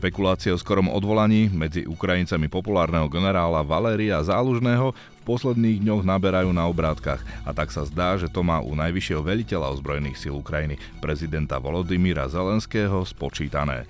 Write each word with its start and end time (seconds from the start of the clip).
Špekulácie 0.00 0.48
o 0.48 0.56
skorom 0.56 0.88
odvolaní 0.88 1.52
medzi 1.52 1.84
Ukrajincami 1.84 2.48
populárneho 2.48 3.04
generála 3.04 3.60
Valéria 3.60 4.16
Zálužného 4.24 4.96
v 4.96 5.22
posledných 5.28 5.84
dňoch 5.84 6.08
naberajú 6.08 6.48
na 6.56 6.64
obrátkach 6.72 7.20
a 7.44 7.52
tak 7.52 7.68
sa 7.68 7.84
zdá, 7.84 8.16
že 8.16 8.32
to 8.32 8.40
má 8.40 8.64
u 8.64 8.72
najvyššieho 8.72 9.20
veliteľa 9.20 9.76
ozbrojených 9.76 10.16
síl 10.16 10.32
Ukrajiny, 10.32 10.80
prezidenta 11.04 11.60
Volodymyra 11.60 12.32
Zelenského, 12.32 13.04
spočítané. 13.04 13.84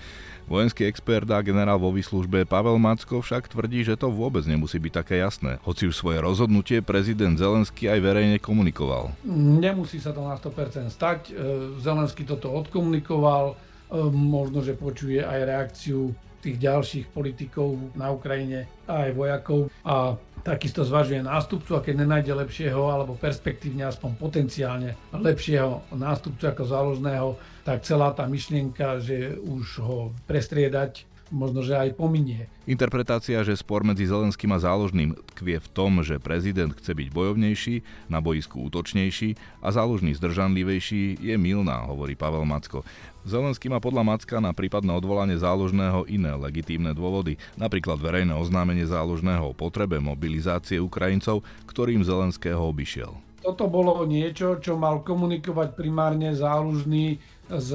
Vojenský 0.51 0.91
expert 0.91 1.31
a 1.31 1.39
generál 1.47 1.79
vo 1.79 1.95
výslužbe 1.95 2.43
Pavel 2.43 2.75
Macko 2.83 3.23
však 3.23 3.47
tvrdí, 3.47 3.87
že 3.87 3.95
to 3.95 4.11
vôbec 4.11 4.43
nemusí 4.51 4.83
byť 4.83 4.91
také 4.91 5.23
jasné, 5.23 5.63
hoci 5.63 5.87
už 5.87 5.95
svoje 5.95 6.19
rozhodnutie 6.19 6.83
prezident 6.83 7.39
Zelenský 7.39 7.87
aj 7.87 8.03
verejne 8.03 8.43
komunikoval. 8.43 9.15
Nemusí 9.63 10.03
sa 10.03 10.11
to 10.11 10.27
na 10.27 10.35
100% 10.35 10.91
stať. 10.91 11.31
E, 11.31 11.33
Zelenský 11.79 12.27
toto 12.27 12.51
odkomunikoval, 12.51 13.70
možno, 14.11 14.63
že 14.63 14.79
počuje 14.79 15.21
aj 15.21 15.41
reakciu 15.47 16.15
tých 16.41 16.57
ďalších 16.57 17.13
politikov 17.13 17.77
na 17.93 18.09
Ukrajine 18.11 18.65
a 18.89 19.07
aj 19.07 19.11
vojakov 19.13 19.61
a 19.85 20.17
takisto 20.41 20.81
zvažuje 20.89 21.21
nástupcu 21.21 21.77
a 21.77 21.85
keď 21.85 22.01
nenájde 22.01 22.33
lepšieho 22.33 22.81
alebo 22.89 23.13
perspektívne 23.13 23.85
aspoň 23.85 24.17
potenciálne 24.17 24.97
lepšieho 25.13 25.85
nástupcu 25.93 26.49
ako 26.49 26.63
záložného, 26.65 27.29
tak 27.69 27.85
celá 27.85 28.17
tá 28.17 28.25
myšlienka, 28.25 29.05
že 29.05 29.37
už 29.37 29.85
ho 29.85 29.99
prestriedať 30.25 31.05
možno, 31.31 31.63
že 31.63 31.79
aj 31.79 31.97
pominie. 31.97 32.51
Interpretácia, 32.67 33.41
že 33.47 33.57
spor 33.57 33.87
medzi 33.87 34.05
Zelenským 34.07 34.51
a 34.53 34.59
záložným 34.59 35.17
tkvie 35.35 35.63
v 35.63 35.69
tom, 35.71 36.03
že 36.03 36.21
prezident 36.21 36.75
chce 36.75 36.93
byť 36.93 37.09
bojovnejší, 37.15 37.75
na 38.11 38.19
boisku 38.19 38.61
útočnejší 38.67 39.39
a 39.63 39.71
záložný 39.71 40.13
zdržanlivejší, 40.19 41.23
je 41.23 41.35
milná, 41.39 41.87
hovorí 41.89 42.19
Pavel 42.19 42.45
Macko. 42.45 42.83
Zelenský 43.25 43.71
má 43.71 43.79
podľa 43.79 44.03
Macka 44.05 44.43
na 44.43 44.51
prípadné 44.51 44.91
odvolanie 44.93 45.39
záložného 45.39 46.05
iné 46.11 46.35
legitímne 46.35 46.93
dôvody, 46.93 47.39
napríklad 47.55 48.03
verejné 48.03 48.35
oznámenie 48.35 48.85
záložného 48.85 49.51
o 49.51 49.57
potrebe 49.57 50.03
mobilizácie 50.03 50.83
Ukrajincov, 50.83 51.47
ktorým 51.71 52.03
Zelenského 52.03 52.61
obišiel. 52.61 53.15
Toto 53.41 53.73
bolo 53.73 54.05
niečo, 54.05 54.61
čo 54.61 54.77
mal 54.77 55.01
komunikovať 55.01 55.73
primárne 55.73 56.37
záložný 56.37 57.17
s 57.59 57.71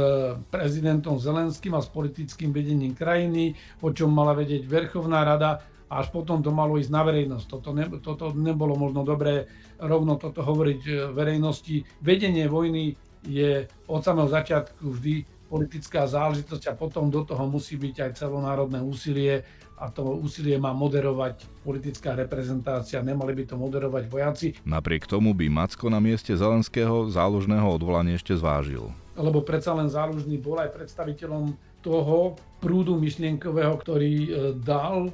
prezidentom 0.47 1.19
Zelenským 1.19 1.75
a 1.75 1.83
s 1.83 1.91
politickým 1.91 2.55
vedením 2.55 2.95
krajiny, 2.95 3.59
o 3.83 3.91
čom 3.91 4.15
mala 4.15 4.31
vedieť 4.31 4.63
Verchovná 4.63 5.27
rada 5.27 5.59
a 5.91 6.01
až 6.01 6.09
potom 6.09 6.41
to 6.41 6.49
malo 6.49 6.79
ísť 6.79 6.91
na 6.91 7.01
verejnosť. 7.05 7.45
Toto, 7.45 7.69
ne, 7.75 7.85
toto 8.01 8.31
nebolo 8.33 8.73
možno 8.73 9.05
dobré 9.05 9.45
rovno 9.77 10.17
toto 10.17 10.41
hovoriť 10.41 10.81
e, 10.87 10.91
verejnosti. 11.13 11.85
Vedenie 12.01 12.49
vojny 12.49 12.97
je 13.25 13.69
od 13.89 14.01
samého 14.01 14.29
začiatku 14.31 14.81
vždy 14.81 15.25
politická 15.45 16.09
záležitosť 16.09 16.73
a 16.73 16.77
potom 16.77 17.13
do 17.13 17.21
toho 17.21 17.45
musí 17.45 17.77
byť 17.77 17.95
aj 18.01 18.11
celonárodné 18.17 18.81
úsilie 18.81 19.45
a 19.77 19.91
to 19.91 20.07
úsilie 20.23 20.55
má 20.57 20.71
moderovať 20.71 21.45
politická 21.61 22.15
reprezentácia, 22.15 23.03
nemali 23.03 23.35
by 23.35 23.43
to 23.43 23.55
moderovať 23.59 24.03
vojaci. 24.07 24.47
Napriek 24.63 25.05
tomu 25.05 25.35
by 25.35 25.51
Macko 25.51 25.91
na 25.91 25.99
mieste 25.99 26.31
Zelenského 26.33 27.11
záložného 27.11 27.67
odvolanie 27.67 28.15
ešte 28.17 28.33
zvážil 28.33 28.89
lebo 29.15 29.41
predsa 29.43 29.71
len 29.75 29.87
Zálužný 29.87 30.39
bol 30.39 30.59
aj 30.59 30.75
predstaviteľom 30.75 31.55
toho 31.79 32.35
prúdu 32.59 32.97
myšlienkového, 32.97 33.73
ktorý 33.77 34.13
e, 34.25 34.29
dal 34.57 35.07
e, 35.07 35.11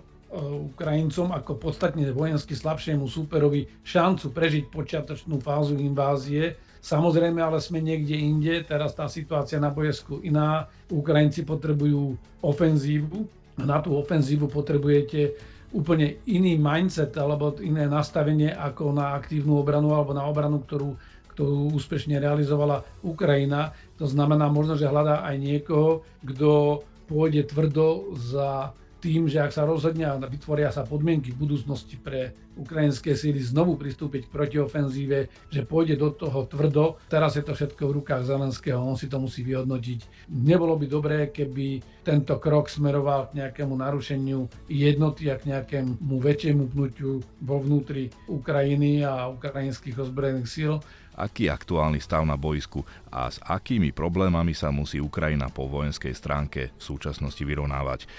Ukrajincom 0.72 1.36
ako 1.36 1.60
podstatne 1.60 2.08
vojensky 2.16 2.56
slabšiemu 2.56 3.06
súperovi 3.06 3.68
šancu 3.84 4.32
prežiť 4.32 4.64
počiatočnú 4.72 5.44
fázu 5.44 5.76
invázie. 5.76 6.56
Samozrejme, 6.82 7.44
ale 7.44 7.62
sme 7.62 7.84
niekde 7.84 8.18
inde, 8.18 8.66
teraz 8.66 8.98
tá 8.98 9.06
situácia 9.06 9.62
na 9.62 9.70
bojesku 9.70 10.24
iná. 10.26 10.66
Ukrajinci 10.90 11.46
potrebujú 11.46 12.18
ofenzívu 12.42 13.28
a 13.60 13.64
na 13.68 13.78
tú 13.84 13.94
ofenzívu 13.94 14.50
potrebujete 14.50 15.38
úplne 15.72 16.20
iný 16.28 16.60
mindset 16.60 17.16
alebo 17.16 17.56
iné 17.64 17.88
nastavenie 17.88 18.52
ako 18.52 18.92
na 18.92 19.16
aktívnu 19.16 19.60
obranu 19.60 19.96
alebo 19.96 20.12
na 20.12 20.28
obranu, 20.28 20.60
ktorú 20.64 21.00
ktorú 21.34 21.74
úspešne 21.76 22.20
realizovala 22.20 22.84
Ukrajina. 23.02 23.74
To 23.98 24.06
znamená 24.06 24.52
možno, 24.52 24.76
že 24.76 24.90
hľadá 24.90 25.24
aj 25.26 25.36
niekoho, 25.40 26.04
kto 26.24 26.84
pôjde 27.08 27.48
tvrdo 27.48 28.16
za 28.16 28.72
tým, 29.02 29.26
že 29.26 29.42
ak 29.42 29.52
sa 29.52 29.66
rozhodne 29.66 30.06
a 30.06 30.14
vytvoria 30.22 30.70
sa 30.70 30.86
podmienky 30.86 31.34
v 31.34 31.42
budúcnosti 31.50 31.98
pre 31.98 32.38
ukrajinské 32.54 33.18
síly 33.18 33.42
znovu 33.42 33.74
pristúpiť 33.74 34.30
k 34.30 34.34
protiofenzíve, 34.34 35.20
že 35.50 35.66
pôjde 35.66 35.98
do 35.98 36.14
toho 36.14 36.46
tvrdo. 36.46 37.02
Teraz 37.10 37.34
je 37.34 37.42
to 37.42 37.58
všetko 37.58 37.82
v 37.90 37.96
rukách 38.02 38.30
Zelenského, 38.30 38.78
on 38.78 38.94
si 38.94 39.10
to 39.10 39.18
musí 39.18 39.42
vyhodnotiť. 39.42 40.30
Nebolo 40.30 40.78
by 40.78 40.86
dobré, 40.86 41.18
keby 41.34 41.82
tento 42.06 42.38
krok 42.38 42.70
smeroval 42.70 43.34
k 43.34 43.42
nejakému 43.42 43.74
narušeniu 43.74 44.46
jednoty 44.70 45.34
a 45.34 45.42
k 45.42 45.50
nejakému 45.50 46.16
väčšiemu 46.22 46.70
pnutiu 46.70 47.26
vo 47.42 47.58
vnútri 47.58 48.14
Ukrajiny 48.30 49.02
a 49.02 49.34
ukrajinských 49.34 49.98
ozbrojených 49.98 50.50
síl 50.50 50.78
aký 51.22 51.46
je 51.46 51.54
aktuálny 51.54 52.02
stav 52.02 52.26
na 52.26 52.34
boisku 52.34 52.82
a 53.14 53.30
s 53.30 53.38
akými 53.46 53.94
problémami 53.94 54.58
sa 54.58 54.74
musí 54.74 54.98
Ukrajina 54.98 55.54
po 55.54 55.70
vojenskej 55.70 56.18
stránke 56.18 56.74
v 56.74 56.82
súčasnosti 56.82 57.46
vyrovnávať. 57.46 58.10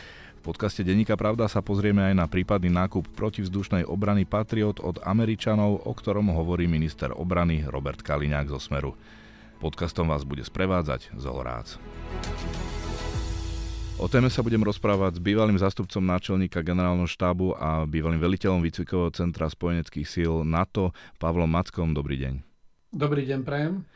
V 0.42 0.50
podcaste 0.50 0.82
Deníka 0.82 1.14
Pravda 1.18 1.46
sa 1.46 1.62
pozrieme 1.62 2.02
aj 2.02 2.14
na 2.18 2.26
prípadný 2.26 2.70
nákup 2.70 3.14
protivzdušnej 3.14 3.86
obrany 3.86 4.26
Patriot 4.26 4.82
od 4.82 4.98
Američanov, 5.02 5.86
o 5.86 5.92
ktorom 5.94 6.34
hovorí 6.34 6.66
minister 6.66 7.14
obrany 7.14 7.62
Robert 7.66 8.02
Kaliňák 8.02 8.50
zo 8.50 8.58
Smeru. 8.58 8.98
Podcastom 9.62 10.10
vás 10.10 10.26
bude 10.26 10.42
sprevádzať 10.42 11.14
Zolorác. 11.14 11.78
O 14.02 14.10
téme 14.10 14.26
sa 14.34 14.42
budem 14.42 14.66
rozprávať 14.66 15.22
s 15.22 15.22
bývalým 15.22 15.54
zástupcom 15.54 16.02
náčelníka 16.02 16.58
generálneho 16.58 17.06
štábu 17.06 17.54
a 17.54 17.86
bývalým 17.86 18.18
veliteľom 18.18 18.58
výcvikového 18.66 19.14
centra 19.14 19.46
spojeneckých 19.46 20.10
síl 20.10 20.42
NATO 20.42 20.90
Pavlom 21.22 21.46
Mackom. 21.46 21.94
Dobrý 21.94 22.18
deň. 22.18 22.51
Dobrý 22.92 23.24
deň, 23.24 23.40
prajem. 23.40 23.88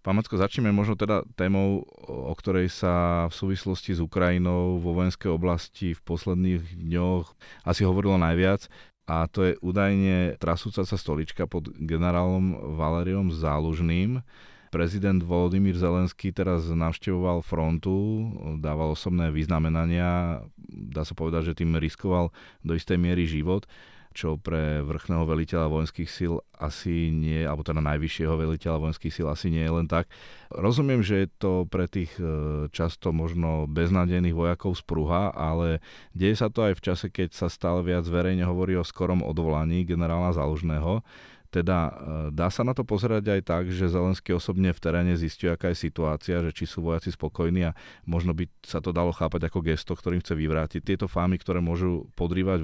Pán 0.00 0.16
Macko, 0.16 0.40
začneme 0.40 0.72
možno 0.72 0.96
teda 0.96 1.28
témou, 1.36 1.84
o 2.08 2.32
ktorej 2.32 2.72
sa 2.72 3.28
v 3.28 3.36
súvislosti 3.36 3.92
s 3.92 4.00
Ukrajinou 4.00 4.80
vo 4.80 4.96
vojenskej 4.96 5.28
oblasti 5.28 5.92
v 5.92 6.00
posledných 6.00 6.72
dňoch 6.72 7.36
asi 7.68 7.84
hovorilo 7.84 8.16
najviac 8.16 8.64
a 9.04 9.28
to 9.28 9.44
je 9.44 9.52
údajne 9.60 10.40
trasúca 10.40 10.88
sa 10.88 10.96
stolička 10.96 11.44
pod 11.44 11.68
generálom 11.76 12.80
Valeriom 12.80 13.28
Zálužným. 13.28 14.24
Prezident 14.72 15.20
Volodymyr 15.20 15.76
Zelenský 15.76 16.32
teraz 16.32 16.64
navštevoval 16.64 17.44
frontu, 17.44 18.32
dával 18.56 18.96
osobné 18.96 19.28
vyznamenania, 19.28 20.40
dá 20.64 21.04
sa 21.04 21.12
povedať, 21.12 21.52
že 21.52 21.60
tým 21.60 21.76
riskoval 21.76 22.32
do 22.64 22.72
istej 22.72 22.96
miery 22.96 23.28
život 23.28 23.68
čo 24.10 24.34
pre 24.34 24.82
vrchného 24.82 25.22
veliteľa 25.22 25.70
vojenských 25.70 26.10
síl 26.10 26.42
asi 26.58 27.14
nie, 27.14 27.46
alebo 27.46 27.62
teda 27.62 27.78
najvyššieho 27.78 28.34
veliteľa 28.34 28.82
vojenských 28.82 29.14
síl 29.14 29.26
asi 29.30 29.54
nie 29.54 29.62
je 29.62 29.72
len 29.72 29.86
tak. 29.86 30.10
Rozumiem, 30.50 31.00
že 31.00 31.24
je 31.24 31.28
to 31.30 31.52
pre 31.70 31.86
tých 31.86 32.10
e, 32.18 32.66
často 32.74 33.14
možno 33.14 33.70
beznádejných 33.70 34.34
vojakov 34.34 34.74
sprúha, 34.74 35.30
ale 35.30 35.78
deje 36.10 36.42
sa 36.42 36.50
to 36.50 36.66
aj 36.66 36.74
v 36.74 36.84
čase, 36.84 37.06
keď 37.06 37.38
sa 37.38 37.46
stále 37.46 37.86
viac 37.86 38.02
verejne 38.02 38.42
hovorí 38.42 38.74
o 38.74 38.82
skorom 38.82 39.22
odvolaní 39.22 39.86
generála 39.86 40.34
Zálužného. 40.34 41.06
Teda 41.50 41.90
e, 41.90 41.92
dá 42.30 42.46
sa 42.46 42.62
na 42.62 42.72
to 42.72 42.86
pozerať 42.86 43.26
aj 43.26 43.40
tak, 43.42 43.64
že 43.74 43.90
Zelenský 43.90 44.38
osobne 44.38 44.70
v 44.70 44.78
teréne 44.78 45.18
zistí, 45.18 45.50
aká 45.50 45.74
je 45.74 45.82
situácia, 45.90 46.38
že 46.46 46.54
či 46.54 46.64
sú 46.64 46.86
vojaci 46.86 47.10
spokojní 47.10 47.74
a 47.74 47.76
možno 48.06 48.30
by 48.30 48.46
sa 48.62 48.78
to 48.78 48.94
dalo 48.94 49.10
chápať 49.10 49.50
ako 49.50 49.58
gesto, 49.66 49.92
ktorým 49.98 50.22
chce 50.22 50.38
vyvrátiť 50.38 50.80
tieto 50.86 51.10
fámy, 51.10 51.42
ktoré 51.42 51.58
môžu 51.58 52.06
podrývať 52.14 52.62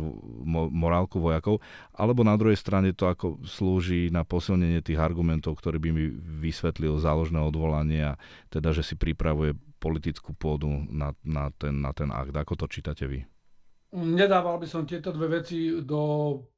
morálku 0.71 1.19
vojakov, 1.19 1.59
alebo 1.99 2.23
na 2.23 2.39
druhej 2.39 2.57
strane 2.57 2.95
to 2.95 3.11
ako 3.11 3.43
slúži 3.43 4.09
na 4.15 4.23
posilnenie 4.23 4.79
tých 4.81 5.03
argumentov, 5.03 5.59
ktorý 5.59 5.83
by 5.83 5.91
mi 5.91 6.07
vysvetlil 6.17 7.03
záložné 7.03 7.43
odvolanie 7.43 8.15
a 8.15 8.19
teda, 8.55 8.71
že 8.71 8.87
si 8.87 8.95
pripravuje 8.95 9.59
politickú 9.83 10.33
pôdu 10.33 10.71
na, 10.89 11.13
na, 11.27 11.51
ten, 11.59 11.75
na 11.83 11.91
ten 11.91 12.09
akt. 12.15 12.33
Ako 12.33 12.55
to 12.55 12.67
čítate 12.71 13.05
vy? 13.05 13.27
Nedával 13.95 14.59
by 14.59 14.67
som 14.67 14.83
tieto 14.83 15.15
dve 15.15 15.41
veci 15.41 15.71
do 15.87 16.01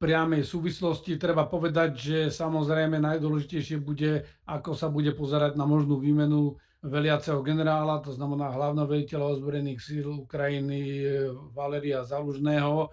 priamej 0.01 0.41
súvislosti. 0.41 1.21
Treba 1.21 1.45
povedať, 1.45 1.91
že 1.93 2.17
samozrejme 2.33 2.97
najdôležitejšie 2.97 3.77
bude, 3.85 4.25
ako 4.49 4.73
sa 4.73 4.89
bude 4.89 5.13
pozerať 5.13 5.53
na 5.53 5.69
možnú 5.69 6.01
výmenu 6.01 6.57
veliaceho 6.81 7.43
generála, 7.43 7.99
to 7.99 8.15
znamená 8.15 8.55
hlavného 8.55 8.87
veliteľa 8.87 9.35
ozbrojených 9.35 9.83
síl 9.83 10.07
Ukrajiny 10.23 11.03
Valeria 11.51 12.07
Zalužného, 12.07 12.87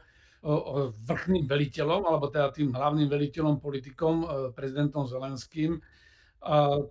vrchným 1.06 1.46
veliteľom, 1.46 2.06
alebo 2.06 2.30
teda 2.30 2.54
tým 2.54 2.70
hlavným 2.70 3.10
veliteľom, 3.10 3.58
politikom, 3.58 4.14
e, 4.22 4.26
prezidentom 4.54 5.06
Zelenským. 5.06 5.80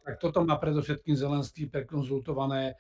Tak 0.04 0.20
toto 0.20 0.44
má 0.44 0.60
predovšetkým 0.60 1.16
Zelenský 1.16 1.72
prekonzultované 1.72 2.62
e, 2.68 2.74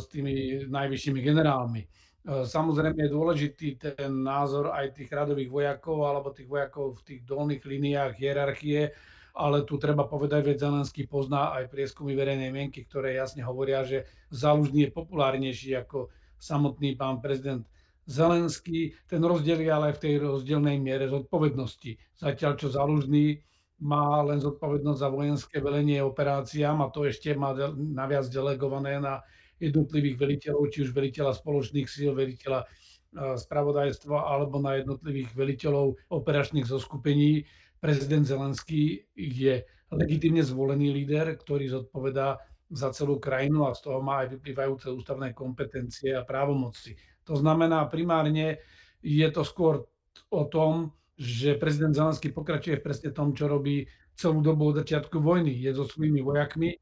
s 0.00 0.08
tými 0.08 0.64
najvyššími 0.72 1.20
generálmi. 1.20 1.84
E, 2.26 2.42
samozrejme 2.42 2.98
je 3.06 3.14
dôležitý 3.14 3.68
ten 3.78 4.10
názor 4.10 4.74
aj 4.74 4.98
tých 4.98 5.10
radových 5.14 5.46
vojakov 5.46 6.10
alebo 6.10 6.34
tých 6.34 6.50
vojakov 6.50 6.98
v 6.98 7.04
tých 7.06 7.20
dolných 7.22 7.62
líniách 7.62 8.18
hierarchie, 8.18 8.90
ale 9.38 9.62
tu 9.62 9.78
treba 9.78 10.10
povedať, 10.10 10.50
že 10.50 10.66
Zelenský 10.66 11.06
pozná 11.06 11.54
aj 11.54 11.70
prieskumy 11.70 12.18
verejnej 12.18 12.50
mienky, 12.50 12.82
ktoré 12.82 13.14
jasne 13.14 13.46
hovoria, 13.46 13.86
že 13.86 14.10
Zálužný 14.34 14.90
je 14.90 14.96
populárnejší 14.96 15.78
ako 15.78 16.10
samotný 16.42 16.98
pán 16.98 17.22
prezident 17.22 17.62
Zelenský. 18.10 18.98
Ten 19.06 19.22
rozdiel 19.22 19.62
je 19.62 19.70
ale 19.70 19.94
v 19.94 20.02
tej 20.02 20.14
rozdielnej 20.18 20.82
miere 20.82 21.06
zodpovednosti. 21.06 21.94
Zatiaľ, 22.18 22.58
čo 22.58 22.74
Zalužný 22.74 23.38
má 23.86 24.24
len 24.24 24.42
zodpovednosť 24.42 24.98
za 24.98 25.08
vojenské 25.12 25.56
velenie 25.62 26.00
operáciám 26.02 26.80
a 26.82 26.90
to 26.90 27.06
ešte 27.06 27.36
má 27.38 27.52
naviac 27.76 28.26
delegované 28.32 28.98
na 28.98 29.20
jednotlivých 29.58 30.16
veliteľov, 30.20 30.68
či 30.68 30.84
už 30.84 30.90
veliteľa 30.92 31.32
spoločných 31.36 31.88
síl, 31.88 32.12
veliteľa 32.12 32.68
spravodajstva 33.16 34.28
alebo 34.28 34.60
na 34.60 34.76
jednotlivých 34.76 35.32
veliteľov 35.32 35.96
operačných 36.12 36.68
zoskupení. 36.68 37.48
Prezident 37.80 38.28
Zelenský 38.28 39.08
je 39.16 39.64
legitimne 39.92 40.42
zvolený 40.44 40.92
líder, 40.92 41.36
ktorý 41.38 41.70
zodpovedá 41.70 42.36
za 42.66 42.90
celú 42.90 43.22
krajinu 43.22 43.70
a 43.70 43.76
z 43.78 43.86
toho 43.86 44.02
má 44.02 44.26
aj 44.26 44.36
vyplývajúce 44.36 44.90
ústavné 44.90 45.30
kompetencie 45.32 46.12
a 46.12 46.26
právomoci. 46.26 46.98
To 47.30 47.38
znamená, 47.38 47.86
primárne 47.86 48.58
je 49.00 49.28
to 49.30 49.46
skôr 49.46 49.86
o 50.34 50.42
tom, 50.50 50.90
že 51.16 51.56
prezident 51.56 51.94
Zelenský 51.94 52.34
pokračuje 52.34 52.82
v 52.82 52.84
presne 52.84 53.10
tom, 53.14 53.32
čo 53.32 53.48
robí 53.48 53.86
celú 54.18 54.42
dobu 54.42 54.74
od 54.74 54.82
začiatku 54.82 55.22
vojny. 55.22 55.54
Je 55.54 55.70
so 55.72 55.86
svojimi 55.86 56.20
vojakmi. 56.20 56.76
E, 56.76 56.78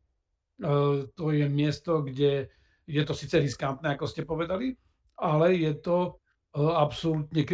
to 1.14 1.26
je 1.30 1.46
miesto, 1.46 2.02
kde 2.02 2.48
je 2.84 3.02
to 3.04 3.14
síce 3.16 3.34
riskantné, 3.34 3.96
ako 3.96 4.06
ste 4.08 4.28
povedali, 4.28 4.76
ale 5.20 5.56
je 5.56 5.72
to 5.80 5.98
e, 6.06 6.10
absolútne 6.60 7.42
e, 7.44 7.48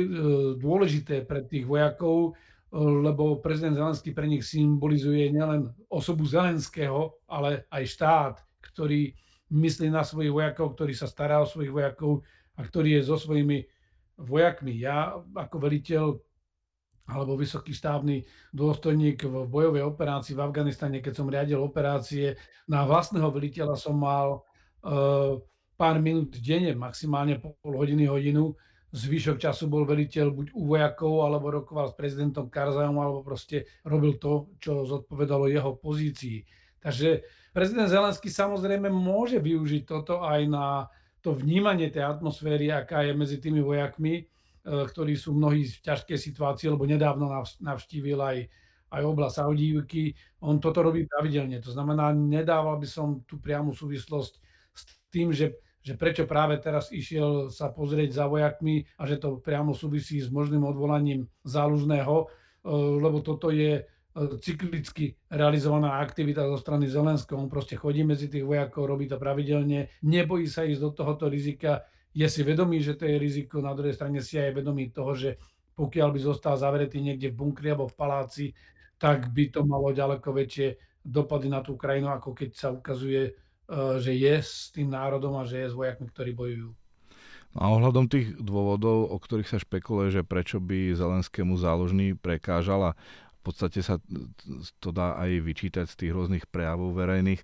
dôležité 0.59 1.27
pre 1.27 1.47
tých 1.47 1.67
vojakov, 1.67 2.35
lebo 2.71 3.43
prezident 3.43 3.75
Zelenský 3.75 4.15
pre 4.15 4.31
nich 4.31 4.47
symbolizuje 4.47 5.35
nielen 5.35 5.75
osobu 5.91 6.23
Zelenského, 6.23 7.19
ale 7.27 7.67
aj 7.75 7.82
štát, 7.82 8.35
ktorý 8.62 9.11
myslí 9.50 9.91
na 9.91 10.06
svojich 10.06 10.31
vojakov, 10.31 10.79
ktorý 10.79 10.94
sa 10.94 11.11
stará 11.11 11.43
o 11.43 11.50
svojich 11.50 11.75
vojakov, 11.75 12.23
a 12.55 12.61
ktorý 12.62 13.00
je 13.00 13.03
so 13.09 13.17
svojimi 13.19 13.65
vojakmi. 14.21 14.77
Ja 14.77 15.17
ako 15.17 15.56
veliteľ 15.65 16.05
alebo 17.11 17.35
vysoký 17.35 17.75
štávny 17.75 18.23
dôstojník 18.55 19.27
v 19.27 19.50
bojovej 19.50 19.82
operácii 19.82 20.38
v 20.38 20.44
Afganistane, 20.47 21.03
keď 21.03 21.12
som 21.19 21.27
riadil 21.27 21.59
operácie, 21.59 22.38
na 22.71 22.87
vlastného 22.87 23.35
veliteľa 23.35 23.75
som 23.75 23.99
mal 23.99 24.47
pár 25.81 25.97
minút 26.00 26.37
denne, 26.41 26.77
maximálne 26.77 27.41
pol 27.41 27.73
hodiny, 27.73 28.05
hodinu. 28.05 28.53
Zvyšok 28.91 29.38
času 29.38 29.71
bol 29.71 29.87
veliteľ 29.87 30.35
buď 30.35 30.47
u 30.53 30.67
vojakov, 30.67 31.23
alebo 31.23 31.47
rokoval 31.62 31.88
s 31.88 31.97
prezidentom 31.97 32.50
Karzajom, 32.50 32.99
alebo 32.99 33.23
proste 33.23 33.71
robil 33.87 34.19
to, 34.19 34.50
čo 34.59 34.82
zodpovedalo 34.82 35.47
jeho 35.47 35.79
pozícii. 35.79 36.43
Takže 36.82 37.23
prezident 37.55 37.87
Zelenský 37.87 38.29
samozrejme 38.29 38.91
môže 38.91 39.38
využiť 39.38 39.82
toto 39.87 40.27
aj 40.27 40.41
na 40.50 40.91
to 41.23 41.37
vnímanie 41.37 41.93
tej 41.93 42.03
atmosféry, 42.03 42.73
aká 42.73 43.05
je 43.06 43.12
medzi 43.15 43.38
tými 43.38 43.61
vojakmi, 43.62 44.15
e, 44.19 44.23
ktorí 44.65 45.15
sú 45.15 45.37
mnohí 45.37 45.69
v 45.69 45.82
ťažkej 45.85 46.19
situácii, 46.19 46.73
lebo 46.73 46.88
nedávno 46.88 47.29
navštívil 47.61 48.19
aj, 48.19 48.38
aj 48.91 49.03
oblasť 49.05 49.37
Saudívky. 49.44 50.17
On 50.43 50.56
toto 50.59 50.82
robí 50.82 51.06
pravidelne. 51.06 51.61
To 51.62 51.71
znamená, 51.71 52.11
nedával 52.17 52.81
by 52.81 52.88
som 52.88 53.23
tú 53.29 53.37
priamu 53.38 53.77
súvislosť 53.77 54.50
tým, 55.11 55.35
že, 55.35 55.59
že 55.83 55.99
prečo 55.99 56.25
práve 56.25 56.57
teraz 56.62 56.95
išiel 56.95 57.51
sa 57.51 57.71
pozrieť 57.71 58.17
za 58.17 58.25
vojakmi 58.31 58.87
a 58.97 59.07
že 59.07 59.19
to 59.19 59.43
priamo 59.43 59.75
súvisí 59.77 60.23
s 60.23 60.31
možným 60.31 60.65
odvolaním 60.65 61.27
zálužného, 61.45 62.17
e, 62.17 62.27
lebo 63.03 63.21
toto 63.21 63.51
je 63.51 63.85
cyklicky 64.43 65.15
realizovaná 65.31 66.03
aktivita 66.03 66.43
zo 66.43 66.59
strany 66.59 66.91
Zelenského. 66.91 67.39
On 67.39 67.47
proste 67.47 67.79
chodí 67.79 68.03
medzi 68.03 68.27
tých 68.27 68.43
vojakov, 68.43 68.91
robí 68.91 69.07
to 69.07 69.17
pravidelne, 69.23 69.87
nebojí 70.03 70.51
sa 70.51 70.67
ísť 70.67 70.83
do 70.83 70.91
tohoto 70.91 71.31
rizika, 71.31 71.87
je 72.11 72.27
si 72.27 72.43
vedomý, 72.43 72.83
že 72.83 72.99
to 72.99 73.06
je 73.06 73.23
riziko, 73.23 73.63
na 73.63 73.71
druhej 73.71 73.95
strane 73.95 74.19
si 74.19 74.35
aj 74.35 74.51
vedomý 74.51 74.91
toho, 74.91 75.15
že 75.15 75.39
pokiaľ 75.79 76.09
by 76.11 76.21
zostal 76.21 76.59
zavretý 76.59 76.99
niekde 76.99 77.31
v 77.31 77.39
bunkri 77.39 77.71
alebo 77.71 77.87
v 77.87 77.97
paláci, 77.97 78.47
tak 78.99 79.31
by 79.31 79.55
to 79.55 79.63
malo 79.63 79.95
ďaleko 79.95 80.29
väčšie 80.35 80.75
dopady 81.06 81.49
na 81.49 81.63
tú 81.63 81.79
krajinu, 81.79 82.11
ako 82.11 82.35
keď 82.35 82.51
sa 82.53 82.69
ukazuje, 82.75 83.31
e, 83.31 83.33
že 84.02 84.12
je 84.12 84.34
s 84.43 84.75
tým 84.75 84.90
národom 84.90 85.38
a 85.38 85.46
že 85.46 85.62
je 85.62 85.69
s 85.70 85.78
vojakmi, 85.78 86.11
ktorí 86.11 86.34
bojujú. 86.34 86.70
A 87.58 87.67
ohľadom 87.67 88.06
tých 88.06 88.38
dôvodov, 88.38 89.11
o 89.11 89.19
ktorých 89.19 89.50
sa 89.50 89.58
špekuluje, 89.58 90.14
že 90.14 90.22
prečo 90.22 90.62
by 90.62 90.94
Zelenskému 90.94 91.58
záložný 91.58 92.14
prekážala, 92.14 92.94
v 93.40 93.43
podstate 93.43 93.82
sa 93.82 93.99
to 94.78 94.94
dá 94.94 95.19
aj 95.19 95.31
vyčítať 95.43 95.87
z 95.90 95.99
tých 95.99 96.12
rôznych 96.14 96.44
prejavov 96.46 96.94
verejných, 96.94 97.43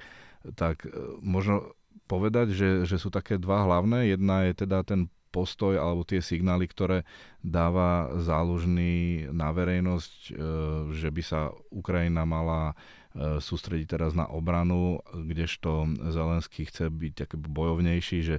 tak 0.54 0.86
e, 0.86 0.92
možno 1.24 1.74
povedať, 2.06 2.54
že, 2.54 2.70
že 2.86 3.02
sú 3.02 3.10
také 3.10 3.40
dva 3.40 3.66
hlavné. 3.66 4.14
Jedna 4.14 4.46
je 4.46 4.62
teda 4.62 4.86
ten 4.86 5.10
postoj 5.34 5.74
alebo 5.74 6.06
tie 6.06 6.22
signály, 6.22 6.70
ktoré 6.70 7.02
dáva 7.42 8.12
záložný 8.20 9.26
na 9.34 9.50
verejnosť, 9.50 10.14
e, 10.28 10.32
že 10.94 11.08
by 11.10 11.22
sa 11.24 11.40
Ukrajina 11.72 12.22
mala 12.22 12.78
e, 13.16 13.40
sústrediť 13.40 13.96
teraz 13.96 14.12
na 14.12 14.28
obranu, 14.28 15.00
kdežto 15.10 15.88
Zelenský 16.12 16.68
chce 16.68 16.92
byť 16.92 17.12
taký 17.24 17.36
bojovnejší, 17.40 18.18
že 18.22 18.36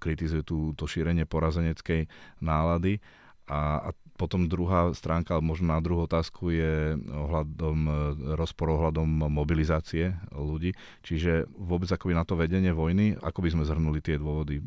kritizuje 0.00 0.40
tú, 0.40 0.72
to 0.72 0.88
šírenie 0.88 1.28
porazeneckej 1.28 2.08
nálady. 2.40 3.04
A, 3.44 3.92
a 3.92 3.92
potom 4.14 4.46
druhá 4.46 4.94
stránka, 4.94 5.34
alebo 5.34 5.52
možno 5.52 5.74
na 5.74 5.82
druhú 5.82 6.06
otázku 6.06 6.54
je 6.54 6.94
ohľadom, 7.10 7.78
e, 7.84 7.92
rozpor 8.38 8.70
ohľadom 8.78 9.28
mobilizácie 9.28 10.14
ľudí. 10.30 10.72
Čiže 11.02 11.50
vôbec 11.58 11.90
akoby 11.90 12.14
na 12.14 12.24
to 12.24 12.38
vedenie 12.38 12.70
vojny, 12.70 13.18
ako 13.18 13.42
by 13.42 13.48
sme 13.52 13.66
zhrnuli 13.66 13.98
tie 13.98 14.16
dôvody? 14.16 14.62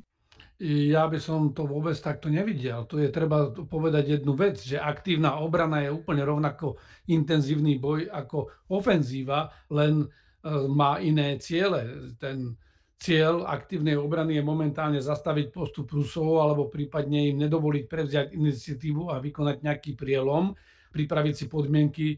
Ja 0.57 1.05
by 1.05 1.21
som 1.21 1.53
to 1.53 1.69
vôbec 1.69 1.93
takto 2.01 2.33
nevidel. 2.33 2.81
Tu 2.89 3.05
je 3.05 3.13
treba 3.13 3.53
povedať 3.53 4.17
jednu 4.17 4.33
vec, 4.33 4.57
že 4.57 4.81
aktívna 4.81 5.37
obrana 5.37 5.85
je 5.85 5.93
úplne 5.93 6.25
rovnako 6.25 6.81
intenzívny 7.05 7.77
boj 7.77 8.09
ako 8.09 8.49
ofenzíva, 8.73 9.53
len 9.69 10.01
e, 10.01 10.07
má 10.65 10.97
iné 10.97 11.37
ciele. 11.37 12.09
Ten 12.17 12.57
Cieľ 12.97 13.45
aktívnej 13.45 13.93
obrany 13.93 14.41
je 14.41 14.43
momentálne 14.43 14.97
zastaviť 14.97 15.53
postup 15.53 15.93
Rusov 15.93 16.41
alebo 16.41 16.65
prípadne 16.65 17.29
im 17.29 17.37
nedovoliť 17.45 17.85
prevziať 17.85 18.27
iniciatívu 18.33 19.13
a 19.13 19.21
vykonať 19.21 19.61
nejaký 19.61 19.93
prielom, 19.93 20.57
pripraviť 20.97 21.33
si 21.37 21.45
podmienky, 21.45 22.07
e, 22.09 22.17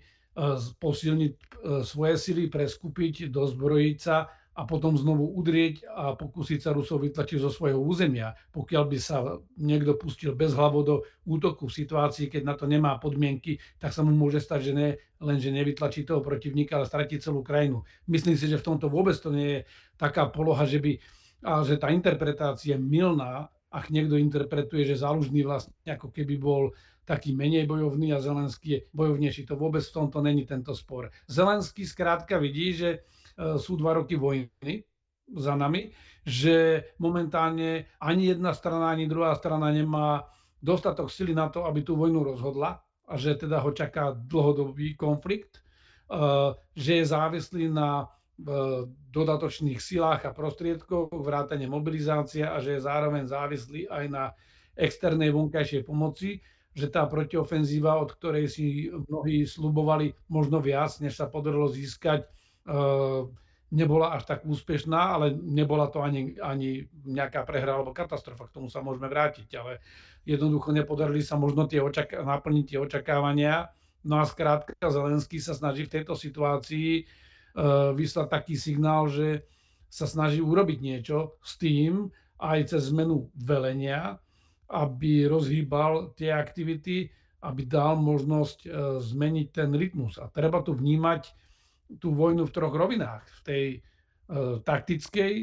posilniť 0.79 1.33
e, 1.35 1.39
svoje 1.83 2.15
sily, 2.15 2.47
preskúpiť, 2.47 3.27
dozbrojiť 3.27 3.97
sa 3.99 4.31
a 4.59 4.67
potom 4.67 4.99
znovu 4.99 5.23
udrieť 5.39 5.87
a 5.87 6.19
pokúsiť 6.19 6.59
sa 6.59 6.75
Rusov 6.75 7.07
vytlačiť 7.07 7.39
zo 7.39 7.47
svojho 7.47 7.79
územia. 7.79 8.35
Pokiaľ 8.51 8.83
by 8.91 8.97
sa 8.99 9.39
niekto 9.55 9.95
pustil 9.95 10.35
bez 10.35 10.51
hlavo 10.51 10.83
do 10.83 10.95
útoku 11.23 11.71
v 11.71 11.77
situácii, 11.79 12.27
keď 12.27 12.43
na 12.43 12.59
to 12.59 12.67
nemá 12.67 12.99
podmienky, 12.99 13.63
tak 13.79 13.95
sa 13.95 14.03
mu 14.03 14.11
môže 14.11 14.43
stať, 14.43 14.59
že 14.59 14.73
ne, 14.75 14.89
len 15.23 15.39
že 15.39 15.55
nevytlačí 15.55 16.03
toho 16.03 16.19
protivníka, 16.19 16.75
ale 16.75 16.91
stratí 16.91 17.23
celú 17.23 17.39
krajinu. 17.39 17.87
Myslím 18.11 18.35
si, 18.35 18.51
že 18.51 18.59
v 18.59 18.67
tomto 18.67 18.91
vôbec 18.91 19.15
to 19.15 19.31
nie 19.31 19.47
je 19.47 19.59
taká 19.95 20.27
poloha, 20.27 20.67
že 20.67 20.83
by 20.83 20.99
a 21.39 21.63
že 21.63 21.79
tá 21.79 21.87
interpretácia 21.87 22.75
je 22.75 22.83
milná, 22.83 23.47
ak 23.71 23.87
niekto 23.95 24.19
interpretuje, 24.19 24.83
že 24.83 24.99
zálužný 24.99 25.47
vlastne 25.47 25.71
ako 25.87 26.11
keby 26.11 26.35
bol 26.35 26.75
taký 27.07 27.31
menej 27.31 27.63
bojovný 27.63 28.11
a 28.11 28.19
Zelenský 28.19 28.67
je 28.69 28.79
bojovnejší. 28.91 29.47
To 29.47 29.55
vôbec 29.55 29.81
v 29.81 29.95
tomto 29.95 30.19
není 30.19 30.43
tento 30.43 30.75
spor. 30.75 31.09
Zelenský 31.31 31.87
skrátka 31.87 32.37
vidí, 32.37 32.75
že 32.75 33.07
sú 33.57 33.79
dva 33.79 33.95
roky 34.03 34.19
vojny 34.19 34.83
za 35.37 35.55
nami, 35.55 35.93
že 36.25 36.83
momentálne 36.99 37.87
ani 38.01 38.33
jedna 38.33 38.51
strana, 38.51 38.91
ani 38.91 39.07
druhá 39.07 39.33
strana 39.37 39.71
nemá 39.71 40.27
dostatok 40.59 41.07
sily 41.07 41.31
na 41.31 41.47
to, 41.47 41.63
aby 41.63 41.85
tú 41.85 41.95
vojnu 41.95 42.23
rozhodla 42.23 42.83
a 43.09 43.13
že 43.17 43.39
teda 43.39 43.63
ho 43.63 43.71
čaká 43.71 44.13
dlhodobý 44.13 44.93
konflikt, 44.93 45.57
e, 45.57 45.61
že 46.75 47.01
je 47.01 47.05
závislý 47.05 47.71
na 47.71 48.05
e, 48.05 48.05
dodatočných 49.09 49.79
silách 49.79 50.29
a 50.29 50.35
prostriedkoch, 50.35 51.09
vrátane 51.09 51.65
mobilizácia 51.65 52.53
a 52.53 52.61
že 52.61 52.77
je 52.77 52.85
zároveň 52.85 53.25
závislý 53.25 53.89
aj 53.89 54.05
na 54.11 54.23
externej 54.77 55.33
vonkajšej 55.33 55.81
pomoci, 55.87 56.43
že 56.75 56.87
tá 56.87 57.09
protiofenzíva, 57.09 57.97
od 57.97 58.13
ktorej 58.13 58.45
si 58.47 58.93
mnohí 59.09 59.43
slubovali 59.43 60.13
možno 60.29 60.61
viac, 60.61 60.93
než 61.01 61.17
sa 61.17 61.25
podarilo 61.25 61.65
získať, 61.65 62.29
nebola 63.69 64.17
až 64.17 64.25
tak 64.25 64.45
úspešná, 64.45 65.17
ale 65.17 65.33
nebola 65.33 65.89
to 65.93 66.01
ani, 66.01 66.37
ani 66.41 66.89
nejaká 67.05 67.45
prehra 67.45 67.77
alebo 67.77 67.93
katastrofa, 67.93 68.49
k 68.49 68.55
tomu 68.57 68.67
sa 68.69 68.81
môžeme 68.81 69.05
vrátiť, 69.05 69.49
ale 69.57 69.81
jednoducho 70.25 70.73
nepodarili 70.73 71.21
sa 71.21 71.37
možno 71.37 71.69
tie 71.69 71.81
očak- 71.81 72.17
naplniť 72.17 72.65
tie 72.65 72.79
očakávania. 72.81 73.69
No 74.01 74.21
a 74.21 74.25
skrátka 74.25 74.73
Zelenský 74.79 75.37
sa 75.37 75.53
snaží 75.53 75.85
v 75.85 75.93
tejto 76.01 76.17
situácii 76.17 77.03
uh, 77.03 77.93
vyslať 77.93 78.27
taký 78.31 78.55
signál, 78.57 79.05
že 79.11 79.45
sa 79.89 80.05
snaží 80.05 80.41
urobiť 80.41 80.79
niečo 80.81 81.37
s 81.41 81.57
tým, 81.57 82.09
aj 82.39 82.73
cez 82.73 82.89
zmenu 82.89 83.27
velenia, 83.35 84.17
aby 84.69 85.27
rozhýbal 85.27 86.13
tie 86.15 86.31
aktivity, 86.31 87.11
aby 87.43 87.67
dal 87.67 87.99
možnosť 87.99 88.59
uh, 88.65 88.71
zmeniť 88.97 89.47
ten 89.51 89.69
rytmus. 89.75 90.17
A 90.17 90.31
treba 90.31 90.63
tu 90.63 90.73
vnímať 90.73 91.35
tú 91.97 92.13
vojnu 92.13 92.45
v 92.45 92.53
troch 92.53 92.75
rovinách. 92.75 93.25
V 93.25 93.41
tej 93.41 93.65
e, 93.73 93.77
taktickej, 94.61 95.33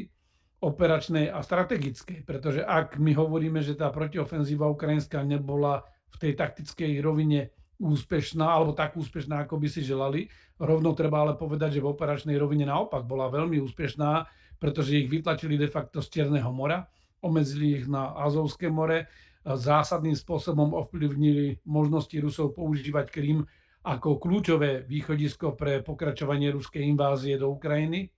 operačnej 0.57 1.29
a 1.29 1.43
strategickej, 1.45 2.25
pretože 2.25 2.65
ak 2.65 2.97
my 2.97 3.13
hovoríme, 3.13 3.61
že 3.61 3.77
tá 3.77 3.93
protiofenzíva 3.93 4.65
ukrajinská 4.71 5.21
nebola 5.21 5.85
v 6.09 6.15
tej 6.17 6.33
taktickej 6.33 6.97
rovine 7.03 7.53
úspešná, 7.77 8.41
alebo 8.41 8.73
tak 8.73 8.97
úspešná, 8.97 9.45
ako 9.45 9.61
by 9.61 9.67
si 9.69 9.85
želali. 9.85 10.25
Rovno 10.57 10.97
treba 10.97 11.21
ale 11.21 11.37
povedať, 11.37 11.77
že 11.77 11.83
v 11.85 11.93
operačnej 11.93 12.33
rovine 12.41 12.65
naopak 12.65 13.05
bola 13.05 13.29
veľmi 13.29 13.61
úspešná, 13.61 14.25
pretože 14.57 14.97
ich 14.97 15.11
vytlačili 15.13 15.61
de 15.61 15.69
facto 15.69 16.01
z 16.01 16.09
Čierneho 16.09 16.49
mora, 16.49 16.89
omezili 17.21 17.77
ich 17.77 17.85
na 17.85 18.17
Azovské 18.17 18.65
more, 18.65 19.05
zásadným 19.45 20.17
spôsobom 20.17 20.73
ovplyvnili 20.73 21.63
možnosti 21.63 22.17
Rusov 22.19 22.57
používať 22.57 23.13
Krym 23.13 23.47
ako 23.87 24.19
kľúčové 24.19 24.83
východisko 24.83 25.55
pre 25.55 25.79
pokračovanie 25.79 26.51
ruskej 26.51 26.83
invázie 26.83 27.39
do 27.39 27.55
Ukrajiny 27.55 28.11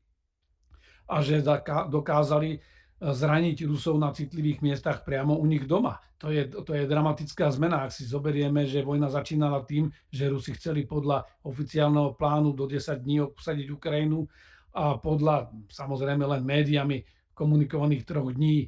a 1.06 1.22
že 1.22 1.46
dokázali 1.94 2.58
e, 2.58 2.60
zraniť 2.98 3.70
Rusov 3.70 4.02
na 4.02 4.10
citlivých 4.10 4.66
miestach 4.66 5.06
priamo 5.06 5.38
u 5.38 5.46
nich 5.46 5.70
doma. 5.70 6.02
To 6.20 6.34
je, 6.34 6.50
to 6.50 6.74
je 6.74 6.90
dramatická 6.90 7.54
zmena, 7.54 7.86
ak 7.86 7.94
si 7.94 8.04
zoberieme, 8.10 8.66
že 8.66 8.82
vojna 8.82 9.14
začínala 9.14 9.62
tým, 9.64 9.94
že 10.10 10.28
Rusi 10.28 10.58
chceli 10.58 10.90
podľa 10.90 11.24
oficiálneho 11.46 12.18
plánu 12.18 12.52
do 12.58 12.66
10 12.66 13.06
dní 13.06 13.22
obsadiť 13.30 13.70
Ukrajinu 13.70 14.26
a 14.74 14.98
podľa 14.98 15.54
samozrejme 15.70 16.26
len 16.26 16.44
médiami 16.44 17.06
komunikovaných 17.38 18.04
troch 18.10 18.34
dní. 18.34 18.66
E, 18.66 18.68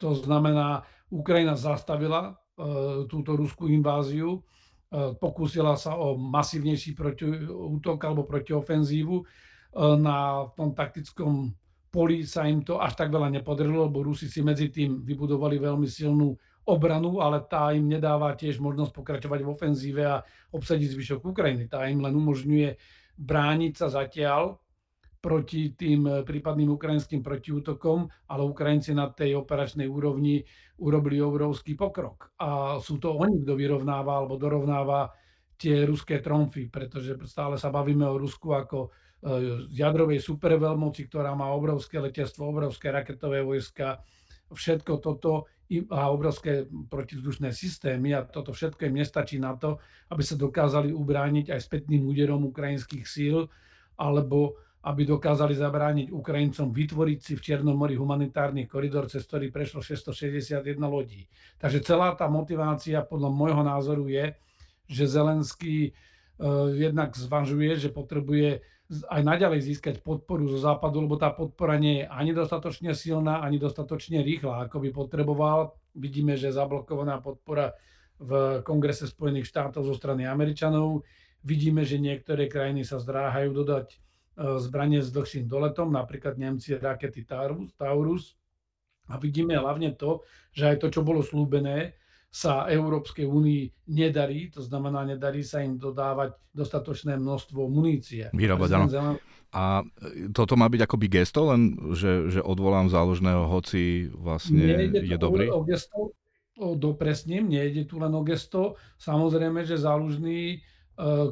to, 0.00 0.10
znamená, 0.16 0.88
Ukrajina 1.12 1.52
zastavila 1.52 2.32
e, 2.32 2.32
túto 3.12 3.36
ruskú 3.36 3.68
inváziu, 3.68 4.40
pokúsila 4.92 5.74
sa 5.74 5.98
o 5.98 6.14
masívnejší 6.14 6.94
protiútok 6.94 7.98
alebo 8.06 8.22
protiofenzívu 8.22 9.26
E, 9.76 9.96
na 10.00 10.48
tom 10.56 10.72
taktickom 10.72 11.52
poli 11.92 12.24
sa 12.24 12.48
im 12.48 12.64
to 12.64 12.80
až 12.80 12.96
tak 12.96 13.12
veľa 13.12 13.28
nepodarilo, 13.28 13.88
lebo 13.88 14.04
Rusi 14.04 14.28
si 14.32 14.40
medzi 14.40 14.72
tým 14.72 15.04
vybudovali 15.04 15.60
veľmi 15.60 15.84
silnú 15.84 16.32
obranu, 16.66 17.20
ale 17.20 17.44
tá 17.46 17.70
im 17.76 17.86
nedáva 17.86 18.34
tiež 18.34 18.58
možnosť 18.58 18.92
pokračovať 18.96 19.40
v 19.44 19.52
ofenzíve 19.52 20.02
a 20.02 20.24
obsadiť 20.50 20.88
zvyšok 20.96 21.20
Ukrajiny. 21.22 21.70
Tá 21.70 21.86
im 21.86 22.02
len 22.02 22.16
umožňuje 22.16 22.74
brániť 23.20 23.72
sa 23.76 23.86
zatiaľ 23.92 24.58
proti 25.18 25.74
tým 25.74 26.22
prípadným 26.22 26.70
ukrajinským 26.76 27.24
protiútokom, 27.24 28.06
ale 28.30 28.42
Ukrajinci 28.46 28.94
na 28.94 29.10
tej 29.10 29.36
operačnej 29.40 29.88
úrovni 29.88 30.44
urobili 30.78 31.18
obrovský 31.18 31.74
pokrok. 31.74 32.30
A 32.38 32.78
sú 32.78 33.00
to 33.00 33.16
oni, 33.16 33.42
kto 33.42 33.56
vyrovnáva 33.58 34.22
alebo 34.22 34.38
dorovnáva 34.38 35.10
tie 35.56 35.88
ruské 35.88 36.20
tromfy, 36.20 36.68
pretože 36.68 37.16
stále 37.24 37.56
sa 37.56 37.72
bavíme 37.72 38.04
o 38.04 38.20
Rusku 38.20 38.52
ako 38.52 38.92
Eh, 39.26 39.66
jadrovej 39.72 40.20
superveľmoci, 40.20 41.08
ktorá 41.08 41.32
má 41.32 41.48
obrovské 41.50 41.98
letectvo, 41.98 42.52
obrovské 42.52 42.92
raketové 42.92 43.40
vojska, 43.40 44.04
všetko 44.52 45.02
toto 45.02 45.50
a 45.90 46.14
obrovské 46.14 46.68
protizdušné 46.68 47.50
systémy 47.50 48.14
a 48.14 48.22
toto 48.22 48.54
všetko 48.54 48.86
im 48.86 49.02
nestačí 49.02 49.42
na 49.42 49.58
to, 49.58 49.82
aby 50.14 50.22
sa 50.22 50.38
dokázali 50.38 50.94
ubrániť 50.94 51.50
aj 51.50 51.58
spätným 51.58 52.06
úderom 52.06 52.46
ukrajinských 52.54 53.02
síl, 53.02 53.50
alebo 53.98 54.60
aby 54.82 55.02
dokázali 55.02 55.56
zabrániť 55.56 56.14
Ukrajincom 56.14 56.70
vytvoriť 56.70 57.18
si 57.18 57.32
v 57.34 57.42
Čiernom 57.42 57.74
mori 57.74 57.98
humanitárny 57.98 58.70
koridor, 58.70 59.10
cez 59.10 59.26
ktorý 59.26 59.50
prešlo 59.50 59.82
661 59.82 60.62
lodí. 60.86 61.26
Takže 61.58 61.82
celá 61.82 62.14
tá 62.14 62.30
motivácia 62.30 63.02
podľa 63.02 63.30
môjho 63.34 63.62
názoru 63.66 64.06
je, 64.06 64.36
že 64.86 65.10
Zelenský 65.10 65.90
uh, 65.90 66.70
jednak 66.70 67.18
zvažuje, 67.18 67.74
že 67.74 67.90
potrebuje 67.90 68.62
aj 68.86 69.22
naďalej 69.26 69.60
získať 69.66 69.94
podporu 69.98 70.46
zo 70.46 70.62
západu, 70.62 71.02
lebo 71.02 71.18
tá 71.18 71.34
podpora 71.34 71.74
nie 71.74 72.02
je 72.02 72.04
ani 72.06 72.30
dostatočne 72.30 72.94
silná, 72.94 73.42
ani 73.42 73.58
dostatočne 73.58 74.22
rýchla, 74.22 74.70
ako 74.70 74.78
by 74.78 74.88
potreboval. 74.94 75.74
Vidíme, 75.98 76.38
že 76.38 76.54
zablokovaná 76.54 77.18
podpora 77.18 77.74
v 78.22 78.62
Kongrese 78.62 79.10
Spojených 79.10 79.50
štátov 79.50 79.90
zo 79.90 79.94
strany 79.98 80.24
Američanov. 80.24 81.02
Vidíme, 81.42 81.82
že 81.82 81.98
niektoré 81.98 82.46
krajiny 82.46 82.86
sa 82.86 83.02
zdráhajú 83.02 83.50
dodať 83.50 83.98
zbranie 84.36 85.00
s 85.00 85.08
dlhším 85.10 85.48
doletom, 85.48 85.92
napríklad 85.92 86.36
Nemci 86.36 86.76
rakety 86.76 87.24
Taurus. 87.24 88.36
A 89.08 89.16
vidíme 89.16 89.56
hlavne 89.56 89.94
to, 89.94 90.26
že 90.52 90.74
aj 90.74 90.76
to, 90.82 90.86
čo 90.92 91.00
bolo 91.06 91.22
slúbené, 91.22 91.96
sa 92.36 92.68
Európskej 92.68 93.24
únii 93.24 93.88
nedarí, 93.96 94.52
to 94.52 94.60
znamená, 94.60 95.08
nedarí 95.08 95.40
sa 95.40 95.64
im 95.64 95.80
dodávať 95.80 96.36
dostatočné 96.52 97.16
množstvo 97.16 97.64
munície. 97.64 98.28
Vyrábať, 98.36 98.70
áno. 98.76 99.16
A 99.56 99.80
toto 100.36 100.52
má 100.52 100.68
byť 100.68 100.84
akoby 100.84 101.06
gesto, 101.08 101.48
len 101.48 101.80
že, 101.96 102.28
že 102.28 102.44
odvolám 102.44 102.92
záložného, 102.92 103.48
hoci 103.48 104.12
vlastne 104.12 104.92
je 104.92 105.16
dobrý? 105.16 105.48
O 105.48 105.64
gesto, 105.64 106.12
o, 106.60 106.76
dopresním, 106.76 107.48
nejde 107.48 107.88
tu 107.88 107.96
len 107.96 108.12
o 108.12 108.20
gesto. 108.20 108.76
Samozrejme, 109.00 109.64
že 109.64 109.80
záložný 109.80 110.40
e, 110.52 110.58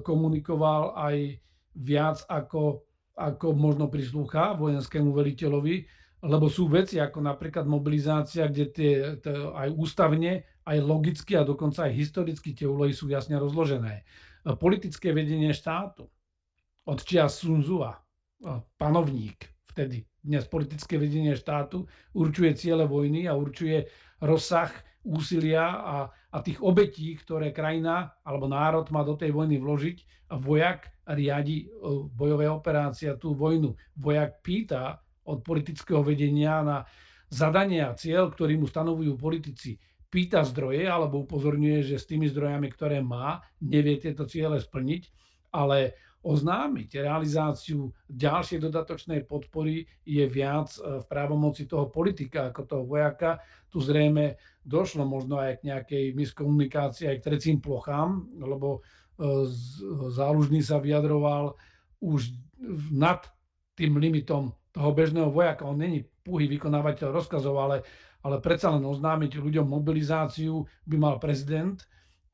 komunikoval 0.00 0.96
aj 0.96 1.36
viac 1.76 2.24
ako, 2.32 2.86
ako 3.14 3.54
možno 3.54 3.86
prislúcha 3.86 4.58
vojenskému 4.58 5.14
veliteľovi, 5.14 5.86
lebo 6.24 6.48
sú 6.48 6.66
veci 6.66 6.98
ako 6.98 7.20
napríklad 7.20 7.68
mobilizácia, 7.68 8.48
kde 8.48 8.64
tie, 8.72 8.92
tie 9.20 9.34
aj 9.54 9.70
ústavne 9.76 10.44
aj 10.64 10.78
logicky 10.80 11.36
a 11.36 11.44
dokonca 11.44 11.84
aj 11.84 11.92
historicky 11.92 12.56
tie 12.56 12.64
úlohy 12.64 12.96
sú 12.96 13.12
jasne 13.12 13.36
rozložené. 13.36 14.02
Politické 14.56 15.12
vedenie 15.12 15.52
štátu 15.52 16.08
od 16.88 16.98
čia 17.04 17.28
Sun 17.28 17.60
Tzu, 17.60 17.84
panovník 18.80 19.44
vtedy, 19.68 20.04
dnes 20.24 20.48
politické 20.48 20.96
vedenie 20.96 21.36
štátu, 21.36 21.84
určuje 22.16 22.56
ciele 22.56 22.88
vojny 22.88 23.28
a 23.28 23.36
určuje 23.36 23.86
rozsah 24.24 24.72
úsilia 25.04 25.64
a, 25.68 25.96
a 26.32 26.36
tých 26.40 26.64
obetí, 26.64 27.12
ktoré 27.20 27.52
krajina 27.52 28.16
alebo 28.24 28.48
národ 28.48 28.88
má 28.88 29.04
do 29.04 29.14
tej 29.20 29.36
vojny 29.36 29.60
vložiť 29.60 29.98
a 30.32 30.40
vojak 30.40 30.88
riadi 31.04 31.68
bojové 32.16 32.48
operácie 32.48 33.12
a 33.12 33.20
tú 33.20 33.36
vojnu. 33.36 33.76
Vojak 34.00 34.40
pýta 34.40 35.04
od 35.28 35.44
politického 35.44 36.00
vedenia 36.00 36.64
na 36.64 36.76
zadania 37.28 37.92
cieľ, 37.92 38.32
ktorý 38.32 38.56
mu 38.56 38.64
stanovujú 38.64 39.20
politici, 39.20 39.76
pýta 40.08 40.40
zdroje 40.46 40.88
alebo 40.88 41.28
upozorňuje, 41.28 41.84
že 41.84 41.96
s 42.00 42.08
tými 42.08 42.30
zdrojami, 42.32 42.72
ktoré 42.72 43.04
má, 43.04 43.44
nevie 43.60 44.00
tieto 44.00 44.24
ciele 44.24 44.56
splniť, 44.62 45.02
ale 45.52 45.98
oznámiť 46.24 47.04
realizáciu 47.04 47.92
ďalšej 48.08 48.64
dodatočnej 48.64 49.28
podpory 49.28 49.84
je 50.08 50.24
viac 50.24 50.72
e, 50.80 50.98
v 51.00 51.04
právomoci 51.04 51.68
toho 51.68 51.92
politika 51.92 52.48
ako 52.48 52.62
toho 52.64 52.84
vojaka. 52.88 53.44
Tu 53.68 53.84
zrejme 53.84 54.40
došlo 54.64 55.04
možno 55.04 55.36
aj 55.36 55.60
k 55.60 55.68
nejakej 55.68 56.04
miskomunikácii 56.16 57.12
aj 57.12 57.16
k 57.20 57.26
trecím 57.28 57.60
plochám, 57.60 58.24
lebo 58.40 58.80
e, 58.80 59.48
zálužný 60.10 60.64
sa 60.64 60.80
vyjadroval 60.80 61.60
už 62.00 62.32
nad 62.88 63.28
tým 63.76 64.00
limitom 64.00 64.56
toho 64.72 64.90
bežného 64.96 65.28
vojaka. 65.28 65.68
On 65.68 65.76
není 65.76 66.08
púhý 66.24 66.48
vykonávateľ 66.48 67.12
rozkazov, 67.12 67.60
ale 67.60 67.84
ale 68.24 68.40
predsa 68.40 68.72
len 68.72 68.80
oznámiť 68.80 69.36
ľuďom 69.36 69.68
mobilizáciu 69.68 70.64
by 70.88 70.96
mal 70.96 71.20
prezident 71.20 71.84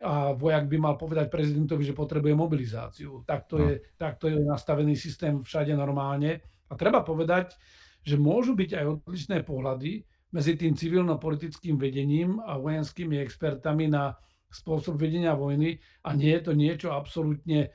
a 0.01 0.33
vojak 0.33 0.65
by 0.65 0.77
mal 0.81 0.95
povedať 0.97 1.29
prezidentovi, 1.29 1.85
že 1.85 1.93
potrebuje 1.93 2.33
mobilizáciu. 2.33 3.21
Takto 3.29 3.61
no. 3.61 3.69
je, 3.69 3.75
takto 4.01 4.33
je 4.33 4.41
nastavený 4.41 4.97
systém 4.97 5.45
všade 5.45 5.77
normálne. 5.77 6.41
A 6.69 6.73
treba 6.73 7.05
povedať, 7.05 7.53
že 8.01 8.17
môžu 8.17 8.57
byť 8.57 8.81
aj 8.81 8.85
odlišné 9.05 9.45
pohľady 9.45 10.09
medzi 10.33 10.57
tým 10.57 10.73
civilno-politickým 10.73 11.77
vedením 11.77 12.41
a 12.41 12.57
vojenskými 12.57 13.21
expertami 13.21 13.93
na 13.93 14.17
spôsob 14.49 14.97
vedenia 14.97 15.37
vojny 15.37 15.79
a 16.07 16.17
nie 16.17 16.33
je 16.33 16.43
to 16.43 16.53
niečo 16.57 16.89
absolútne 16.97 17.69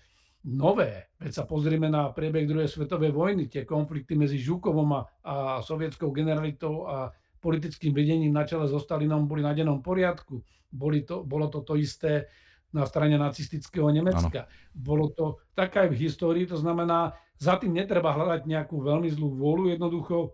nové. 0.45 1.09
Veď 1.21 1.31
sa 1.31 1.43
pozrieme 1.45 1.93
na 1.93 2.09
priebeh 2.09 2.49
druhej 2.49 2.69
svetovej 2.69 3.13
vojny, 3.13 3.49
tie 3.49 3.65
konflikty 3.65 4.17
medzi 4.17 4.41
Žukovom 4.41 4.89
a, 4.93 5.01
a 5.25 5.33
sovietskou 5.61 6.09
generalitou 6.09 6.89
a 6.89 7.09
politickým 7.45 7.93
vedením 7.93 8.33
na 8.33 8.49
čele 8.49 8.65
so 8.65 8.81
Stalinom 8.81 9.29
boli 9.29 9.45
na 9.45 9.53
dennom 9.53 9.85
poriadku. 9.85 10.41
Boli 10.73 11.05
to, 11.05 11.21
bolo 11.21 11.45
to 11.53 11.61
to 11.61 11.77
isté 11.77 12.25
na 12.73 12.89
strane 12.89 13.13
nacistického 13.21 13.93
Nemecka. 13.93 14.49
Ano. 14.49 14.73
Bolo 14.73 15.05
to 15.13 15.37
tak 15.53 15.77
aj 15.77 15.93
v 15.93 16.09
histórii, 16.09 16.49
to 16.49 16.57
znamená, 16.57 17.13
za 17.37 17.61
tým 17.61 17.77
netreba 17.77 18.11
hľadať 18.17 18.49
nejakú 18.49 18.81
veľmi 18.81 19.13
zlú 19.13 19.37
vôľu, 19.37 19.77
jednoducho 19.77 20.33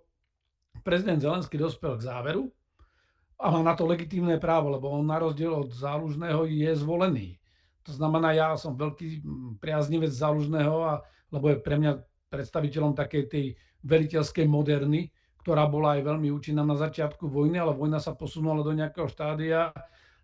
prezident 0.87 1.19
Zelenský 1.19 1.59
dospel 1.59 1.99
k 1.99 2.07
záveru 2.07 2.47
a 3.41 3.51
má 3.51 3.59
na 3.61 3.73
to 3.75 3.83
legitímne 3.85 4.37
právo, 4.39 4.71
lebo 4.71 4.89
on 4.89 5.05
na 5.05 5.19
rozdiel 5.19 5.51
od 5.51 5.69
zálužného 5.73 6.47
je 6.47 6.71
zvolený. 6.77 7.27
To 7.89 7.91
znamená, 7.93 8.37
ja 8.37 8.53
som 8.53 8.77
veľký 8.77 9.25
priaznivec 9.57 10.13
zálužného, 10.13 10.75
a, 10.85 10.93
lebo 11.33 11.49
je 11.49 11.57
pre 11.57 11.81
mňa 11.81 11.91
predstaviteľom 12.29 12.93
takej 12.93 13.23
tej 13.27 13.45
veliteľskej 13.81 14.45
moderny, 14.45 15.09
ktorá 15.41 15.65
bola 15.65 15.97
aj 15.97 16.05
veľmi 16.05 16.29
účinná 16.29 16.61
na 16.61 16.77
začiatku 16.77 17.25
vojny, 17.25 17.57
ale 17.57 17.73
vojna 17.73 17.97
sa 17.97 18.13
posunula 18.13 18.61
do 18.61 18.71
nejakého 18.77 19.09
štádia 19.09 19.73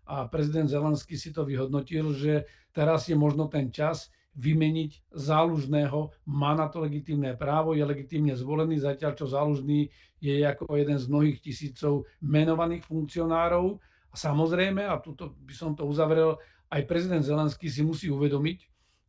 a 0.08 0.24
prezident 0.30 0.70
Zelenský 0.70 1.18
si 1.18 1.34
to 1.34 1.44
vyhodnotil, 1.44 2.14
že 2.14 2.48
teraz 2.70 3.10
je 3.10 3.18
možno 3.18 3.50
ten 3.50 3.68
čas 3.74 4.08
vymeniť 4.38 5.10
zálužného, 5.10 6.14
má 6.30 6.54
na 6.54 6.70
to 6.70 6.86
legitímne 6.86 7.34
právo, 7.34 7.74
je 7.74 7.82
legitímne 7.82 8.38
zvolený, 8.38 8.78
zatiaľ 8.78 9.18
čo 9.18 9.26
zálužný 9.26 9.90
je 10.22 10.46
ako 10.46 10.78
jeden 10.78 10.94
z 10.94 11.10
mnohých 11.10 11.38
tisícov 11.42 12.06
menovaných 12.22 12.86
funkcionárov. 12.86 13.82
A 14.08 14.14
samozrejme, 14.14 14.86
a 14.86 14.94
tuto 15.02 15.34
by 15.42 15.54
som 15.54 15.74
to 15.74 15.82
uzavrel, 15.84 16.38
aj 16.70 16.86
prezident 16.86 17.26
Zelenský 17.26 17.66
si 17.66 17.82
musí 17.82 18.06
uvedomiť, 18.14 18.58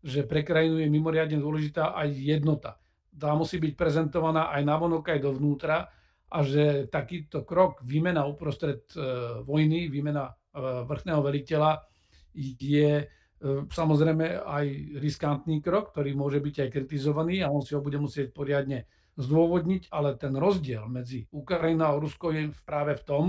že 0.02 0.26
pre 0.26 0.42
krajinu 0.42 0.82
je 0.82 0.90
mimoriadne 0.90 1.38
dôležitá 1.38 1.94
aj 1.94 2.10
jednota. 2.18 2.82
Tá 3.14 3.36
musí 3.38 3.62
byť 3.62 3.74
prezentovaná 3.78 4.50
aj 4.50 4.66
navonok, 4.66 5.14
aj 5.14 5.20
dovnútra 5.22 5.92
a 6.30 6.40
že 6.46 6.86
takýto 6.88 7.42
krok, 7.42 7.82
výmena 7.82 8.26
uprostred 8.30 8.86
e, 8.94 9.02
vojny, 9.42 9.90
výmena 9.90 10.30
e, 10.30 10.34
vrchného 10.86 11.22
veliteľa 11.26 11.82
je 12.38 12.92
e, 13.02 13.06
samozrejme 13.68 14.46
aj 14.46 14.66
riskantný 15.02 15.60
krok, 15.60 15.92
ktorý 15.92 16.14
môže 16.14 16.38
byť 16.38 16.56
aj 16.66 16.70
kritizovaný 16.70 17.42
a 17.42 17.50
on 17.50 17.66
si 17.66 17.74
ho 17.74 17.82
bude 17.82 17.98
musieť 17.98 18.30
poriadne 18.30 18.86
zdôvodniť, 19.20 19.92
ale 19.92 20.16
ten 20.16 20.32
rozdiel 20.38 20.86
medzi 20.88 21.28
Ukrajinou 21.34 21.98
a 21.98 22.00
Rusko 22.00 22.32
je 22.32 22.54
práve 22.64 22.96
v 22.96 23.04
tom, 23.04 23.24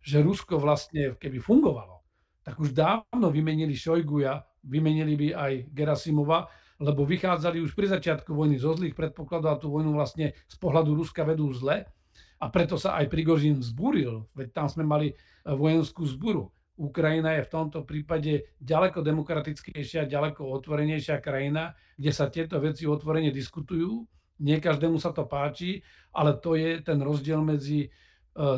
že 0.00 0.24
Rusko 0.24 0.56
vlastne, 0.56 1.18
keby 1.18 1.42
fungovalo, 1.42 2.00
tak 2.44 2.60
už 2.60 2.72
dávno 2.72 3.28
vymenili 3.28 3.76
Šojguja, 3.76 4.40
vymenili 4.64 5.16
by 5.16 5.28
aj 5.36 5.52
Gerasimova, 5.72 6.48
lebo 6.80 7.06
vychádzali 7.06 7.62
už 7.64 7.72
pri 7.72 7.88
začiatku 7.88 8.34
vojny 8.34 8.58
zo 8.58 8.74
zlých 8.74 8.92
predpokladov 8.92 9.50
a 9.54 9.60
tú 9.60 9.70
vojnu 9.70 9.94
vlastne 9.94 10.36
z 10.48 10.56
pohľadu 10.58 10.96
Ruska 10.98 11.22
vedú 11.22 11.48
zle. 11.54 11.86
A 12.42 12.50
preto 12.50 12.74
sa 12.80 12.98
aj 12.98 13.10
Prigožin 13.12 13.62
vzburil, 13.62 14.26
veď 14.34 14.48
tam 14.52 14.66
sme 14.66 14.84
mali 14.84 15.14
vojenskú 15.46 16.02
zburu. 16.08 16.50
Ukrajina 16.74 17.38
je 17.38 17.46
v 17.46 17.52
tomto 17.54 17.86
prípade 17.86 18.50
ďaleko 18.58 18.98
demokratickejšia, 19.06 20.10
ďaleko 20.10 20.42
otvorenejšia 20.58 21.22
krajina, 21.22 21.78
kde 21.94 22.10
sa 22.10 22.26
tieto 22.26 22.58
veci 22.58 22.82
otvorene 22.82 23.30
diskutujú. 23.30 24.02
Nie 24.42 24.58
každému 24.58 24.98
sa 24.98 25.14
to 25.14 25.30
páči, 25.30 25.86
ale 26.10 26.34
to 26.42 26.58
je 26.58 26.82
ten 26.82 26.98
rozdiel 26.98 27.38
medzi 27.38 27.86
e, 27.86 27.88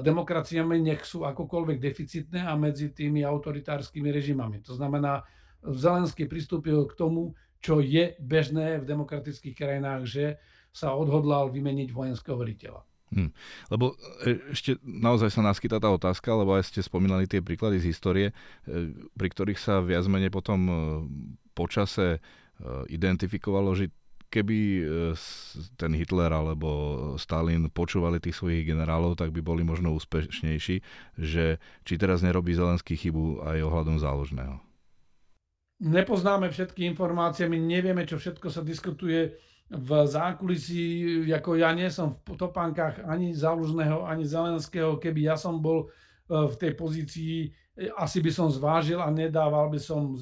demokraciami, 0.01 0.81
nech 0.81 1.05
sú 1.05 1.29
akokoľvek 1.29 1.77
deficitné 1.77 2.41
a 2.49 2.57
medzi 2.57 2.89
tými 2.97 3.21
autoritárskymi 3.21 4.09
režimami. 4.09 4.65
To 4.65 4.73
znamená, 4.73 5.21
Zelenský 5.61 6.25
pristúpil 6.25 6.89
k 6.89 6.97
tomu, 6.97 7.37
čo 7.61 7.85
je 7.85 8.17
bežné 8.17 8.81
v 8.81 8.89
demokratických 8.89 9.53
krajinách, 9.53 10.03
že 10.09 10.25
sa 10.73 10.97
odhodlal 10.97 11.53
vymeniť 11.53 11.93
vojenského 11.93 12.41
veliteľa. 12.41 12.81
Hm. 13.15 13.31
Lebo 13.71 13.95
e, 14.27 14.51
ešte 14.51 14.83
naozaj 14.83 15.31
sa 15.31 15.43
naskytá 15.47 15.79
tá 15.79 15.87
otázka, 15.95 16.27
lebo 16.35 16.59
aj 16.59 16.75
ste 16.75 16.83
spomínali 16.83 17.31
tie 17.31 17.39
príklady 17.39 17.79
z 17.79 17.95
histórie, 17.95 18.27
e, 18.31 18.35
pri 19.15 19.29
ktorých 19.31 19.61
sa 19.61 19.79
viac 19.79 20.03
menej 20.11 20.35
potom 20.35 20.61
e, 20.67 20.75
počase 21.55 22.19
identifikovalo, 22.89 23.77
že 23.77 23.93
keby 24.33 24.81
ten 25.77 25.93
Hitler 25.93 26.33
alebo 26.33 26.69
Stalin 27.21 27.69
počúvali 27.69 28.17
tých 28.17 28.41
svojich 28.41 28.65
generálov, 28.65 29.13
tak 29.13 29.29
by 29.29 29.45
boli 29.45 29.61
možno 29.61 29.93
úspešnejší, 29.93 30.81
že 31.21 31.61
či 31.85 31.95
teraz 32.01 32.25
nerobí 32.25 32.57
Zelenský 32.57 32.97
chybu 32.97 33.45
aj 33.45 33.61
ohľadom 33.61 34.01
záložného. 34.01 34.57
Nepoznáme 35.85 36.49
všetky 36.49 36.89
informácie, 36.89 37.45
my 37.45 37.61
nevieme, 37.61 38.09
čo 38.09 38.17
všetko 38.17 38.49
sa 38.49 38.65
diskutuje 38.65 39.37
v 39.67 39.91
zákulisí, 40.07 41.27
ako 41.27 41.59
ja 41.59 41.75
nie 41.75 41.91
som 41.91 42.15
v 42.23 42.39
topánkach 42.39 43.03
ani 43.03 43.35
Zálužného, 43.35 44.07
ani 44.07 44.23
Zelenského. 44.23 44.95
Keby 44.95 45.27
ja 45.27 45.35
som 45.35 45.59
bol 45.59 45.87
e, 45.87 45.87
v 46.31 46.55
tej 46.55 46.73
pozícii, 46.79 47.35
e, 47.75 47.91
asi 47.99 48.23
by 48.23 48.31
som 48.31 48.47
zvážil 48.47 49.03
a 49.03 49.11
nedával 49.11 49.67
by 49.67 49.81
som 49.83 50.15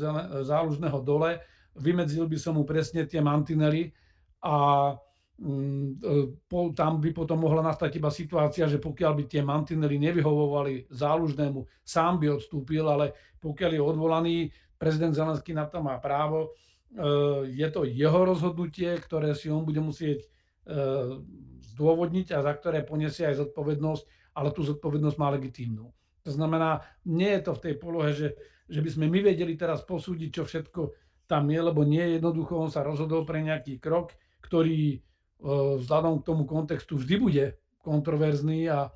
Zálužného 0.49 0.97
dole, 1.05 1.45
vymedzil 1.77 2.25
by 2.25 2.39
som 2.41 2.57
mu 2.57 2.65
presne 2.65 3.05
tie 3.05 3.21
mantinely 3.21 3.93
a 4.41 4.97
mm, 5.37 6.01
e, 6.49 6.73
tam 6.73 7.05
by 7.05 7.13
potom 7.13 7.45
mohla 7.45 7.61
nastať 7.61 8.01
iba 8.01 8.09
situácia, 8.09 8.65
že 8.65 8.81
pokiaľ 8.81 9.13
by 9.13 9.25
tie 9.29 9.45
mantinely 9.45 10.01
nevyhovovali 10.01 10.89
zálužnému, 10.89 11.85
sám 11.85 12.17
by 12.17 12.33
odstúpil, 12.33 12.89
ale 12.89 13.37
pokiaľ 13.45 13.71
je 13.77 13.83
odvolaný, 13.85 14.37
prezident 14.81 15.13
Zelenský 15.13 15.53
na 15.53 15.69
to 15.69 15.85
má 15.85 16.01
právo, 16.01 16.57
je 17.51 17.69
to 17.75 17.83
jeho 17.83 18.21
rozhodnutie, 18.23 18.95
ktoré 19.03 19.35
si 19.35 19.51
on 19.51 19.67
bude 19.67 19.83
musieť 19.83 20.23
eh, 20.23 21.19
zdôvodniť 21.75 22.31
a 22.31 22.39
za 22.39 22.53
ktoré 22.55 22.87
poniesie 22.87 23.27
aj 23.27 23.43
zodpovednosť, 23.43 24.35
ale 24.39 24.55
tú 24.55 24.63
zodpovednosť 24.63 25.17
má 25.19 25.35
legitímnu. 25.35 25.91
To 26.25 26.31
znamená, 26.31 26.87
nie 27.05 27.29
je 27.35 27.43
to 27.45 27.53
v 27.59 27.63
tej 27.67 27.75
polohe, 27.77 28.11
že, 28.15 28.39
že 28.71 28.81
by 28.81 28.89
sme 28.89 29.07
my 29.11 29.27
vedeli 29.27 29.59
teraz 29.59 29.83
posúdiť, 29.83 30.31
čo 30.31 30.43
všetko 30.47 30.81
tam 31.27 31.51
je, 31.51 31.61
lebo 31.61 31.83
nie 31.83 32.17
jednoducho 32.17 32.57
on 32.57 32.71
sa 32.71 32.87
rozhodol 32.87 33.27
pre 33.27 33.43
nejaký 33.43 33.83
krok, 33.83 34.15
ktorý 34.47 34.95
eh, 34.95 35.01
vzhľadom 35.83 36.23
k 36.23 36.27
tomu 36.31 36.43
kontextu 36.47 36.95
vždy 36.95 37.15
bude 37.19 37.45
kontroverzný 37.83 38.71
a 38.71 38.89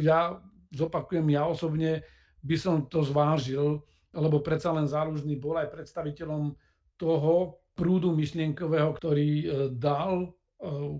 ja 0.00 0.40
zopakujem, 0.72 1.26
ja 1.32 1.44
osobne 1.44 2.06
by 2.40 2.56
som 2.56 2.88
to 2.88 3.04
zvážil, 3.04 3.84
lebo 4.12 4.40
predsa 4.40 4.72
len 4.72 4.88
zálužný 4.88 5.36
bol 5.36 5.56
aj 5.56 5.72
predstaviteľom 5.72 6.56
toho 6.96 7.62
prúdu 7.72 8.12
myšlienkového, 8.12 8.90
ktorý 8.92 9.28
e, 9.40 9.44
dal 9.72 10.12
e, 10.22 10.28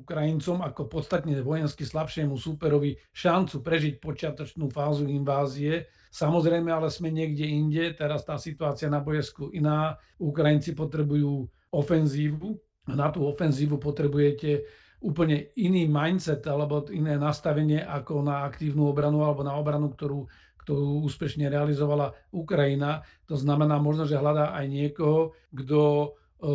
Ukrajincom 0.02 0.64
ako 0.64 0.88
podstatne 0.88 1.36
vojensky 1.44 1.84
slabšiemu 1.84 2.34
súperovi 2.36 2.96
šancu 3.12 3.60
prežiť 3.60 3.94
počiatočnú 4.00 4.72
fázu 4.72 5.04
invázie. 5.06 5.86
Samozrejme, 6.12 6.72
ale 6.72 6.88
sme 6.88 7.12
niekde 7.12 7.44
inde, 7.44 7.92
teraz 7.96 8.24
tá 8.24 8.36
situácia 8.36 8.88
na 8.88 9.00
bojesku 9.00 9.52
iná. 9.52 9.96
Ukrajinci 10.20 10.76
potrebujú 10.76 11.48
ofenzívu 11.72 12.56
a 12.88 12.92
na 12.92 13.08
tú 13.08 13.24
ofenzívu 13.24 13.80
potrebujete 13.80 14.64
úplne 15.02 15.50
iný 15.58 15.90
mindset 15.90 16.46
alebo 16.46 16.86
iné 16.94 17.18
nastavenie 17.18 17.82
ako 17.82 18.22
na 18.22 18.46
aktívnu 18.46 18.86
obranu 18.86 19.26
alebo 19.26 19.42
na 19.42 19.58
obranu, 19.58 19.90
ktorú 19.90 20.30
ktorú 20.62 21.02
úspešne 21.06 21.50
realizovala 21.50 22.14
Ukrajina. 22.30 23.02
To 23.26 23.34
znamená 23.34 23.82
možno, 23.82 24.06
že 24.06 24.18
hľadá 24.18 24.54
aj 24.54 24.66
niekoho, 24.70 25.34
kto 25.50 25.80
e, 25.82 26.08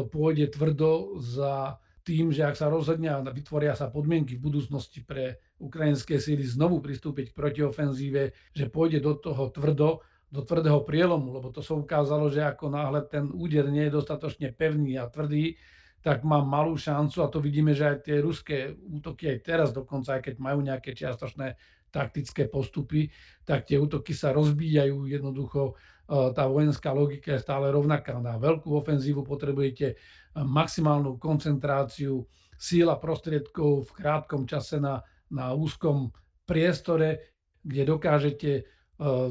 pôjde 0.08 0.56
tvrdo 0.56 1.20
za 1.20 1.78
tým, 2.08 2.32
že 2.32 2.48
ak 2.48 2.56
sa 2.56 2.72
rozhodne 2.72 3.12
a 3.12 3.20
vytvoria 3.20 3.76
sa 3.76 3.92
podmienky 3.92 4.40
v 4.40 4.48
budúcnosti 4.48 5.04
pre 5.04 5.44
ukrajinské 5.60 6.24
síly 6.24 6.48
znovu 6.48 6.80
pristúpiť 6.80 7.36
k 7.36 7.38
protiofenzíve, 7.38 8.56
že 8.56 8.72
pôjde 8.72 9.04
do 9.04 9.20
toho 9.20 9.52
tvrdo, 9.52 10.00
do 10.32 10.40
tvrdého 10.40 10.88
prielomu, 10.88 11.36
lebo 11.36 11.52
to 11.52 11.60
sa 11.60 11.76
ukázalo, 11.76 12.32
že 12.32 12.48
ako 12.48 12.72
náhle 12.72 13.04
ten 13.12 13.28
úder 13.28 13.68
nie 13.68 13.92
je 13.92 14.00
dostatočne 14.00 14.56
pevný 14.56 14.96
a 14.96 15.12
tvrdý, 15.12 15.60
tak 16.00 16.24
má 16.24 16.40
malú 16.40 16.80
šancu 16.80 17.20
a 17.20 17.28
to 17.28 17.44
vidíme, 17.44 17.76
že 17.76 17.84
aj 17.84 17.98
tie 18.08 18.24
ruské 18.24 18.72
útoky 18.72 19.28
aj 19.28 19.38
teraz 19.44 19.70
dokonca, 19.76 20.16
aj 20.16 20.32
keď 20.32 20.36
majú 20.40 20.64
nejaké 20.64 20.96
čiastočné 20.96 21.60
taktické 21.98 22.46
postupy, 22.46 23.10
tak 23.42 23.66
tie 23.66 23.82
útoky 23.82 24.14
sa 24.14 24.30
rozbíjajú. 24.30 25.10
Jednoducho 25.10 25.74
e, 25.74 26.34
tá 26.38 26.46
vojenská 26.46 26.94
logika 26.94 27.34
je 27.34 27.42
stále 27.42 27.74
rovnaká. 27.74 28.22
Na 28.22 28.38
veľkú 28.38 28.70
ofenzívu 28.78 29.26
potrebujete 29.26 29.88
e, 29.92 29.96
maximálnu 30.38 31.18
koncentráciu 31.18 32.22
síl 32.54 32.86
a 32.94 33.02
prostriedkov 33.02 33.90
v 33.90 33.96
krátkom 33.98 34.46
čase 34.46 34.78
na, 34.78 35.02
na 35.34 35.58
úzkom 35.58 36.14
priestore, 36.46 37.34
kde 37.66 37.90
dokážete 37.90 38.52
e, 38.54 38.64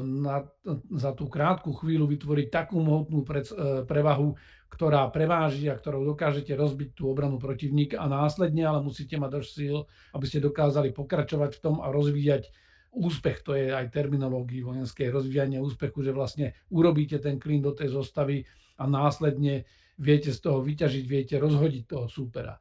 na, 0.03 0.43
za 0.91 1.15
tú 1.15 1.31
krátku 1.31 1.71
chvíľu 1.71 2.11
vytvoriť 2.11 2.47
takú 2.51 2.83
mohutnú 2.83 3.23
pre, 3.23 3.47
prevahu, 3.87 4.35
ktorá 4.67 5.07
preváži 5.09 5.71
a 5.71 5.79
ktorou 5.79 6.03
dokážete 6.03 6.51
rozbiť 6.53 6.99
tú 6.99 7.07
obranu 7.07 7.39
protivníka 7.39 8.03
a 8.03 8.11
následne 8.11 8.67
ale 8.67 8.83
musíte 8.83 9.15
mať 9.15 9.31
dosť 9.39 9.49
síl, 9.49 9.77
aby 10.11 10.25
ste 10.27 10.43
dokázali 10.43 10.91
pokračovať 10.91 11.51
v 11.57 11.61
tom 11.63 11.75
a 11.79 11.87
rozvíjať 11.89 12.51
úspech, 12.91 13.45
to 13.45 13.53
je 13.53 13.71
aj 13.71 13.93
terminológii 13.93 14.65
vojenskej, 14.65 15.13
rozvíjanie 15.13 15.61
úspechu, 15.61 16.01
že 16.01 16.11
vlastne 16.11 16.57
urobíte 16.73 17.21
ten 17.21 17.37
klin 17.37 17.61
do 17.61 17.71
tej 17.71 17.93
zostavy 17.93 18.43
a 18.77 18.83
následne 18.89 19.67
viete 19.97 20.33
z 20.33 20.39
toho 20.41 20.61
vyťažiť, 20.61 21.05
viete 21.05 21.35
rozhodiť 21.37 21.83
toho 21.85 22.05
súpera. 22.09 22.57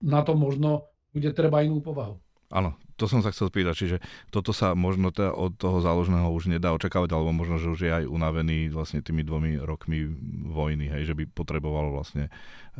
Na 0.00 0.20
to 0.22 0.32
možno 0.36 0.92
bude 1.10 1.30
treba 1.34 1.64
inú 1.64 1.82
povahu. 1.82 2.16
Áno, 2.50 2.74
to 2.98 3.06
som 3.06 3.22
sa 3.22 3.30
chcel 3.30 3.46
spýtať, 3.46 3.74
čiže 3.78 3.96
toto 4.34 4.50
sa 4.50 4.74
možno 4.74 5.14
teda 5.14 5.32
od 5.32 5.54
toho 5.54 5.78
záložného 5.78 6.28
už 6.34 6.50
nedá 6.50 6.74
očakávať, 6.74 7.14
alebo 7.14 7.30
možno, 7.30 7.62
že 7.62 7.70
už 7.70 7.80
je 7.86 7.92
aj 7.94 8.04
unavený 8.10 8.74
vlastne 8.74 8.98
tými 9.00 9.22
dvomi 9.22 9.62
rokmi 9.62 10.04
vojny, 10.50 10.90
hej, 10.90 11.08
že 11.08 11.14
by 11.14 11.30
potreboval 11.30 11.94
vlastne 11.94 12.26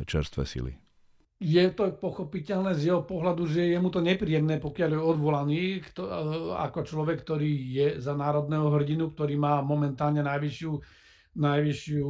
čerstvé 0.05 0.43
sily. 0.43 0.75
Je 1.41 1.65
to 1.73 1.89
pochopiteľné 1.97 2.77
z 2.77 2.93
jeho 2.93 3.01
pohľadu, 3.01 3.49
že 3.49 3.73
je 3.73 3.79
mu 3.81 3.89
to 3.89 4.05
nepríjemné, 4.05 4.61
pokiaľ 4.61 4.91
je 4.93 5.01
odvolaný 5.01 5.63
kto, 5.89 6.05
ako 6.53 6.85
človek, 6.85 7.25
ktorý 7.25 7.51
je 7.73 7.87
za 7.97 8.13
národného 8.13 8.69
hrdinu, 8.69 9.09
ktorý 9.15 9.41
má 9.41 9.65
momentálne 9.65 10.21
najvyššiu, 10.21 10.73
najvyššiu 11.41 12.09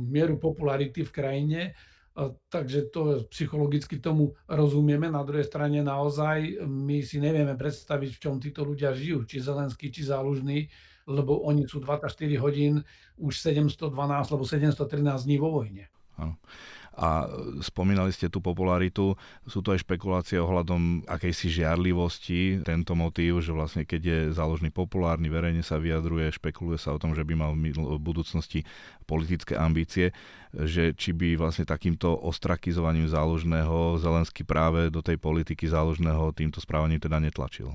mieru 0.00 0.40
popularity 0.40 1.04
v 1.04 1.12
krajine 1.12 1.60
takže 2.48 2.94
to 2.94 3.26
psychologicky 3.34 3.98
tomu 3.98 4.38
rozumieme. 4.46 5.10
Na 5.10 5.26
druhej 5.26 5.50
strane 5.50 5.82
naozaj 5.82 6.62
my 6.62 7.02
si 7.02 7.18
nevieme 7.18 7.58
predstaviť, 7.58 8.10
v 8.14 8.22
čom 8.22 8.34
títo 8.38 8.62
ľudia 8.62 8.94
žijú, 8.94 9.26
či 9.26 9.42
Zelenský, 9.42 9.90
či 9.90 10.06
Zálužný, 10.06 10.70
lebo 11.10 11.42
oni 11.44 11.66
sú 11.66 11.82
24 11.82 12.14
hodín 12.38 12.80
už 13.18 13.34
712 13.42 13.90
alebo 14.30 14.44
713 14.46 15.26
dní 15.26 15.36
vo 15.42 15.60
vojne. 15.60 15.90
Áno. 16.14 16.38
A 16.94 17.26
spomínali 17.58 18.14
ste 18.14 18.30
tú 18.30 18.38
popularitu, 18.38 19.18
sú 19.44 19.58
to 19.60 19.74
aj 19.74 19.82
špekulácie 19.82 20.38
ohľadom 20.38 21.04
akejsi 21.10 21.50
žiarlivosti, 21.50 22.62
tento 22.62 22.94
motív, 22.94 23.42
že 23.42 23.50
vlastne 23.50 23.82
keď 23.82 24.00
je 24.02 24.18
záložný 24.30 24.70
populárny, 24.70 25.26
verejne 25.26 25.66
sa 25.66 25.82
vyjadruje, 25.82 26.30
špekuluje 26.30 26.78
sa 26.78 26.94
o 26.94 27.02
tom, 27.02 27.18
že 27.18 27.26
by 27.26 27.34
mal 27.34 27.52
v 27.54 27.98
budúcnosti 27.98 28.62
politické 29.10 29.58
ambície, 29.58 30.14
že 30.54 30.94
či 30.94 31.10
by 31.10 31.34
vlastne 31.34 31.66
takýmto 31.66 32.14
ostrakizovaním 32.14 33.10
záložného 33.10 33.98
Zelensky 33.98 34.46
práve 34.46 34.86
do 34.88 35.02
tej 35.02 35.18
politiky 35.18 35.66
záložného 35.66 36.30
týmto 36.30 36.62
správaním 36.62 37.02
teda 37.02 37.18
netlačil. 37.18 37.74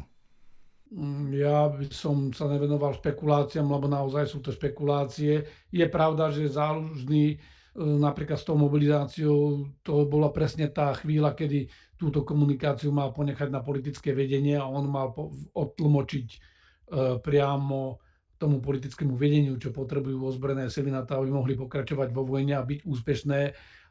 Mm, 0.89 1.29
ja 1.37 1.69
by 1.69 1.85
som 1.93 2.33
sa 2.33 2.49
nevenoval 2.49 2.97
špekuláciám, 2.97 3.69
lebo 3.69 3.85
naozaj 3.85 4.25
sú 4.25 4.41
to 4.41 4.49
špekulácie. 4.49 5.45
Je 5.69 5.85
pravda, 5.85 6.33
že 6.33 6.49
záložný 6.49 7.37
napríklad 7.77 8.39
s 8.41 8.47
tou 8.47 8.57
mobilizáciou, 8.57 9.69
to 9.85 10.09
bola 10.09 10.33
presne 10.33 10.71
tá 10.73 10.93
chvíľa, 10.97 11.37
kedy 11.37 11.69
túto 11.99 12.25
komunikáciu 12.25 12.89
mal 12.89 13.13
ponechať 13.13 13.51
na 13.53 13.61
politické 13.61 14.15
vedenie 14.15 14.57
a 14.57 14.65
on 14.65 14.89
mal 14.89 15.13
odtlmočiť 15.53 16.27
e, 16.33 16.37
priamo 17.21 17.99
tomu 18.39 18.63
politickému 18.63 19.19
vedeniu, 19.19 19.59
čo 19.59 19.75
potrebujú 19.75 20.23
ozbrojené 20.23 20.71
sily 20.71 20.89
na 20.89 21.03
to, 21.03 21.19
aby 21.19 21.29
mohli 21.29 21.53
pokračovať 21.59 22.09
vo 22.15 22.23
vojne 22.23 22.55
a 22.55 22.63
byť 22.63 22.87
úspešné 22.87 23.41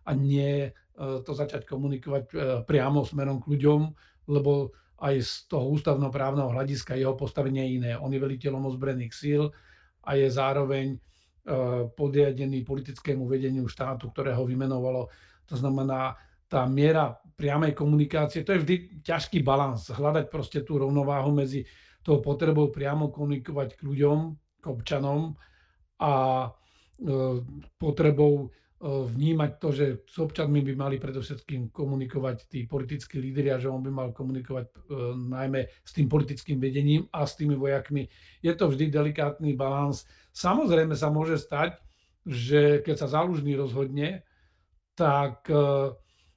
a 0.09 0.11
nie 0.17 0.67
e, 0.67 0.71
to 0.99 1.31
začať 1.37 1.69
komunikovať 1.69 2.25
priamo 2.65 3.05
smerom 3.07 3.39
k 3.45 3.55
ľuďom, 3.55 3.81
lebo 4.33 4.75
aj 4.99 5.15
z 5.23 5.33
toho 5.47 5.71
ústavnoprávneho 5.71 6.51
hľadiska 6.51 6.99
jeho 6.99 7.15
postavenie 7.15 7.63
je 7.63 7.75
iné. 7.79 7.93
On 7.95 8.11
je 8.11 8.19
veliteľom 8.19 8.67
ozbrojených 8.67 9.15
síl 9.15 9.43
a 10.03 10.19
je 10.19 10.27
zároveň 10.27 10.99
E, 11.18 11.18
podriadený 11.97 12.61
politickému 12.65 13.25
vedeniu 13.25 13.65
štátu, 13.65 14.13
ktoré 14.13 14.37
ho 14.37 14.45
vymenovalo. 14.45 15.09
To 15.49 15.55
znamená, 15.57 16.13
tá 16.49 16.65
miera 16.65 17.17
priamej 17.37 17.77
komunikácie, 17.77 18.45
to 18.45 18.57
je 18.57 18.63
vždy 18.65 18.77
ťažký 19.05 19.45
balans, 19.45 19.93
hľadať 19.93 20.33
proste 20.33 20.65
tú 20.65 20.81
rovnováhu 20.81 21.33
medzi 21.33 21.69
tou 22.01 22.25
potrebou 22.25 22.73
priamo 22.73 23.13
komunikovať 23.13 23.77
k 23.77 23.81
ľuďom, 23.85 24.19
k 24.59 24.65
občanom 24.65 25.37
a 26.01 26.13
e, 26.45 26.49
potrebou 27.77 28.49
vnímať 28.85 29.51
to, 29.59 29.69
že 29.75 29.87
s 30.07 30.23
občanmi 30.23 30.63
by 30.63 30.73
mali 30.79 30.97
predovšetkým 31.03 31.75
komunikovať 31.75 32.47
tí 32.47 32.63
politickí 32.71 33.19
lídri 33.19 33.51
a 33.51 33.59
že 33.59 33.67
on 33.67 33.83
by 33.83 33.91
mal 33.91 34.15
komunikovať 34.15 34.71
najmä 35.19 35.67
s 35.83 35.91
tým 35.91 36.07
politickým 36.07 36.63
vedením 36.63 37.11
a 37.11 37.27
s 37.27 37.35
tými 37.35 37.59
vojakmi. 37.59 38.07
Je 38.39 38.55
to 38.55 38.71
vždy 38.71 38.87
delikátny 38.95 39.59
balans 39.59 40.07
Samozrejme 40.39 40.95
sa 40.95 41.11
môže 41.11 41.35
stať, 41.35 41.83
že 42.23 42.79
keď 42.87 42.95
sa 42.95 43.09
zálužný 43.11 43.59
rozhodne, 43.59 44.23
tak 44.95 45.51
e, 45.51 45.91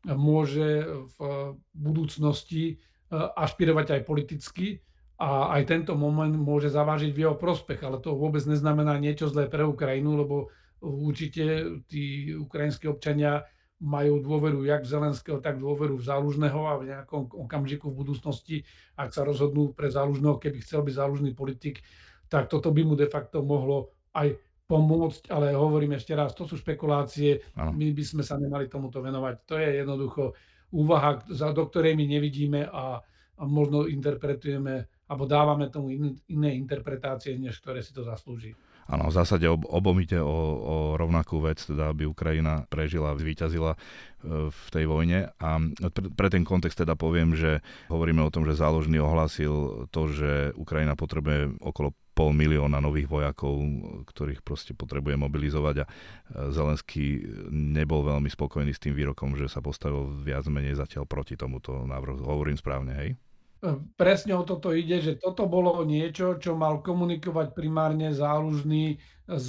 môže 0.10 0.90
v 1.18 1.54
budúcnosti 1.78 2.64
e, 2.66 2.76
ašpirovať 3.14 3.88
aj 3.94 4.02
politicky 4.10 4.82
a 5.22 5.54
aj 5.54 5.70
tento 5.70 5.94
moment 5.94 6.34
môže 6.34 6.74
zavážiť 6.74 7.14
v 7.14 7.22
jeho 7.30 7.38
prospech, 7.38 7.86
ale 7.86 8.02
to 8.02 8.18
vôbec 8.18 8.42
neznamená 8.42 8.98
niečo 8.98 9.30
zlé 9.30 9.46
pre 9.46 9.62
Ukrajinu, 9.70 10.18
lebo 10.18 10.50
určite 10.82 11.78
tí 11.86 12.34
ukrajinskí 12.34 12.90
občania 12.90 13.46
majú 13.82 14.22
dôveru 14.22 14.62
jak 14.62 14.86
v 14.86 14.92
Zelenského, 14.94 15.38
tak 15.42 15.58
dôveru 15.58 15.98
v 15.98 16.06
Zálužného 16.06 16.62
a 16.70 16.78
v 16.78 16.88
nejakom 16.94 17.34
okamžiku 17.34 17.90
v 17.90 18.00
budúcnosti, 18.06 18.58
ak 18.94 19.10
sa 19.10 19.26
rozhodnú 19.26 19.74
pre 19.74 19.90
Zálužného, 19.90 20.38
keby 20.38 20.62
chcel 20.62 20.86
byť 20.86 20.94
zálužný 20.94 21.34
politik, 21.34 21.82
tak 22.30 22.46
toto 22.46 22.70
by 22.70 22.86
mu 22.86 22.94
de 22.94 23.10
facto 23.10 23.42
mohlo 23.42 23.98
aj 24.14 24.38
pomôcť, 24.70 25.34
ale 25.34 25.58
hovorím 25.58 25.98
ešte 25.98 26.14
raz, 26.14 26.32
to 26.32 26.46
sú 26.46 26.56
špekulácie, 26.62 27.42
ano. 27.58 27.74
my 27.74 27.92
by 27.92 28.04
sme 28.06 28.24
sa 28.24 28.38
nemali 28.38 28.70
tomuto 28.72 29.02
venovať. 29.02 29.36
To 29.50 29.56
je 29.60 29.70
jednoducho 29.84 30.24
úvaha, 30.72 31.20
do 31.28 31.64
ktorej 31.68 31.98
my 31.98 32.06
nevidíme 32.08 32.70
a, 32.70 33.02
a 33.36 33.44
možno 33.44 33.90
interpretujeme 33.90 34.88
alebo 35.12 35.28
dávame 35.28 35.68
tomu 35.68 35.92
in, 35.92 36.16
iné 36.32 36.56
interpretácie, 36.56 37.36
než 37.36 37.60
ktoré 37.60 37.84
si 37.84 37.92
to 37.92 38.08
zaslúži. 38.08 38.56
Áno, 38.90 39.08
v 39.08 39.16
zásade 39.16 39.46
ob, 39.46 39.64
obomite 39.70 40.18
o, 40.18 40.38
o 40.58 40.76
rovnakú 40.98 41.40
vec, 41.44 41.62
teda 41.62 41.94
aby 41.94 42.10
Ukrajina 42.10 42.66
prežila, 42.68 43.14
vyťazila 43.16 43.76
e, 43.76 43.80
v 44.52 44.68
tej 44.74 44.86
vojne. 44.90 45.32
A 45.38 45.50
pre, 45.92 46.08
pre 46.12 46.28
ten 46.28 46.44
kontext 46.44 46.82
teda 46.82 46.98
poviem, 47.00 47.38
že 47.38 47.62
hovoríme 47.88 48.20
o 48.26 48.34
tom, 48.34 48.44
že 48.44 48.58
záložný 48.58 49.00
ohlasil 49.00 49.86
to, 49.94 50.02
že 50.12 50.52
Ukrajina 50.58 50.98
potrebuje 51.00 51.62
okolo 51.62 51.96
pol 52.12 52.36
milióna 52.36 52.84
nových 52.84 53.08
vojakov, 53.08 53.56
ktorých 54.12 54.44
proste 54.44 54.76
potrebuje 54.76 55.16
mobilizovať 55.16 55.76
a 55.82 55.86
e, 55.88 55.90
Zelenský 56.52 57.24
nebol 57.52 58.04
veľmi 58.04 58.28
spokojný 58.28 58.76
s 58.76 58.84
tým 58.84 58.92
výrokom, 58.92 59.40
že 59.40 59.48
sa 59.48 59.64
postavil 59.64 60.12
viac 60.20 60.44
menej 60.52 60.76
zatiaľ 60.76 61.08
proti 61.08 61.40
tomuto 61.40 61.88
návrhu. 61.88 62.22
Hovorím 62.28 62.60
správne, 62.60 62.94
hej? 62.98 63.10
Presne 63.94 64.34
o 64.34 64.42
toto 64.42 64.74
ide, 64.74 64.98
že 65.06 65.22
toto 65.22 65.46
bolo 65.46 65.86
niečo, 65.86 66.42
čo 66.42 66.58
mal 66.58 66.82
komunikovať 66.82 67.54
primárne 67.54 68.10
zálužný 68.10 68.98
s 69.30 69.48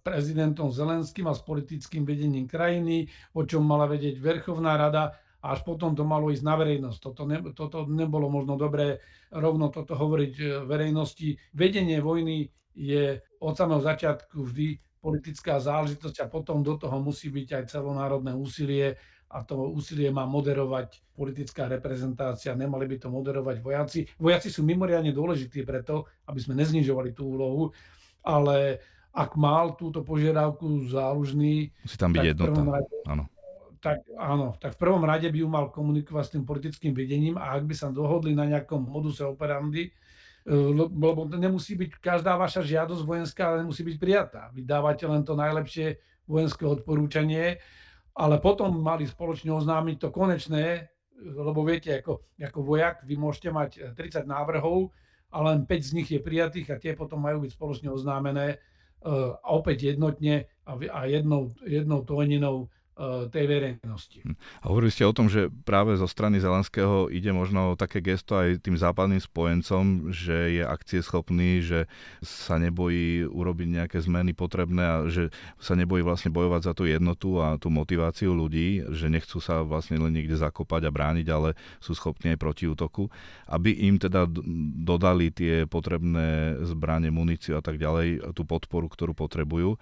prezidentom 0.00 0.72
Zelenským 0.72 1.28
a 1.28 1.36
s 1.36 1.44
politickým 1.44 2.08
vedením 2.08 2.48
krajiny, 2.48 3.12
o 3.36 3.44
čom 3.44 3.60
mala 3.68 3.84
vedieť 3.84 4.16
Verchovná 4.16 4.80
rada 4.80 5.12
a 5.44 5.46
až 5.52 5.60
potom 5.64 5.92
to 5.92 6.08
malo 6.08 6.32
ísť 6.32 6.40
na 6.40 6.56
verejnosť. 6.56 6.98
Toto, 7.04 7.22
ne, 7.28 7.40
toto 7.52 7.84
nebolo 7.84 8.32
možno 8.32 8.56
dobré 8.56 9.00
rovno 9.28 9.68
toto 9.68 9.92
hovoriť 9.92 10.34
e, 10.36 10.44
verejnosti. 10.64 11.36
Vedenie 11.52 12.00
vojny 12.00 12.48
je 12.76 13.20
od 13.40 13.54
samého 13.56 13.80
začiatku 13.80 14.40
vždy 14.40 14.80
politická 15.00 15.56
záležitosť 15.60 16.16
a 16.24 16.30
potom 16.32 16.60
do 16.60 16.76
toho 16.76 17.00
musí 17.00 17.32
byť 17.32 17.48
aj 17.56 17.64
celonárodné 17.72 18.36
úsilie 18.36 19.00
a 19.30 19.46
to 19.46 19.54
úsilie 19.70 20.10
má 20.10 20.26
moderovať 20.26 20.98
politická 21.14 21.70
reprezentácia, 21.70 22.50
nemali 22.58 22.90
by 22.90 22.96
to 22.98 23.08
moderovať 23.08 23.56
vojaci. 23.62 24.00
Vojaci 24.18 24.50
sú 24.50 24.66
mimoriadne 24.66 25.14
dôležití 25.14 25.62
preto, 25.62 26.10
aby 26.26 26.42
sme 26.42 26.58
neznižovali 26.58 27.14
tú 27.14 27.30
úlohu, 27.38 27.70
ale 28.26 28.82
ak 29.14 29.38
mal 29.38 29.78
túto 29.78 30.02
požiadavku 30.02 30.90
zálužný... 30.90 31.70
Musí 31.86 31.96
tam 31.98 32.10
byť 32.10 32.26
jednota, 32.34 32.82
áno 33.06 33.30
tak 33.80 34.04
áno, 34.20 34.54
tak 34.60 34.76
v 34.76 34.80
prvom 34.84 35.02
rade 35.08 35.24
by 35.32 35.38
ju 35.40 35.48
mal 35.48 35.72
komunikovať 35.72 36.24
s 36.28 36.32
tým 36.36 36.44
politickým 36.44 36.92
vedením 36.92 37.40
a 37.40 37.56
ak 37.56 37.64
by 37.64 37.74
sa 37.74 37.88
dohodli 37.88 38.36
na 38.36 38.44
nejakom 38.44 38.84
moduse 38.84 39.24
operandi, 39.24 39.88
e, 39.88 39.90
lebo 40.76 41.24
nemusí 41.32 41.80
byť 41.80 41.96
každá 41.96 42.36
vaša 42.36 42.60
žiadosť 42.60 43.02
vojenská, 43.08 43.42
ale 43.56 43.64
musí 43.64 43.80
byť 43.80 43.96
prijatá. 43.96 44.52
Vy 44.52 44.68
dávate 44.68 45.08
len 45.08 45.24
to 45.24 45.32
najlepšie 45.32 45.96
vojenské 46.28 46.68
odporúčanie, 46.68 47.56
ale 48.16 48.42
potom 48.42 48.80
mali 48.80 49.06
spoločne 49.06 49.50
oznámiť 49.54 49.96
to 50.00 50.08
konečné, 50.10 50.88
lebo 51.20 51.62
viete, 51.62 52.00
ako, 52.00 52.24
ako 52.40 52.60
vojak, 52.64 53.04
vy 53.04 53.14
môžete 53.14 53.50
mať 53.52 53.70
30 53.94 54.24
návrhov 54.24 54.88
a 55.30 55.38
len 55.46 55.68
5 55.68 55.88
z 55.88 55.92
nich 55.94 56.08
je 56.10 56.20
prijatých 56.20 56.68
a 56.72 56.80
tie 56.80 56.96
potom 56.96 57.22
majú 57.22 57.44
byť 57.44 57.52
spoločne 57.52 57.88
oznámené 57.92 58.46
e, 58.54 58.56
a 59.36 59.48
opäť 59.52 59.94
jednotne 59.94 60.48
a 60.66 61.00
jednou, 61.06 61.52
jednou 61.66 62.00
tóninou 62.06 62.66
E, 62.66 62.79
tej 63.32 63.44
verejnosti. 63.48 64.20
Hm. 64.20 64.36
A 64.60 64.64
hovorili 64.68 64.92
ste 64.92 65.08
o 65.08 65.16
tom, 65.16 65.32
že 65.32 65.48
práve 65.64 65.96
zo 65.96 66.04
strany 66.04 66.36
Zelenského 66.36 67.08
ide 67.08 67.32
možno 67.32 67.74
také 67.74 68.04
gesto 68.04 68.36
aj 68.36 68.60
tým 68.60 68.76
západným 68.76 69.22
spojencom, 69.22 70.12
že 70.12 70.60
je 70.60 70.64
akcieschopný, 70.64 71.64
že 71.64 71.88
sa 72.20 72.60
nebojí 72.60 73.24
urobiť 73.24 73.68
nejaké 73.80 73.98
zmeny 74.04 74.36
potrebné 74.36 74.82
a 74.84 74.96
že 75.08 75.32
sa 75.56 75.72
nebojí 75.72 76.04
vlastne 76.04 76.28
bojovať 76.28 76.60
za 76.60 76.72
tú 76.76 76.84
jednotu 76.84 77.40
a 77.40 77.56
tú 77.56 77.72
motiváciu 77.72 78.36
ľudí, 78.36 78.84
že 78.92 79.08
nechcú 79.08 79.40
sa 79.40 79.64
vlastne 79.64 79.96
len 79.96 80.12
niekde 80.12 80.36
zakopať 80.36 80.88
a 80.88 80.94
brániť, 80.94 81.26
ale 81.32 81.56
sú 81.80 81.96
schopní 81.96 82.36
aj 82.36 82.38
proti 82.40 82.68
útoku, 82.68 83.08
aby 83.48 83.88
im 83.88 83.96
teda 83.96 84.28
dodali 84.84 85.32
tie 85.32 85.64
potrebné 85.64 86.60
zbranie, 86.68 87.08
muníciu 87.08 87.56
a 87.56 87.62
tak 87.64 87.80
ďalej, 87.80 88.36
tú 88.36 88.44
podporu, 88.44 88.92
ktorú 88.92 89.16
potrebujú 89.16 89.80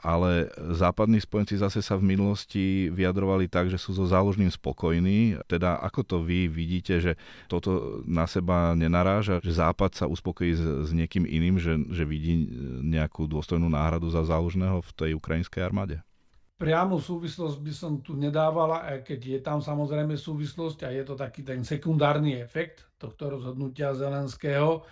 ale 0.00 0.48
západní 0.56 1.20
spojenci 1.20 1.60
zase 1.60 1.84
sa 1.84 2.00
v 2.00 2.16
minulosti 2.16 2.88
vyjadrovali 2.88 3.46
tak, 3.46 3.68
že 3.68 3.76
sú 3.76 3.92
so 3.92 4.08
záložným 4.08 4.48
spokojní. 4.48 5.36
Teda 5.44 5.76
ako 5.76 6.00
to 6.02 6.16
vy 6.24 6.48
vidíte, 6.48 6.98
že 7.00 7.12
toto 7.52 8.02
na 8.08 8.24
seba 8.24 8.72
nenaráža, 8.72 9.44
že 9.44 9.52
Západ 9.52 9.92
sa 9.92 10.08
uspokojí 10.08 10.56
s, 10.56 10.62
s 10.88 10.90
niekým 10.96 11.28
iným, 11.28 11.60
že, 11.60 11.76
že 11.92 12.08
vidí 12.08 12.48
nejakú 12.80 13.28
dôstojnú 13.28 13.68
náhradu 13.68 14.08
za 14.08 14.24
záložného 14.24 14.80
v 14.80 14.90
tej 14.96 15.10
ukrajinskej 15.20 15.60
armáde? 15.60 16.00
Priamu 16.60 17.00
súvislosť 17.00 17.56
by 17.64 17.72
som 17.72 17.92
tu 18.04 18.20
nedávala, 18.20 18.84
aj 18.84 19.08
keď 19.08 19.20
je 19.24 19.40
tam 19.40 19.64
samozrejme 19.64 20.12
súvislosť 20.12 20.84
a 20.84 20.92
je 20.92 21.04
to 21.08 21.16
taký 21.16 21.40
ten 21.40 21.64
sekundárny 21.64 22.36
efekt 22.36 22.84
tohto 23.00 23.32
rozhodnutia 23.32 23.96
Zelenského, 23.96 24.84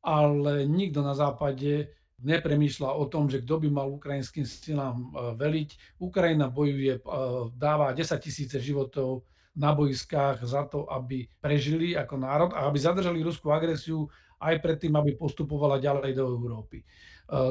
ale 0.00 0.64
nikto 0.64 1.04
na 1.04 1.12
západe 1.12 1.92
nepremýšľa 2.20 2.90
o 2.96 3.04
tom, 3.08 3.26
že 3.28 3.40
kto 3.40 3.64
by 3.64 3.68
mal 3.72 3.88
ukrajinským 3.90 4.44
silám 4.44 4.96
e, 4.96 5.06
veliť. 5.36 6.00
Ukrajina 6.00 6.52
bojuje, 6.52 6.98
e, 6.98 7.02
dáva 7.56 7.92
10 7.96 8.20
tisíce 8.20 8.56
životov 8.60 9.24
na 9.56 9.74
boiskách 9.74 10.44
za 10.46 10.68
to, 10.68 10.86
aby 10.88 11.26
prežili 11.42 11.98
ako 11.98 12.14
národ 12.20 12.50
a 12.54 12.68
aby 12.68 12.78
zadržali 12.78 13.24
ruskú 13.24 13.50
agresiu 13.50 14.06
aj 14.40 14.62
predtým, 14.62 14.94
aby 14.96 15.16
postupovala 15.16 15.82
ďalej 15.82 16.16
do 16.16 16.24
Európy. 16.28 16.80
E, 16.80 16.84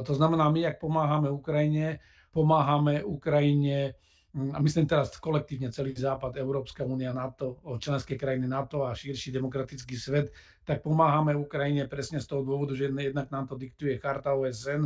to 0.05 0.13
znamená, 0.13 0.49
my, 0.49 0.69
ak 0.69 0.81
pomáhame 0.81 1.29
Ukrajine, 1.29 2.01
pomáhame 2.29 3.01
Ukrajine 3.01 3.97
a 4.29 4.61
myslím 4.61 4.85
teraz 4.85 5.17
kolektívne 5.17 5.73
celý 5.73 5.97
Západ, 5.97 6.37
Európska 6.37 6.85
únia, 6.85 7.09
NATO, 7.09 7.57
členské 7.81 8.13
krajiny 8.13 8.45
NATO 8.45 8.85
a 8.85 8.93
širší 8.93 9.33
demokratický 9.33 9.97
svet, 9.97 10.29
tak 10.69 10.85
pomáhame 10.85 11.33
Ukrajine 11.33 11.89
presne 11.89 12.21
z 12.21 12.29
toho 12.29 12.45
dôvodu, 12.45 12.77
že 12.77 12.93
jednak 12.93 13.33
nám 13.33 13.49
to 13.49 13.57
diktuje 13.57 13.97
charta 13.97 14.37
OSN 14.37 14.85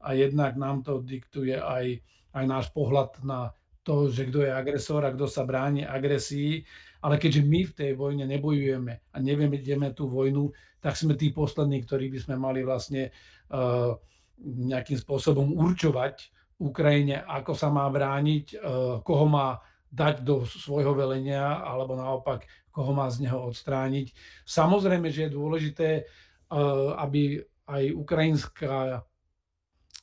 a 0.00 0.16
jednak 0.16 0.56
nám 0.56 0.80
to 0.80 1.04
diktuje 1.04 1.60
aj, 1.60 2.00
aj 2.32 2.44
náš 2.48 2.66
pohľad 2.72 3.20
na 3.20 3.52
to, 3.84 4.08
že 4.08 4.32
kto 4.32 4.48
je 4.48 4.56
agresor 4.56 5.04
a 5.04 5.12
kto 5.12 5.28
sa 5.28 5.44
bráni 5.44 5.84
agresii. 5.84 6.64
Ale 7.04 7.20
keďže 7.20 7.44
my 7.44 7.60
v 7.68 7.76
tej 7.76 7.90
vojne 7.92 8.24
nebojujeme 8.24 8.92
a 9.12 9.16
nevieme, 9.20 9.60
tú 9.92 10.08
vojnu, 10.08 10.48
tak 10.80 10.96
sme 10.96 11.12
tí 11.12 11.28
poslední, 11.28 11.84
ktorí 11.84 12.08
by 12.08 12.18
sme 12.24 12.36
mali 12.40 12.64
vlastne 12.64 13.12
uh, 13.52 13.94
nejakým 14.42 14.96
spôsobom 14.96 15.54
určovať 15.60 16.37
Ukrajine, 16.58 17.22
ako 17.22 17.54
sa 17.54 17.70
má 17.70 17.86
brániť, 17.86 18.46
uh, 18.54 18.98
koho 19.06 19.26
má 19.30 19.62
dať 19.88 20.20
do 20.26 20.44
svojho 20.44 20.92
velenia, 20.92 21.62
alebo 21.64 21.96
naopak, 21.96 22.44
koho 22.74 22.92
má 22.92 23.08
z 23.08 23.26
neho 23.26 23.40
odstrániť. 23.48 24.12
Samozrejme, 24.44 25.08
že 25.08 25.26
je 25.26 25.36
dôležité, 25.38 25.88
uh, 26.04 26.98
aby 26.98 27.40
aj 27.68 27.84
ukrajinská 27.94 29.06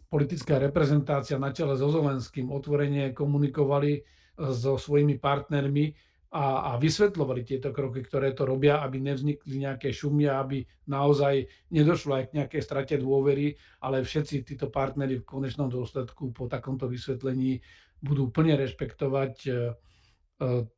politická 0.06 0.62
reprezentácia 0.62 1.36
na 1.36 1.52
čele 1.52 1.76
so 1.76 1.92
Zelenským 1.92 2.48
otvorene 2.54 3.12
komunikovali 3.12 4.00
so 4.38 4.80
svojimi 4.80 5.20
partnermi 5.20 5.92
a, 6.34 6.74
a 6.74 6.82
vysvetľovali 6.82 7.46
tieto 7.46 7.70
kroky, 7.70 8.02
ktoré 8.02 8.34
to 8.34 8.44
robia, 8.44 8.82
aby 8.82 9.00
nevznikli 9.00 9.62
nejaké 9.62 9.94
šumy, 9.94 10.28
aby 10.28 10.66
naozaj 10.90 11.46
nedošlo 11.72 12.18
aj 12.18 12.24
k 12.32 12.36
nejakej 12.42 12.62
strate 12.66 12.96
dôvery, 12.98 13.56
ale 13.80 14.02
všetci 14.04 14.44
títo 14.44 14.68
partnery 14.68 15.22
v 15.22 15.28
konečnom 15.28 15.70
dôsledku 15.70 16.34
po 16.36 16.50
takomto 16.50 16.90
vysvetlení 16.90 17.62
budú 18.04 18.30
plne 18.30 18.60
rešpektovať 18.60 19.34
e, 19.46 19.50
e, 19.50 19.56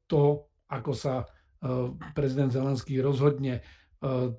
to, 0.05 0.23
ako 0.69 0.91
sa 0.93 1.23
e, 1.23 1.25
prezident 2.13 2.51
Zelenský 2.53 2.99
rozhodne, 3.01 3.63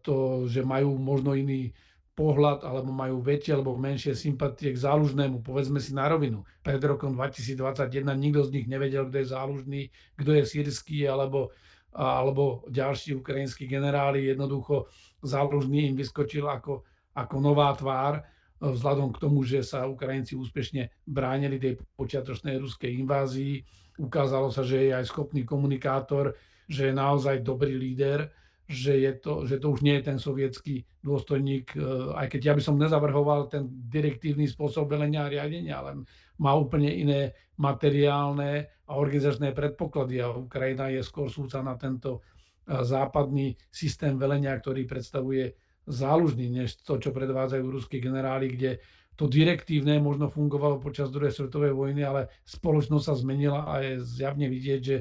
to, 0.06 0.46
že 0.46 0.62
majú 0.62 0.94
možno 1.02 1.34
iný 1.34 1.74
pohľad 2.18 2.66
alebo 2.66 2.90
majú 2.90 3.22
väčšie 3.22 3.54
alebo 3.54 3.78
menšie 3.78 4.18
sympatie 4.18 4.74
k 4.74 4.82
zálužnému. 4.82 5.46
Povedzme 5.46 5.78
si 5.78 5.94
na 5.94 6.10
rovinu. 6.10 6.42
Pred 6.66 6.82
rokom 6.82 7.14
2021 7.14 8.02
nikto 8.18 8.42
z 8.42 8.58
nich 8.58 8.66
nevedel, 8.66 9.06
kto 9.06 9.22
je 9.22 9.28
zálužný, 9.30 9.82
kto 10.18 10.30
je 10.34 10.42
sírsky 10.42 11.06
alebo, 11.06 11.54
alebo 11.94 12.66
ďalší 12.74 13.14
ukrajinskí 13.22 13.70
generáli. 13.70 14.26
Jednoducho 14.26 14.90
zálužný 15.22 15.86
im 15.86 15.94
vyskočil 15.94 16.50
ako, 16.50 16.82
ako 17.14 17.36
nová 17.38 17.70
tvár 17.78 18.26
vzhľadom 18.58 19.14
k 19.14 19.22
tomu, 19.22 19.46
že 19.46 19.62
sa 19.62 19.86
Ukrajinci 19.86 20.34
úspešne 20.34 20.90
bránili 21.06 21.62
tej 21.62 21.78
počiatočnej 21.94 22.58
ruskej 22.58 22.98
invázii. 22.98 23.62
Ukázalo 24.02 24.50
sa, 24.50 24.66
že 24.66 24.90
je 24.90 24.92
aj 24.98 25.06
schopný 25.06 25.46
komunikátor, 25.46 26.34
že 26.66 26.90
je 26.90 26.94
naozaj 26.98 27.46
dobrý 27.46 27.78
líder 27.78 28.26
že, 28.68 29.00
je 29.00 29.12
to, 29.16 29.48
že 29.48 29.64
to 29.64 29.72
už 29.72 29.80
nie 29.80 29.96
je 29.96 30.12
ten 30.12 30.18
sovietský 30.20 30.84
dôstojník, 31.00 31.72
e, 31.72 31.80
aj 32.20 32.26
keď 32.28 32.40
ja 32.44 32.54
by 32.54 32.62
som 32.62 32.76
nezavrhoval 32.76 33.48
ten 33.48 33.64
direktívny 33.88 34.44
spôsob 34.44 34.92
velenia 34.92 35.24
a 35.24 35.32
riadenia, 35.32 35.80
ale 35.80 36.04
má 36.36 36.52
úplne 36.52 36.92
iné 36.92 37.32
materiálne 37.56 38.68
a 38.84 38.92
organizačné 39.00 39.56
predpoklady 39.56 40.20
a 40.20 40.36
Ukrajina 40.36 40.92
je 40.92 41.00
skôr 41.00 41.32
súca 41.32 41.64
na 41.64 41.80
tento 41.80 42.20
e, 42.20 42.80
západný 42.84 43.56
systém 43.72 44.20
velenia, 44.20 44.52
ktorý 44.60 44.84
predstavuje 44.84 45.56
zálužný, 45.88 46.52
než 46.52 46.84
to, 46.84 47.00
čo 47.00 47.16
predvádzajú 47.16 47.64
ruskí 47.64 48.04
generáli, 48.04 48.52
kde 48.52 48.84
to 49.16 49.26
direktívne 49.26 49.96
možno 49.98 50.28
fungovalo 50.28 50.76
počas 50.78 51.08
druhej 51.08 51.32
svetovej 51.32 51.72
vojny, 51.72 52.04
ale 52.04 52.28
spoločnosť 52.44 53.04
sa 53.08 53.16
zmenila 53.16 53.64
a 53.64 53.80
je 53.80 54.04
zjavne 54.04 54.46
vidieť, 54.46 54.80
že, 54.84 54.98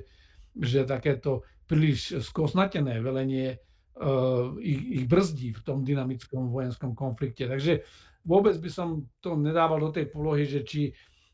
že 0.56 0.88
takéto 0.88 1.44
príliš 1.68 2.24
skosnatené 2.24 3.04
velenie 3.04 3.60
uh, 4.00 4.56
ich, 4.64 5.04
ich 5.04 5.06
brzdí 5.06 5.54
v 5.54 5.62
tom 5.62 5.84
dynamickom 5.84 6.48
vojenskom 6.50 6.96
konflikte. 6.96 7.46
Takže 7.46 7.84
vôbec 8.24 8.56
by 8.58 8.70
som 8.72 9.06
to 9.20 9.36
nedával 9.36 9.84
do 9.84 9.92
tej 9.92 10.08
polohy, 10.10 10.48
že 10.48 10.64
či 10.64 10.82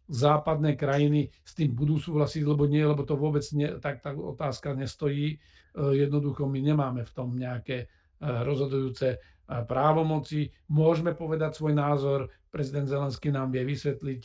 západné 0.10 0.76
krajiny 0.76 1.32
s 1.48 1.56
tým 1.56 1.72
budú 1.72 1.96
súhlasiť, 1.96 2.44
lebo 2.44 2.68
nie, 2.68 2.84
lebo 2.84 3.08
to 3.08 3.16
vôbec 3.16 3.46
nie, 3.56 3.72
tak 3.80 4.04
tá 4.04 4.12
otázka 4.12 4.76
nestojí. 4.76 5.40
Uh, 5.78 5.94
jednoducho 5.96 6.50
my 6.50 6.60
nemáme 6.60 7.06
v 7.06 7.12
tom 7.14 7.38
nejaké 7.38 7.88
uh, 7.88 8.44
rozhodujúce 8.44 9.22
právomoci. 9.44 10.50
Môžeme 10.72 11.12
povedať 11.14 11.60
svoj 11.60 11.76
názor, 11.76 12.32
prezident 12.48 12.88
Zelenský 12.88 13.30
nám 13.30 13.52
vie 13.52 13.68
vysvetliť, 13.68 14.22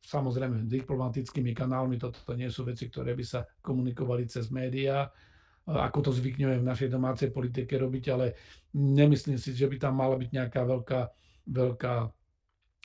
samozrejme 0.00 0.70
diplomatickými 0.70 1.52
kanálmi, 1.52 1.98
toto 1.98 2.18
to 2.22 2.32
nie 2.38 2.48
sú 2.48 2.62
veci, 2.66 2.86
ktoré 2.86 3.18
by 3.18 3.24
sa 3.26 3.40
komunikovali 3.62 4.26
cez 4.30 4.48
médiá, 4.54 5.10
ako 5.66 6.10
to 6.10 6.10
zvykňujeme 6.16 6.62
v 6.62 6.68
našej 6.70 6.88
domácej 6.90 7.28
politike 7.30 7.78
robiť, 7.78 8.04
ale 8.10 8.34
nemyslím 8.74 9.38
si, 9.38 9.54
že 9.54 9.70
by 9.70 9.76
tam 9.78 10.00
mala 10.00 10.18
byť 10.18 10.30
nejaká 10.32 10.60
veľká, 10.66 11.00
veľká 11.46 11.94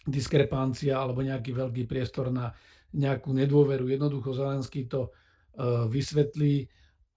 diskrepancia 0.05 0.93
alebo 1.01 1.25
nejaký 1.25 1.55
veľký 1.55 1.89
priestor 1.89 2.29
na 2.29 2.53
nejakú 2.93 3.33
nedôveru. 3.33 3.89
Jednoducho 3.89 4.37
Zelenský 4.37 4.85
to 4.85 5.09
e, 5.09 5.89
vysvetlí 5.89 6.69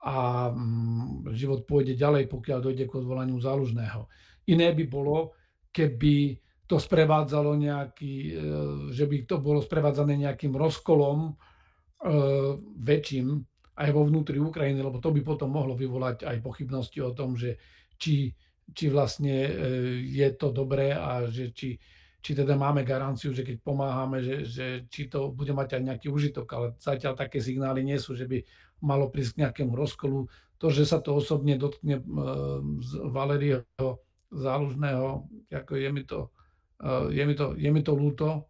a 0.08 0.48
mm, 0.48 1.34
život 1.36 1.68
pôjde 1.68 1.98
ďalej, 1.98 2.30
pokiaľ 2.32 2.58
dojde 2.64 2.84
k 2.88 2.96
odvolaniu 2.96 3.36
zálužného. 3.36 4.08
Iné 4.48 4.72
by 4.72 4.84
bolo, 4.88 5.36
keby 5.74 6.38
to 6.68 6.76
sprevádzalo 6.76 7.56
nejaký, 7.56 8.14
e, 8.28 8.32
že 8.92 9.08
by 9.08 9.16
to 9.24 9.40
bolo 9.40 9.64
sprevádzané 9.64 10.20
nejakým 10.20 10.52
rozkolom 10.52 11.18
e, 11.24 12.10
väčším 12.84 13.40
aj 13.80 13.90
vo 13.96 14.04
vnútri 14.04 14.36
Ukrajiny, 14.36 14.84
lebo 14.84 15.00
to 15.00 15.08
by 15.08 15.24
potom 15.24 15.56
mohlo 15.56 15.72
vyvolať 15.72 16.28
aj 16.28 16.44
pochybnosti 16.44 17.00
o 17.00 17.16
tom, 17.16 17.40
že 17.40 17.56
či, 17.96 18.36
či 18.76 18.84
vlastne 18.92 19.48
e, 19.48 19.50
je 20.04 20.28
to 20.36 20.52
dobré 20.52 20.92
a 20.92 21.24
že 21.24 21.56
či, 21.56 21.80
či 22.20 22.30
teda 22.36 22.52
máme 22.52 22.84
garanciu, 22.84 23.32
že 23.32 23.48
keď 23.48 23.64
pomáhame, 23.64 24.20
že, 24.20 24.36
že 24.44 24.66
či 24.92 25.08
to 25.08 25.32
bude 25.32 25.56
mať 25.56 25.80
aj 25.80 25.82
nejaký 25.88 26.06
užitok, 26.12 26.46
ale 26.52 26.66
zatiaľ 26.76 27.16
také 27.16 27.40
signály 27.40 27.80
nie 27.80 27.96
sú, 27.96 28.12
že 28.12 28.28
by 28.28 28.44
malo 28.84 29.08
prísť 29.08 29.40
k 29.40 29.40
nejakému 29.48 29.72
rozkolu. 29.72 30.28
To, 30.58 30.66
že 30.68 30.84
sa 30.84 30.98
to 30.98 31.14
osobne 31.14 31.54
dotkne 31.54 32.02
Valerieho 33.14 34.02
zálužného, 34.34 35.22
ako 35.54 35.72
je 35.78 35.88
mi 35.94 36.02
to 36.02 36.34
je 37.10 37.22
mi 37.26 37.34
to, 37.34 37.58
je 37.58 37.70
mi 37.70 37.82
to 37.82 37.92
ľúto, 37.94 38.48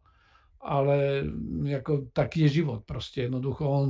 ale 0.58 1.22
ako 1.70 2.10
taký 2.10 2.44
je 2.48 2.60
život 2.62 2.82
proste. 2.84 3.24
Jednoducho 3.24 3.64
on 3.64 3.88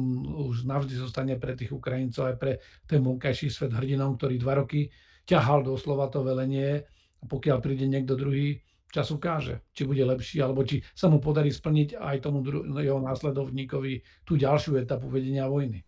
už 0.53 0.69
navždy 0.69 0.95
zostane 1.01 1.35
pre 1.41 1.57
tých 1.57 1.73
Ukrajincov 1.73 2.35
aj 2.35 2.37
pre 2.37 2.53
ten 2.85 3.01
vonkajší 3.01 3.49
svet 3.49 3.73
hrdinom, 3.73 4.15
ktorý 4.21 4.37
dva 4.39 4.63
roky 4.63 4.93
ťahal 5.25 5.65
doslova 5.65 6.13
to 6.13 6.23
velenie 6.23 6.85
a 7.19 7.25
pokiaľ 7.27 7.59
príde 7.59 7.89
niekto 7.89 8.15
druhý, 8.15 8.63
čas 8.89 9.13
ukáže, 9.13 9.69
či 9.77 9.85
bude 9.85 10.01
lepší, 10.01 10.41
alebo 10.41 10.65
či 10.65 10.81
sa 10.97 11.13
mu 11.13 11.21
podarí 11.21 11.53
splniť 11.53 12.01
aj 12.01 12.17
tomu 12.25 12.41
dru- 12.41 12.65
jeho 12.81 13.01
následovníkovi 13.03 14.25
tú 14.25 14.41
ďalšiu 14.41 14.81
etapu 14.81 15.13
vedenia 15.13 15.45
vojny. 15.45 15.85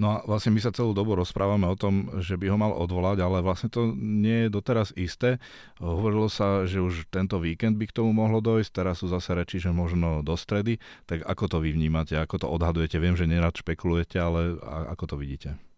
No 0.00 0.16
a 0.16 0.16
vlastne 0.24 0.50
my 0.50 0.60
sa 0.64 0.72
celú 0.72 0.96
dobu 0.96 1.14
rozprávame 1.14 1.68
o 1.68 1.76
tom, 1.76 2.08
že 2.24 2.40
by 2.40 2.46
ho 2.50 2.58
mal 2.58 2.72
odvolať, 2.72 3.20
ale 3.20 3.44
vlastne 3.44 3.68
to 3.68 3.92
nie 3.96 4.46
je 4.46 4.48
doteraz 4.48 4.92
isté. 4.96 5.36
Hovorilo 5.76 6.26
sa, 6.32 6.64
že 6.64 6.80
už 6.80 7.08
tento 7.12 7.36
víkend 7.38 7.76
by 7.76 7.86
k 7.86 7.96
tomu 8.00 8.10
mohlo 8.16 8.40
dojsť, 8.40 8.70
teraz 8.72 9.04
sú 9.04 9.12
zase 9.12 9.36
reči, 9.36 9.60
že 9.60 9.70
možno 9.70 10.24
do 10.24 10.34
stredy. 10.34 10.80
Tak 11.06 11.22
ako 11.22 11.44
to 11.46 11.56
vy 11.62 11.76
vnímate, 11.76 12.16
ako 12.16 12.42
to 12.42 12.46
odhadujete? 12.48 12.96
Viem, 12.98 13.14
že 13.14 13.28
nerad 13.28 13.54
špekulujete, 13.54 14.16
ale 14.18 14.56
ako 14.64 15.14
to 15.14 15.16
vidíte? 15.20 15.69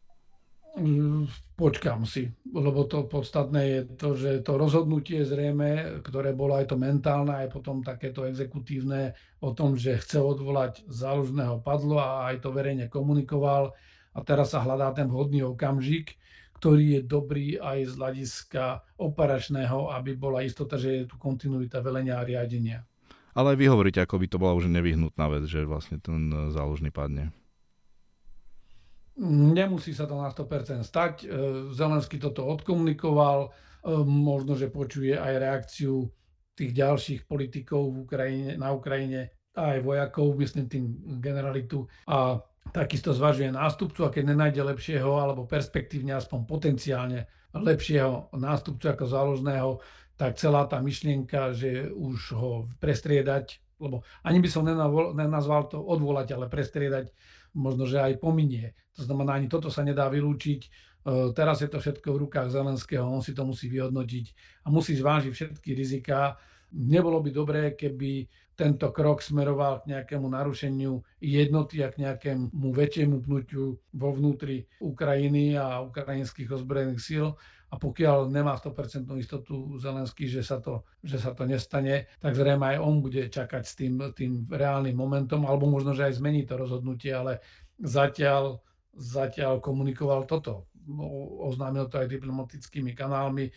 Mm, 0.73 1.29
počkám 1.61 2.09
si, 2.09 2.33
lebo 2.49 2.89
to 2.89 3.05
podstatné 3.05 3.61
je 3.61 3.81
to, 3.93 4.17
že 4.17 4.41
to 4.41 4.57
rozhodnutie 4.57 5.21
zrejme, 5.21 6.01
ktoré 6.01 6.33
bolo 6.33 6.57
aj 6.57 6.73
to 6.73 6.81
mentálne, 6.81 7.29
aj 7.29 7.53
potom 7.53 7.85
takéto 7.85 8.25
exekutívne 8.25 9.13
o 9.45 9.53
tom, 9.53 9.77
že 9.77 10.01
chce 10.01 10.17
odvolať 10.17 10.81
záložného 10.89 11.61
padlo 11.61 12.01
a 12.01 12.33
aj 12.33 12.49
to 12.49 12.57
verejne 12.57 12.89
komunikoval 12.89 13.77
a 14.17 14.19
teraz 14.25 14.57
sa 14.57 14.65
hľadá 14.65 14.97
ten 14.97 15.13
vhodný 15.13 15.45
okamžik, 15.45 16.17
ktorý 16.57 16.97
je 16.97 17.01
dobrý 17.05 17.47
aj 17.61 17.93
z 17.93 17.93
hľadiska 18.01 18.65
operačného, 18.97 19.93
aby 19.93 20.17
bola 20.17 20.41
istota, 20.41 20.81
že 20.81 21.05
je 21.05 21.05
tu 21.05 21.21
kontinuita 21.21 21.85
velenia 21.85 22.17
a 22.17 22.25
riadenia. 22.25 22.81
Ale 23.37 23.61
vy 23.61 23.69
hovoríte, 23.69 24.01
ako 24.01 24.21
by 24.21 24.27
to 24.29 24.41
bola 24.41 24.57
už 24.57 24.73
nevyhnutná 24.73 25.29
vec, 25.29 25.45
že 25.49 25.69
vlastne 25.69 26.01
ten 26.01 26.33
záložný 26.49 26.89
padne. 26.89 27.33
Nemusí 29.21 29.93
sa 29.93 30.09
to 30.09 30.17
na 30.17 30.33
100% 30.33 30.81
stať. 30.81 31.15
E, 31.23 31.27
Zelenský 31.77 32.17
toto 32.17 32.49
odkomunikoval, 32.49 33.39
e, 33.45 33.51
možno, 34.09 34.57
že 34.57 34.73
počuje 34.73 35.13
aj 35.13 35.35
reakciu 35.37 36.09
tých 36.57 36.73
ďalších 36.73 37.21
politikov 37.29 37.93
v 37.93 38.09
Ukrajine, 38.09 38.51
na 38.57 38.73
Ukrajine, 38.73 39.33
aj 39.53 39.85
vojakov, 39.85 40.33
myslím 40.41 40.67
tým 40.69 40.85
generalitu. 41.21 41.85
A 42.09 42.41
takisto 42.73 43.13
zvažuje 43.13 43.53
nástupcu 43.53 44.09
a 44.09 44.13
keď 44.13 44.33
nenájde 44.33 44.65
lepšieho 44.65 45.13
alebo 45.21 45.45
perspektívne 45.45 46.17
aspoň 46.17 46.49
potenciálne 46.49 47.29
lepšieho 47.53 48.33
nástupcu 48.33 48.89
ako 48.89 49.05
záložného, 49.05 49.71
tak 50.17 50.41
celá 50.41 50.65
tá 50.65 50.81
myšlienka, 50.81 51.53
že 51.53 51.93
už 51.93 52.19
ho 52.33 52.53
prestriedať, 52.81 53.61
lebo 53.83 54.07
ani 54.25 54.39
by 54.41 54.49
som 54.49 54.65
nenazval 55.13 55.69
to 55.69 55.83
odvolať, 55.83 56.33
ale 56.33 56.47
prestriedať 56.49 57.13
možno, 57.55 57.85
že 57.85 58.01
aj 58.01 58.21
pominie. 58.21 58.73
To 58.97 59.05
znamená, 59.05 59.41
ani 59.41 59.49
toto 59.49 59.73
sa 59.73 59.85
nedá 59.85 60.09
vylúčiť. 60.09 60.61
E, 60.61 60.69
teraz 61.33 61.65
je 61.65 61.69
to 61.69 61.81
všetko 61.81 62.09
v 62.13 62.21
rukách 62.29 62.53
Zelenského, 62.53 63.05
on 63.05 63.25
si 63.25 63.33
to 63.33 63.45
musí 63.45 63.69
vyhodnotiť 63.73 64.27
a 64.65 64.73
musí 64.73 64.97
zvážiť 64.97 65.33
všetky 65.33 65.71
riziká. 65.73 66.37
Nebolo 66.73 67.21
by 67.21 67.31
dobré, 67.33 67.63
keby 67.77 68.29
tento 68.53 68.93
krok 68.93 69.25
smeroval 69.25 69.83
k 69.83 69.97
nejakému 69.97 70.29
narušeniu 70.29 71.01
jednoty 71.21 71.81
a 71.81 71.89
k 71.89 72.05
nejakému 72.05 72.69
väčšiemu 72.73 73.25
pnutiu 73.25 73.81
vo 73.97 74.09
vnútri 74.13 74.69
Ukrajiny 74.81 75.57
a 75.57 75.81
ukrajinských 75.81 76.53
ozbrojených 76.53 77.01
síl. 77.01 77.27
A 77.73 77.81
pokiaľ 77.81 78.29
nemá 78.29 78.53
100% 78.61 79.09
istotu 79.17 79.81
Zelenský, 79.81 80.29
že 80.29 80.45
sa, 80.45 80.61
to, 80.61 80.85
že 81.01 81.17
sa 81.17 81.33
to 81.33 81.49
nestane, 81.49 82.05
tak 82.21 82.37
zrejme 82.37 82.77
aj 82.77 82.79
on 82.85 83.01
bude 83.01 83.33
čakať 83.33 83.63
s 83.65 83.73
tým, 83.81 83.97
tým 84.13 84.45
reálnym 84.45 84.93
momentom, 84.93 85.49
alebo 85.49 85.65
možno, 85.65 85.97
že 85.97 86.05
aj 86.05 86.21
zmení 86.21 86.45
to 86.45 86.61
rozhodnutie, 86.61 87.17
ale 87.17 87.41
zatiaľ, 87.81 88.61
zatiaľ 88.93 89.65
komunikoval 89.65 90.29
toto. 90.29 90.69
Oznámil 91.49 91.89
to 91.89 91.97
aj 91.97 92.13
diplomatickými 92.13 92.93
kanálmi 92.93 93.49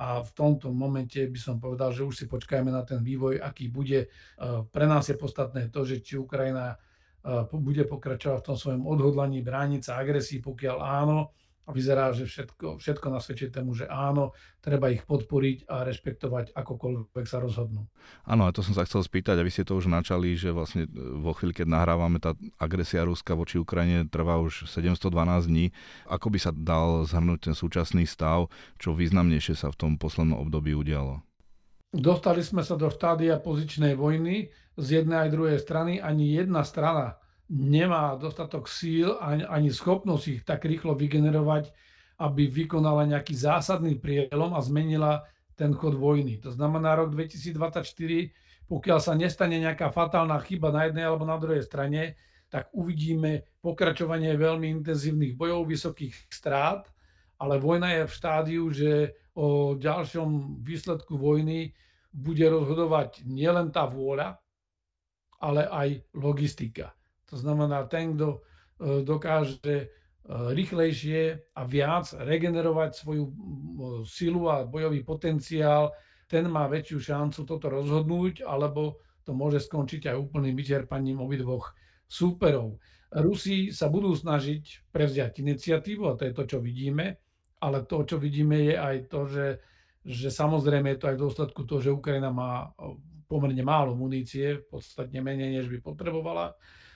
a 0.00 0.24
v 0.24 0.30
tomto 0.32 0.72
momente 0.72 1.20
by 1.28 1.36
som 1.36 1.60
povedal, 1.60 1.92
že 1.92 2.06
už 2.08 2.14
si 2.14 2.26
počkajme 2.30 2.72
na 2.72 2.86
ten 2.88 3.04
vývoj, 3.04 3.42
aký 3.42 3.68
bude. 3.68 4.08
Pre 4.72 4.86
nás 4.88 5.12
je 5.12 5.18
podstatné 5.18 5.68
to, 5.68 5.84
že 5.84 6.00
či 6.00 6.16
Ukrajina 6.16 6.78
bude 7.52 7.84
pokračovať 7.84 8.38
v 8.40 8.46
tom 8.46 8.56
svojom 8.56 8.82
odhodlaní 8.88 9.44
brániť 9.44 9.92
sa 9.92 10.00
agresii, 10.00 10.40
pokiaľ 10.40 10.78
áno, 10.80 11.34
a 11.68 11.70
vyzerá, 11.76 12.16
že 12.16 12.24
všetko, 12.24 12.80
všetko 12.80 13.06
nasvedčí 13.12 13.52
tomu, 13.52 13.76
že 13.76 13.84
áno, 13.84 14.32
treba 14.64 14.88
ich 14.88 15.04
podporiť 15.04 15.68
a 15.68 15.84
rešpektovať 15.84 16.56
akokoľvek 16.56 17.26
sa 17.28 17.44
rozhodnú. 17.44 17.84
Áno, 18.24 18.48
a 18.48 18.54
to 18.56 18.64
som 18.64 18.72
sa 18.72 18.88
chcel 18.88 19.04
spýtať, 19.04 19.36
a 19.36 19.44
vy 19.44 19.52
ste 19.52 19.68
to 19.68 19.76
už 19.76 19.92
načali, 19.92 20.32
že 20.32 20.48
vlastne 20.48 20.88
vo 20.96 21.36
chvíli, 21.36 21.52
keď 21.52 21.68
nahrávame, 21.68 22.24
tá 22.24 22.32
agresia 22.56 23.04
Ruska 23.04 23.36
voči 23.36 23.60
Ukrajine 23.60 24.08
trvá 24.08 24.40
už 24.40 24.64
712 24.64 25.44
dní. 25.44 25.76
Ako 26.08 26.32
by 26.32 26.38
sa 26.40 26.56
dal 26.56 27.04
zhrnúť 27.04 27.52
ten 27.52 27.54
súčasný 27.54 28.08
stav, 28.08 28.48
čo 28.80 28.96
významnejšie 28.96 29.52
sa 29.52 29.68
v 29.68 29.76
tom 29.76 29.92
poslednom 30.00 30.40
období 30.40 30.72
udialo? 30.72 31.20
Dostali 31.92 32.40
sme 32.40 32.64
sa 32.64 32.80
do 32.80 32.88
štádia 32.88 33.36
pozičnej 33.44 33.92
vojny 33.92 34.48
z 34.80 35.04
jednej 35.04 35.28
aj 35.28 35.30
druhej 35.36 35.58
strany. 35.60 36.00
Ani 36.00 36.32
jedna 36.32 36.64
strana 36.64 37.20
nemá 37.48 38.16
dostatok 38.20 38.68
síl 38.68 39.16
ani, 39.24 39.44
ani 39.44 39.72
schopnosť 39.72 40.24
ich 40.28 40.40
tak 40.44 40.68
rýchlo 40.68 40.92
vygenerovať, 40.92 41.72
aby 42.20 42.50
vykonala 42.50 43.08
nejaký 43.08 43.32
zásadný 43.32 43.96
prielom 43.96 44.52
a 44.52 44.60
zmenila 44.60 45.24
ten 45.56 45.74
chod 45.74 45.96
vojny. 45.96 46.38
To 46.44 46.52
znamená 46.54 46.94
rok 46.94 47.16
2024, 47.16 47.82
pokiaľ 48.68 48.98
sa 49.00 49.16
nestane 49.16 49.56
nejaká 49.58 49.88
fatálna 49.90 50.38
chyba 50.44 50.70
na 50.70 50.86
jednej 50.86 51.08
alebo 51.08 51.24
na 51.24 51.40
druhej 51.40 51.64
strane, 51.64 52.20
tak 52.48 52.68
uvidíme 52.72 53.44
pokračovanie 53.60 54.36
veľmi 54.36 54.68
intenzívnych 54.80 55.36
bojov, 55.36 55.68
vysokých 55.68 56.14
strát, 56.32 56.88
ale 57.40 57.60
vojna 57.60 57.92
je 57.92 58.02
v 58.08 58.16
štádiu, 58.16 58.64
že 58.72 58.92
o 59.38 59.76
ďalšom 59.78 60.60
výsledku 60.64 61.14
vojny 61.16 61.70
bude 62.10 62.42
rozhodovať 62.42 63.22
nielen 63.28 63.70
tá 63.70 63.86
vôľa, 63.86 64.40
ale 65.38 65.70
aj 65.70 65.88
logistika. 66.18 66.97
To 67.28 67.36
znamená, 67.36 67.84
ten, 67.84 68.16
kto 68.16 68.28
e, 68.32 68.38
dokáže 69.04 69.60
e, 69.60 69.86
rýchlejšie 70.28 71.52
a 71.52 71.62
viac 71.68 72.08
regenerovať 72.16 72.90
svoju 72.96 73.24
silu 74.08 74.48
a 74.48 74.64
bojový 74.64 75.04
potenciál, 75.04 75.92
ten 76.28 76.48
má 76.48 76.68
väčšiu 76.68 76.98
šancu 77.00 77.40
toto 77.44 77.72
rozhodnúť, 77.72 78.44
alebo 78.44 79.00
to 79.24 79.32
môže 79.36 79.68
skončiť 79.68 80.12
aj 80.12 80.16
úplným 80.16 80.56
vyčerpaním 80.56 81.20
obidvoch 81.20 81.72
súperov. 82.08 82.80
Rusi 83.08 83.72
sa 83.72 83.88
budú 83.88 84.12
snažiť 84.12 84.92
prevziať 84.92 85.40
iniciatívu, 85.40 86.04
a 86.08 86.16
to 86.16 86.28
je 86.28 86.36
to, 86.36 86.44
čo 86.44 86.58
vidíme, 86.60 87.16
ale 87.60 87.88
to, 87.88 88.04
čo 88.04 88.20
vidíme, 88.20 88.72
je 88.72 88.76
aj 88.76 88.96
to, 89.08 89.20
že, 89.24 89.46
že 90.04 90.28
samozrejme 90.28 90.92
je 90.92 90.98
to 91.00 91.08
aj 91.08 91.16
v 91.16 91.22
dôsledku 91.24 91.60
toho, 91.64 91.80
že 91.80 91.96
Ukrajina 91.96 92.28
má 92.28 92.72
pomerne 93.28 93.64
málo 93.64 93.96
munície, 93.96 94.60
podstatne 94.68 95.24
menej, 95.24 95.60
než 95.60 95.66
by 95.72 95.80
potrebovala 95.80 96.52
E, 96.52 96.87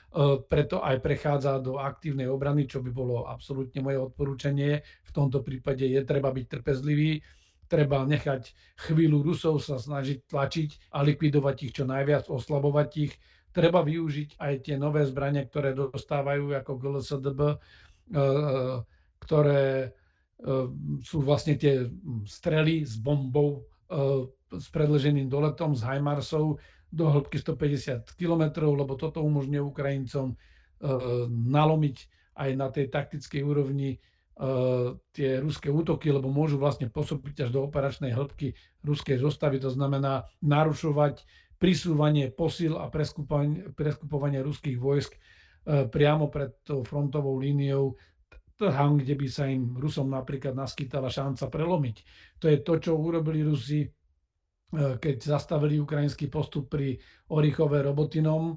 preto 0.49 0.85
aj 0.85 1.01
prechádza 1.01 1.57
do 1.65 1.81
aktívnej 1.81 2.29
obrany, 2.29 2.69
čo 2.69 2.85
by 2.85 2.93
bolo 2.93 3.25
absolútne 3.25 3.81
moje 3.81 3.99
odporúčanie. 3.99 4.85
V 5.09 5.11
tomto 5.11 5.41
prípade 5.41 5.89
je 5.89 6.01
treba 6.05 6.29
byť 6.29 6.47
trpezlivý, 6.49 7.25
treba 7.65 8.05
nechať 8.05 8.53
chvíľu 8.77 9.25
Rusov 9.25 9.65
sa 9.65 9.81
snažiť 9.81 10.29
tlačiť 10.29 10.93
a 10.93 11.01
likvidovať 11.01 11.57
ich 11.65 11.73
čo 11.73 11.89
najviac, 11.89 12.29
oslabovať 12.29 12.91
ich. 13.01 13.13
Treba 13.53 13.81
využiť 13.85 14.37
aj 14.41 14.53
tie 14.69 14.77
nové 14.77 15.05
zbranie, 15.09 15.49
ktoré 15.49 15.73
dostávajú 15.77 16.57
ako 16.57 16.73
GLSDB, 16.77 17.41
e, 17.49 17.57
e, 17.57 18.25
ktoré 19.21 19.93
sú 21.07 21.23
vlastne 21.23 21.55
tie 21.55 21.87
strely 22.27 22.83
s 22.83 22.99
bombou, 22.99 23.63
s 24.51 24.67
predleženým 24.75 25.31
doletom, 25.31 25.79
s 25.79 25.87
Heimarsov, 25.87 26.59
do 26.93 27.09
hĺbky 27.09 27.41
150 27.41 28.13
km, 28.21 28.69
lebo 28.69 28.95
toto 29.01 29.25
umožňuje 29.25 29.63
Ukrajincom 29.65 30.27
e, 30.33 30.37
nalomiť 31.33 31.97
aj 32.37 32.51
na 32.53 32.69
tej 32.69 32.93
taktickej 32.93 33.41
úrovni 33.41 33.97
e, 33.97 33.99
tie 35.17 35.41
ruské 35.41 35.73
útoky, 35.73 36.13
lebo 36.13 36.29
môžu 36.29 36.61
vlastne 36.61 36.93
pôsobiť 36.93 37.49
až 37.49 37.51
do 37.57 37.65
operačnej 37.65 38.13
hĺbky 38.13 38.53
ruskej 38.85 39.25
zostavy, 39.25 39.57
to 39.57 39.73
znamená 39.73 40.29
narušovať 40.45 41.25
prisúvanie 41.57 42.29
posil 42.29 42.77
a 42.77 42.93
preskupovanie, 42.93 44.39
ruských 44.45 44.77
vojsk 44.77 45.17
e, 45.17 45.21
priamo 45.89 46.29
pred 46.29 46.61
tou 46.61 46.85
frontovou 46.85 47.41
líniou, 47.41 47.97
tam, 48.59 49.01
kde 49.01 49.19
by 49.19 49.27
sa 49.27 49.51
im 49.51 49.75
Rusom 49.75 50.13
napríklad 50.13 50.55
naskytala 50.55 51.11
šanca 51.11 51.51
prelomiť. 51.51 51.97
To 52.39 52.47
je 52.47 52.63
to, 52.63 52.79
čo 52.79 52.95
urobili 52.95 53.43
Rusi 53.43 53.91
keď 54.73 55.17
zastavili 55.21 55.77
ukrajinský 55.77 56.33
postup 56.33 56.73
pri 56.73 56.97
Orichove 57.29 57.85
Robotinom. 57.85 58.57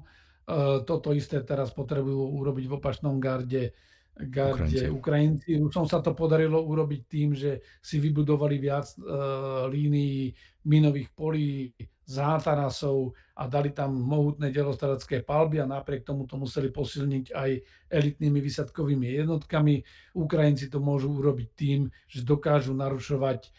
toto 0.88 1.12
isté 1.12 1.44
teraz 1.44 1.76
potrebujú 1.76 2.40
urobiť 2.40 2.64
v 2.64 2.76
opačnom 2.80 3.20
garde, 3.20 3.76
garde 4.16 4.88
Ukrajinci. 4.88 5.60
Rusom 5.60 5.84
sa 5.84 6.00
to 6.00 6.16
podarilo 6.16 6.64
urobiť 6.64 7.00
tým, 7.04 7.36
že 7.36 7.60
si 7.84 8.00
vybudovali 8.00 8.56
viac 8.56 8.96
uh, 8.96 9.68
línií 9.68 10.32
minových 10.64 11.12
polí, 11.12 11.76
zátarasov 12.06 13.18
a 13.34 13.50
dali 13.50 13.74
tam 13.74 13.98
mohutné 13.98 14.54
delostaracké 14.54 15.26
palby 15.26 15.58
a 15.58 15.66
napriek 15.66 16.06
tomu 16.06 16.22
to 16.24 16.38
museli 16.38 16.70
posilniť 16.70 17.34
aj 17.34 17.50
elitnými 17.90 18.38
vysadkovými 18.38 19.18
jednotkami. 19.18 19.82
Ukrajinci 20.14 20.70
to 20.70 20.78
môžu 20.78 21.10
urobiť 21.18 21.48
tým, 21.58 21.90
že 22.06 22.22
dokážu 22.22 22.78
narušovať 22.78 23.50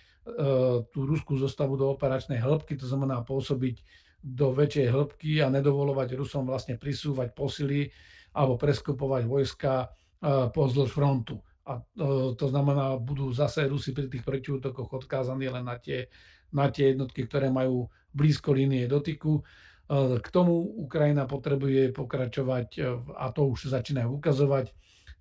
tú 0.91 0.99
ruskú 1.07 1.39
zostavu 1.39 1.79
do 1.79 1.87
operačnej 1.95 2.43
hĺbky, 2.43 2.75
to 2.75 2.83
znamená 2.83 3.23
pôsobiť 3.23 3.79
do 4.19 4.51
väčšej 4.51 4.87
hĺbky 4.91 5.31
a 5.39 5.47
nedovolovať 5.47 6.17
Rusom 6.17 6.49
vlastne 6.49 6.75
prisúvať 6.75 7.31
posily 7.31 7.87
alebo 8.35 8.59
preskupovať 8.59 9.23
vojska 9.23 9.73
e, 9.81 9.87
pozdĺž 10.51 10.89
frontu. 10.91 11.39
A 11.63 11.79
e, 11.79 11.81
to 12.35 12.45
znamená, 12.49 12.99
budú 12.99 13.31
zase 13.31 13.65
Rusi 13.71 13.95
pri 13.95 14.11
tých 14.11 14.27
protiútokoch 14.27 15.05
odkázaní 15.05 15.47
len 15.47 15.63
na 15.63 15.79
tie, 15.79 16.11
na 16.51 16.67
tie 16.67 16.91
jednotky, 16.91 17.23
ktoré 17.25 17.47
majú 17.47 17.87
blízko 18.11 18.51
línie 18.51 18.89
dotyku. 18.89 19.45
K 20.19 20.27
tomu 20.35 20.67
Ukrajina 20.83 21.23
potrebuje 21.23 21.95
pokračovať, 21.95 22.83
a 23.15 23.31
to 23.31 23.55
už 23.55 23.71
začínajú 23.71 24.19
ukazovať, 24.19 24.75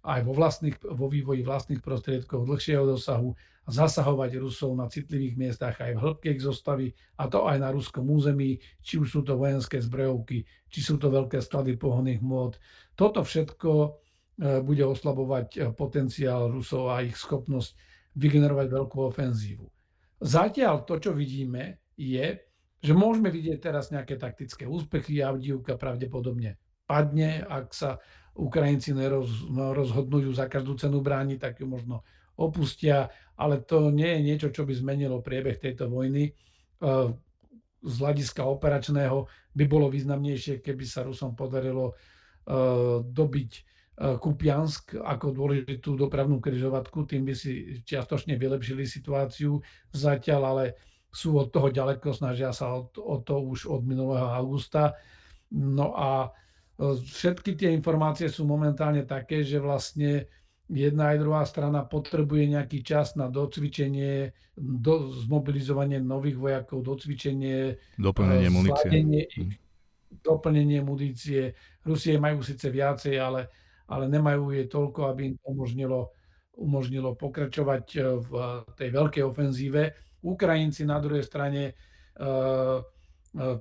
aj 0.07 0.21
vo, 0.27 0.33
vlastných, 0.35 0.79
vo 0.83 1.07
vývoji 1.07 1.43
vlastných 1.43 1.83
prostriedkov 1.83 2.47
dlhšieho 2.47 2.83
dosahu 2.83 3.35
zasahovať 3.67 4.39
Rusov 4.39 4.79
na 4.79 4.87
citlivých 4.87 5.35
miestach 5.35 5.77
aj 5.83 5.99
v 5.99 6.03
hĺbke 6.03 6.29
ich 6.31 6.43
zostavy, 6.43 6.95
a 7.19 7.27
to 7.27 7.51
aj 7.51 7.59
na 7.59 7.75
ruskom 7.75 8.07
území, 8.07 8.63
či 8.83 9.03
už 9.03 9.09
sú 9.11 9.21
to 9.27 9.35
vojenské 9.35 9.83
zbrojovky, 9.83 10.47
či 10.71 10.81
sú 10.81 10.97
to 11.03 11.11
veľké 11.11 11.43
sklady 11.43 11.75
pohonných 11.75 12.23
môd. 12.23 12.59
Toto 12.95 13.27
všetko 13.27 13.71
e, 13.75 13.89
bude 14.63 14.87
oslabovať 14.87 15.49
e, 15.55 15.59
potenciál 15.75 16.47
Rusov 16.55 16.95
a 16.95 17.03
ich 17.03 17.19
schopnosť 17.19 17.75
vygenerovať 18.15 18.67
veľkú 18.71 18.99
ofenzívu. 19.03 19.67
Zatiaľ 20.23 20.87
to, 20.87 21.03
čo 21.03 21.11
vidíme, 21.13 21.83
je, 21.99 22.39
že 22.81 22.93
môžeme 22.95 23.29
vidieť 23.35 23.59
teraz 23.59 23.91
nejaké 23.91 24.17
taktické 24.17 24.65
úspechy. 24.65 25.21
Avdivka 25.21 25.75
pravdepodobne 25.75 26.57
padne, 26.87 27.43
ak 27.43 27.75
sa 27.75 27.99
Ukrajinci 28.37 28.95
neroz, 28.95 29.49
rozhodnú 29.51 30.23
za 30.31 30.47
každú 30.47 30.79
cenu 30.79 31.03
brániť, 31.03 31.39
tak 31.41 31.55
ju 31.61 31.67
možno 31.67 32.07
opustia, 32.37 33.09
ale 33.37 33.61
to 33.65 33.93
nie 33.93 34.09
je 34.17 34.21
niečo, 34.21 34.49
čo 34.53 34.65
by 34.65 34.73
zmenilo 34.73 35.21
priebeh 35.21 35.61
tejto 35.61 35.89
vojny. 35.89 36.31
E, 36.31 36.33
z 37.87 37.95
hľadiska 38.01 38.43
operačného 38.45 39.29
by 39.57 39.65
bolo 39.69 39.93
významnejšie, 39.93 40.65
keby 40.65 40.85
sa 40.85 41.05
Rusom 41.05 41.37
podarilo 41.37 41.93
e, 41.93 41.95
dobiť 43.05 43.51
e, 43.53 43.63
Kupiansk 44.21 44.97
ako 44.97 45.27
dôležitú 45.33 45.97
dopravnú 45.97 46.41
križovatku, 46.41 47.05
tým 47.09 47.29
by 47.29 47.35
si 47.37 47.81
čiastočne 47.85 48.37
vylepšili 48.41 48.85
situáciu 48.85 49.61
zatiaľ, 49.93 50.43
ale 50.57 50.65
sú 51.13 51.41
od 51.41 51.49
toho 51.49 51.73
ďaleko, 51.73 52.13
snažia 52.13 52.53
sa 52.53 52.77
o 52.77 53.17
to 53.25 53.37
už 53.41 53.69
od 53.73 53.89
minulého 53.89 54.29
augusta. 54.29 54.93
No 55.49 55.97
a 55.97 56.29
všetky 56.77 57.57
tie 57.57 57.73
informácie 57.73 58.29
sú 58.29 58.45
momentálne 58.45 59.01
také, 59.09 59.41
že 59.41 59.57
vlastne 59.57 60.29
jedna 60.67 61.15
aj 61.15 61.19
druhá 61.23 61.43
strana 61.47 61.87
potrebuje 61.87 62.59
nejaký 62.59 62.83
čas 62.83 63.15
na 63.15 63.31
docvičenie, 63.31 64.35
do, 64.57 65.13
zmobilizovanie 65.15 66.03
nových 66.03 66.37
vojakov, 66.41 66.83
docvičenie, 66.83 67.77
doplnenie 68.01 68.51
munície. 68.51 68.89
Ich, 69.31 69.61
doplnenie 70.23 70.81
munície. 70.83 71.55
Rusie 71.87 72.19
majú 72.19 72.43
síce 72.43 72.67
viacej, 72.73 73.15
ale, 73.21 73.53
ale 73.87 74.11
nemajú 74.11 74.51
je 74.55 74.65
toľko, 74.67 75.01
aby 75.13 75.35
im 75.35 75.37
umožnilo, 75.47 76.11
umožnilo 76.59 77.15
pokračovať 77.15 77.85
e, 77.95 78.01
v 78.27 78.31
tej 78.75 78.89
veľkej 78.91 79.23
ofenzíve. 79.23 79.83
Ukrajinci 80.27 80.83
na 80.83 80.99
druhej 80.99 81.23
strane 81.23 81.71
uh, 82.19 82.83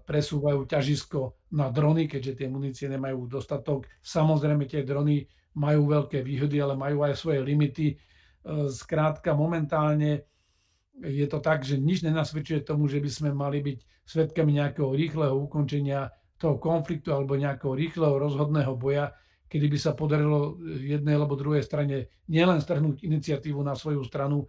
presúvajú 0.08 0.66
ťažisko 0.66 1.52
na 1.54 1.70
drony, 1.70 2.08
keďže 2.08 2.42
tie 2.42 2.48
munície 2.50 2.88
nemajú 2.90 3.28
dostatok. 3.28 3.86
Samozrejme, 4.02 4.66
tie 4.66 4.82
drony 4.82 5.28
majú 5.56 5.88
veľké 5.88 6.22
výhody, 6.22 6.60
ale 6.60 6.76
majú 6.76 7.08
aj 7.08 7.16
svoje 7.16 7.40
limity. 7.42 7.96
Skrátka, 8.70 9.34
momentálne 9.34 10.28
je 11.02 11.28
to 11.28 11.44
tak, 11.44 11.64
že 11.66 11.76
nič 11.76 12.04
nenasvedčuje 12.06 12.64
tomu, 12.64 12.88
že 12.88 13.04
by 13.04 13.10
sme 13.10 13.30
mali 13.36 13.60
byť 13.60 13.80
svetkami 14.06 14.62
nejakého 14.62 14.94
rýchleho 14.96 15.36
ukončenia 15.36 16.12
toho 16.38 16.60
konfliktu 16.60 17.16
alebo 17.16 17.40
nejakého 17.40 17.74
rýchleho 17.74 18.16
rozhodného 18.20 18.76
boja, 18.76 19.12
kedy 19.48 19.72
by 19.72 19.78
sa 19.80 19.92
podarilo 19.96 20.60
jednej 20.84 21.16
alebo 21.16 21.40
druhej 21.40 21.64
strane 21.64 22.12
nielen 22.28 22.60
strhnúť 22.60 23.02
iniciatívu 23.02 23.60
na 23.64 23.74
svoju 23.74 24.04
stranu, 24.04 24.46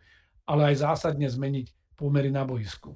ale 0.46 0.74
aj 0.74 0.82
zásadne 0.82 1.26
zmeniť 1.30 1.66
pomery 1.96 2.28
na 2.30 2.44
boisku. 2.44 2.94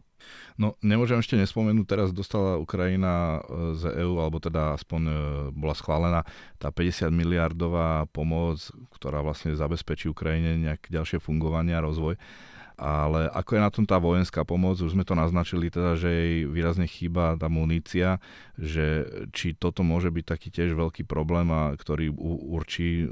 No, 0.60 0.76
nemôžem 0.84 1.16
ešte 1.16 1.32
nespomenúť, 1.40 1.86
teraz 1.88 2.08
dostala 2.12 2.60
Ukrajina 2.60 3.40
e, 3.40 3.72
z 3.80 4.04
EÚ, 4.04 4.20
alebo 4.20 4.36
teda 4.36 4.76
aspoň 4.76 5.02
e, 5.08 5.12
bola 5.56 5.72
schválená 5.72 6.20
tá 6.60 6.68
50 6.68 7.08
miliardová 7.08 8.04
pomoc, 8.12 8.60
ktorá 8.92 9.24
vlastne 9.24 9.56
zabezpečí 9.56 10.12
Ukrajine 10.12 10.60
nejaké 10.60 10.92
ďalšie 10.92 11.24
fungovanie 11.24 11.72
a 11.72 11.80
rozvoj 11.80 12.20
ale 12.80 13.28
ako 13.28 13.50
je 13.52 13.60
na 13.60 13.68
tom 13.68 13.84
tá 13.84 14.00
vojenská 14.00 14.40
pomoc, 14.48 14.80
už 14.80 14.96
sme 14.96 15.04
to 15.04 15.12
naznačili 15.12 15.68
teda, 15.68 16.00
že 16.00 16.08
jej 16.08 16.36
výrazne 16.48 16.88
chýba 16.88 17.36
tá 17.36 17.52
munícia, 17.52 18.24
že 18.56 19.04
či 19.36 19.52
toto 19.52 19.84
môže 19.84 20.08
byť 20.08 20.24
taký 20.24 20.48
tiež 20.48 20.72
veľký 20.72 21.04
problém, 21.04 21.52
a 21.52 21.76
ktorý 21.76 22.08
určí 22.48 23.04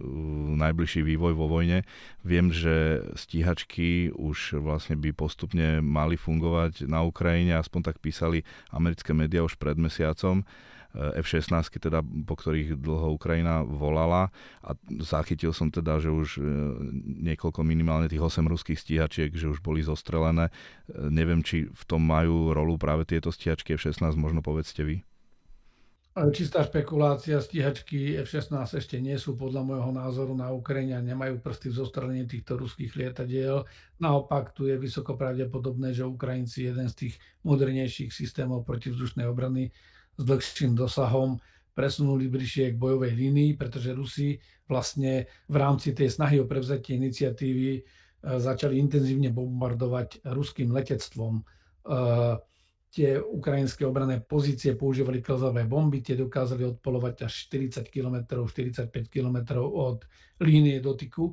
najbližší 0.57 1.05
vývoj 1.05 1.37
vo 1.37 1.53
vojne. 1.53 1.85
Viem, 2.25 2.49
že 2.49 3.05
stíhačky 3.13 4.09
už 4.17 4.57
vlastne 4.57 4.97
by 4.97 5.13
postupne 5.13 5.85
mali 5.85 6.17
fungovať 6.17 6.89
na 6.89 7.05
Ukrajine, 7.05 7.61
aspoň 7.61 7.93
tak 7.93 8.01
písali 8.01 8.49
americké 8.73 9.13
médiá 9.13 9.45
už 9.45 9.61
pred 9.61 9.77
mesiacom 9.77 10.49
F-16, 10.97 11.53
teda, 11.79 12.01
po 12.01 12.35
ktorých 12.35 12.81
dlho 12.81 13.15
Ukrajina 13.21 13.61
volala 13.61 14.33
a 14.65 14.73
zachytil 15.05 15.53
som 15.53 15.69
teda, 15.69 16.01
že 16.01 16.09
už 16.09 16.41
e, 16.41 16.43
niekoľko 17.29 17.61
minimálne 17.61 18.09
tých 18.09 18.25
8 18.25 18.49
ruských 18.49 18.81
stíhačiek, 18.81 19.31
že 19.37 19.53
už 19.53 19.61
boli 19.61 19.85
zostrelené. 19.85 20.49
E, 20.49 20.53
neviem, 21.13 21.45
či 21.45 21.69
v 21.69 21.83
tom 21.85 22.01
majú 22.01 22.57
rolu 22.57 22.81
práve 22.81 23.05
tieto 23.05 23.29
stíhačky 23.29 23.77
F-16, 23.77 24.17
možno 24.17 24.41
povedzte 24.41 24.81
vy. 24.81 25.05
Čistá 26.35 26.67
špekulácia, 26.67 27.39
stíhačky 27.39 28.19
F-16 28.27 28.83
ešte 28.83 28.99
nie 28.99 29.15
sú 29.15 29.39
podľa 29.39 29.63
môjho 29.63 29.95
názoru 29.95 30.35
na 30.35 30.51
Ukrajine 30.51 30.99
a 30.99 31.05
nemajú 31.05 31.39
prsty 31.39 31.71
v 31.71 31.79
zostrelení 31.79 32.25
týchto 32.27 32.59
ruských 32.59 32.91
lietadiel. 32.99 33.63
Naopak 34.03 34.51
tu 34.51 34.67
je 34.67 34.75
vysoko 34.75 35.15
pravdepodobné, 35.15 35.95
že 35.95 36.03
Ukrajinci 36.03 36.67
jeden 36.67 36.91
z 36.91 37.07
tých 37.07 37.15
modernejších 37.47 38.11
systémov 38.11 38.67
protivzdušnej 38.67 39.31
obrany 39.31 39.71
s 40.19 40.23
dlhším 40.27 40.75
dosahom 40.75 41.39
presunuli 41.79 42.27
bližšie 42.27 42.75
k 42.75 42.81
bojovej 42.83 43.15
línii, 43.15 43.55
pretože 43.55 43.95
Rusi 43.95 44.35
vlastne 44.67 45.31
v 45.47 45.57
rámci 45.57 45.95
tej 45.95 46.11
snahy 46.11 46.43
o 46.43 46.51
prevzatie 46.51 46.99
iniciatívy 46.99 47.69
e, 47.79 47.81
začali 48.21 48.83
intenzívne 48.83 49.31
bombardovať 49.31 50.27
ruským 50.27 50.75
letectvom. 50.75 51.39
E, 51.39 51.43
tie 52.91 53.23
ukrajinské 53.23 53.87
obrané 53.87 54.19
pozície 54.19 54.75
používali 54.75 55.23
klzové 55.23 55.71
bomby, 55.71 56.03
tie 56.03 56.19
dokázali 56.19 56.67
odpolovať 56.67 57.31
až 57.31 57.33
40 57.47 57.87
km, 57.87 58.43
45 58.43 58.91
km 59.07 59.63
od 59.63 60.03
línie 60.43 60.83
dotyku 60.83 61.31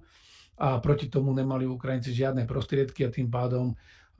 a 0.61 0.77
proti 0.79 1.09
tomu 1.09 1.33
nemali 1.33 1.65
Ukrajinci 1.67 2.13
žiadne 2.13 2.45
prostriedky 2.45 3.03
a 3.03 3.11
tým 3.11 3.27
pádom 3.33 3.73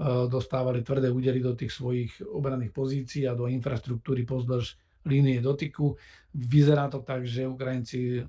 dostávali 0.04 0.84
tvrdé 0.84 1.08
údery 1.08 1.40
do 1.40 1.56
tých 1.56 1.72
svojich 1.72 2.20
obranných 2.20 2.76
pozícií 2.76 3.24
a 3.32 3.38
do 3.38 3.48
infraštruktúry 3.48 4.28
pozdĺž 4.28 4.76
línie 5.08 5.40
dotyku. 5.40 5.96
Vyzerá 6.36 6.90
to 6.90 7.06
tak, 7.06 7.24
že 7.24 7.48
Ukrajinci 7.48 8.20
eh, 8.20 8.26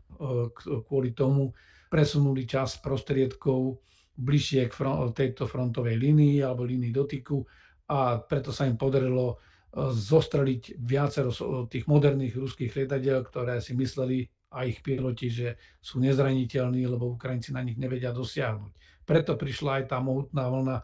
kvôli 0.87 1.17
tomu 1.17 1.51
presunuli 1.91 2.45
čas 2.45 2.79
prostriedkov 2.79 3.81
bližšie 4.17 4.73
k 4.73 4.75
tejto 5.13 5.45
frontovej 5.45 6.01
línii 6.01 6.41
alebo 6.41 6.65
línii 6.65 6.93
dotyku 6.93 7.45
a 7.93 8.17
preto 8.21 8.49
sa 8.53 8.69
im 8.69 8.79
podarilo 8.79 9.35
eh, 9.35 9.91
zostreliť 9.91 10.79
viacero 10.79 11.33
tých 11.67 11.89
moderných 11.89 12.37
ruských 12.37 12.71
lietadiel, 12.77 13.25
ktoré 13.27 13.59
si 13.59 13.75
mysleli 13.75 14.29
a 14.55 14.63
ich 14.63 14.79
piloti, 14.81 15.27
že 15.27 15.59
sú 15.83 15.99
nezraniteľní, 15.99 16.87
lebo 16.87 17.19
Ukrajinci 17.19 17.51
na 17.51 17.61
nich 17.67 17.77
nevedia 17.77 18.15
dosiahnuť. 18.15 19.03
Preto 19.03 19.35
prišla 19.35 19.83
aj 19.83 19.85
tá 19.91 19.99
mohutná 19.99 20.47
vlna 20.47 20.77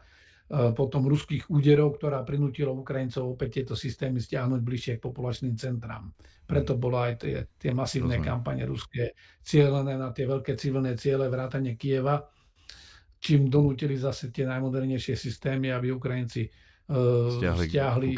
potom 0.53 1.09
ruských 1.09 1.49
úderov, 1.49 1.97
ktorá 1.97 2.21
prinútila 2.29 2.77
Ukrajincov 2.77 3.25
opäť 3.25 3.65
tieto 3.65 3.75
systémy 3.75 4.21
stiahnuť 4.21 4.61
bližšie 4.61 4.95
k 5.01 5.05
populačným 5.09 5.57
centrám. 5.57 6.13
Preto 6.45 6.77
bolo 6.77 7.01
aj 7.01 7.25
tie, 7.25 7.49
tie 7.57 7.73
masívne 7.73 8.21
Rozumiem. 8.21 8.29
kampane 8.29 8.65
ruské 8.69 9.17
cieľené 9.41 9.97
na 9.97 10.13
tie 10.13 10.29
veľké 10.29 10.53
civilné 10.53 11.01
ciele, 11.01 11.33
vrátane 11.33 11.73
Kieva, 11.81 12.21
čím 13.17 13.49
donútili 13.49 13.97
zase 13.97 14.29
tie 14.29 14.45
najmodernejšie 14.45 15.17
systémy, 15.17 15.73
aby 15.73 15.89
Ukrajinci 15.89 16.45
stiahli, 16.91 17.67
stiahli, 17.71 18.09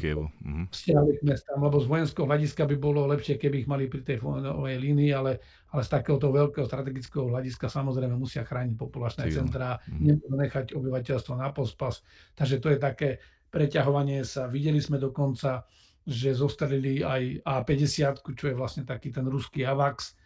mhm. 0.41 0.73
stiahli 0.73 1.21
k 1.21 1.23
mestám, 1.23 1.61
lebo 1.61 1.79
z 1.79 1.87
vojenského 1.87 2.27
hľadiska 2.27 2.65
by 2.65 2.77
bolo 2.81 3.05
lepšie, 3.07 3.37
keby 3.37 3.65
ich 3.65 3.69
mali 3.69 3.87
pri 3.87 4.03
tej 4.03 4.25
vojnovej 4.25 4.81
línii, 4.81 5.13
ale, 5.13 5.39
ale 5.71 5.83
z 5.85 5.91
takéhoto 5.93 6.33
veľkého 6.33 6.65
strategického 6.65 7.29
hľadiska 7.29 7.69
samozrejme 7.69 8.17
musia 8.17 8.43
chrániť 8.43 8.75
populačné 8.75 9.29
Civil. 9.29 9.37
centrá, 9.45 9.79
mm. 9.85 10.01
nebudú 10.01 10.35
nechať 10.41 10.67
obyvateľstvo 10.75 11.35
na 11.37 11.53
pospas. 11.53 12.01
Takže 12.35 12.57
to 12.59 12.69
je 12.73 12.79
také 12.81 13.09
preťahovanie 13.53 14.25
sa. 14.25 14.51
Videli 14.51 14.81
sme 14.81 14.97
dokonca, 14.99 15.69
že 16.09 16.35
zostrelili 16.35 17.05
aj 17.05 17.45
A50, 17.45 18.25
čo 18.35 18.45
je 18.51 18.57
vlastne 18.57 18.83
taký 18.83 19.13
ten 19.15 19.29
ruský 19.29 19.63
AVAX 19.69 20.17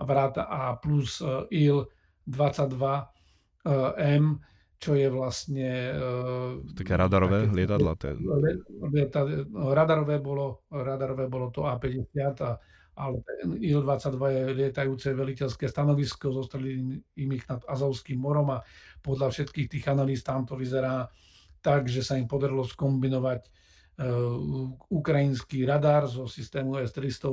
vráta 0.00 0.44
A 0.46 0.76
plus 0.76 1.24
e, 1.24 1.48
IL-22 1.66 2.76
M, 3.98 4.38
čo 4.76 4.92
je 4.92 5.08
vlastne... 5.08 5.96
E, 5.96 6.72
také 6.76 6.94
radarové 7.00 7.48
také, 7.48 7.56
lietadla. 7.56 7.92
Lieta, 8.92 9.20
radarové, 9.72 10.20
bolo, 10.20 10.68
radarové 10.68 11.26
bolo 11.32 11.48
to 11.48 11.64
A50, 11.64 12.12
a, 12.44 12.60
ale 12.96 13.20
Il-22 13.60 14.20
je 14.32 14.42
lietajúce 14.56 15.08
veliteľské 15.12 15.68
stanovisko, 15.68 16.32
zostali 16.32 17.00
im 17.16 17.30
ich 17.32 17.44
nad 17.48 17.60
Azovským 17.68 18.20
morom 18.20 18.52
a 18.56 18.64
podľa 19.04 19.32
všetkých 19.32 19.68
tých 19.68 19.86
analýz 19.88 20.24
tam 20.24 20.48
to 20.48 20.56
vyzerá 20.56 21.08
tak, 21.60 21.88
že 21.92 22.00
sa 22.00 22.16
im 22.16 22.24
podarilo 22.24 22.64
skombinovať 22.64 23.42
uh, 23.42 23.52
ukrajinský 24.88 25.68
radar 25.68 26.08
zo 26.08 26.24
systému 26.24 26.80
S-300 26.80 27.26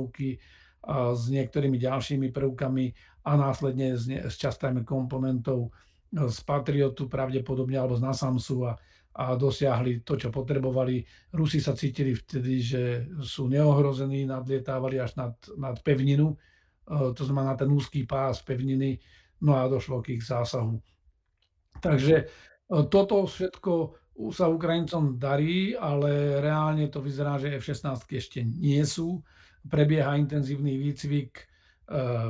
a 0.84 1.16
s 1.16 1.32
niektorými 1.32 1.80
ďalšími 1.80 2.28
prvkami 2.28 2.86
a 3.24 3.30
následne 3.40 3.96
s, 3.96 4.04
ne, 4.04 4.20
s 4.20 4.36
častajmi 4.36 4.84
komponentov 4.84 5.72
z 6.14 6.38
Patriotu 6.46 7.10
pravdepodobne 7.10 7.74
alebo 7.74 7.98
z 7.98 8.06
Nasamsu 8.06 8.70
a, 8.70 8.78
a 9.18 9.34
dosiahli 9.34 10.06
to, 10.06 10.14
čo 10.14 10.30
potrebovali. 10.30 11.02
Rusi 11.34 11.58
sa 11.58 11.74
cítili 11.74 12.14
vtedy, 12.14 12.54
že 12.62 12.82
sú 13.18 13.50
neohrození, 13.50 14.22
nadlietávali 14.22 15.02
až 15.02 15.18
nad, 15.18 15.34
nad 15.58 15.76
pevninu, 15.82 16.34
e, 16.34 16.36
to 17.14 17.22
znamená 17.26 17.54
na 17.54 17.58
ten 17.58 17.70
úzký 17.70 18.06
pás 18.06 18.42
pevniny, 18.46 19.02
no 19.42 19.58
a 19.58 19.66
došlo 19.66 20.02
k 20.06 20.18
ich 20.18 20.22
zásahu. 20.22 20.78
Takže 21.82 22.14
e, 22.22 22.24
toto 22.86 23.26
všetko 23.26 23.98
sa 24.30 24.46
Ukrajincom 24.46 25.18
darí, 25.18 25.74
ale 25.74 26.38
reálne 26.38 26.86
to 26.86 27.02
vyzerá, 27.02 27.34
že 27.42 27.58
F-16 27.58 28.06
ešte 28.14 28.46
nie 28.46 28.78
sú. 28.86 29.18
Prebieha 29.66 30.14
intenzívny 30.14 30.78
výcvik 30.78 31.32
e, 31.38 31.44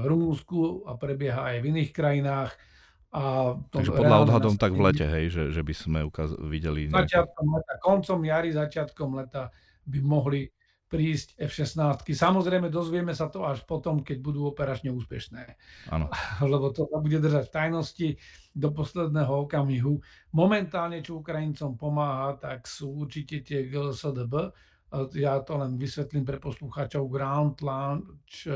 v 0.01 0.05
Rumúnsku 0.09 0.89
a 0.89 0.97
prebieha 0.97 1.53
aj 1.53 1.57
v 1.61 1.69
iných 1.69 1.91
krajinách 1.93 2.53
a 3.15 3.55
Takže 3.71 3.95
podľa 3.95 4.27
odhadom 4.27 4.55
tak 4.59 4.75
v 4.75 4.91
lete, 4.91 5.07
hej, 5.07 5.31
že, 5.31 5.43
že 5.55 5.63
by 5.63 5.75
sme 5.75 6.01
ukaz- 6.03 6.35
videli... 6.35 6.91
Nejaké... 6.91 7.15
Začiatkom 7.15 7.47
leta, 7.55 7.75
koncom 7.79 8.19
jary, 8.27 8.51
začiatkom 8.51 9.11
leta 9.15 9.43
by 9.87 9.99
mohli 10.03 10.51
prísť 10.91 11.39
F-16. 11.39 12.11
Samozrejme, 12.11 12.75
dozvieme 12.75 13.15
sa 13.15 13.31
to 13.31 13.47
až 13.47 13.63
potom, 13.71 14.03
keď 14.03 14.19
budú 14.19 14.51
operačne 14.51 14.91
úspešné. 14.91 15.55
Ano. 15.95 16.11
Lebo 16.43 16.75
to 16.75 16.91
sa 16.91 16.99
bude 16.99 17.23
držať 17.23 17.51
v 17.51 17.55
tajnosti 17.55 18.09
do 18.51 18.69
posledného 18.75 19.47
okamihu. 19.47 20.03
Momentálne, 20.35 20.99
čo 20.99 21.23
Ukrajincom 21.23 21.79
pomáha, 21.79 22.35
tak 22.35 22.67
sú 22.67 23.07
určite 23.07 23.47
tie 23.47 23.71
GLSDB, 23.71 24.51
ja 25.19 25.43
to 25.43 25.59
len 25.59 25.75
vysvetlím 25.75 26.23
pre 26.23 26.39
poslucháčov, 26.39 27.11
Ground 27.11 27.59
Launch 27.63 28.47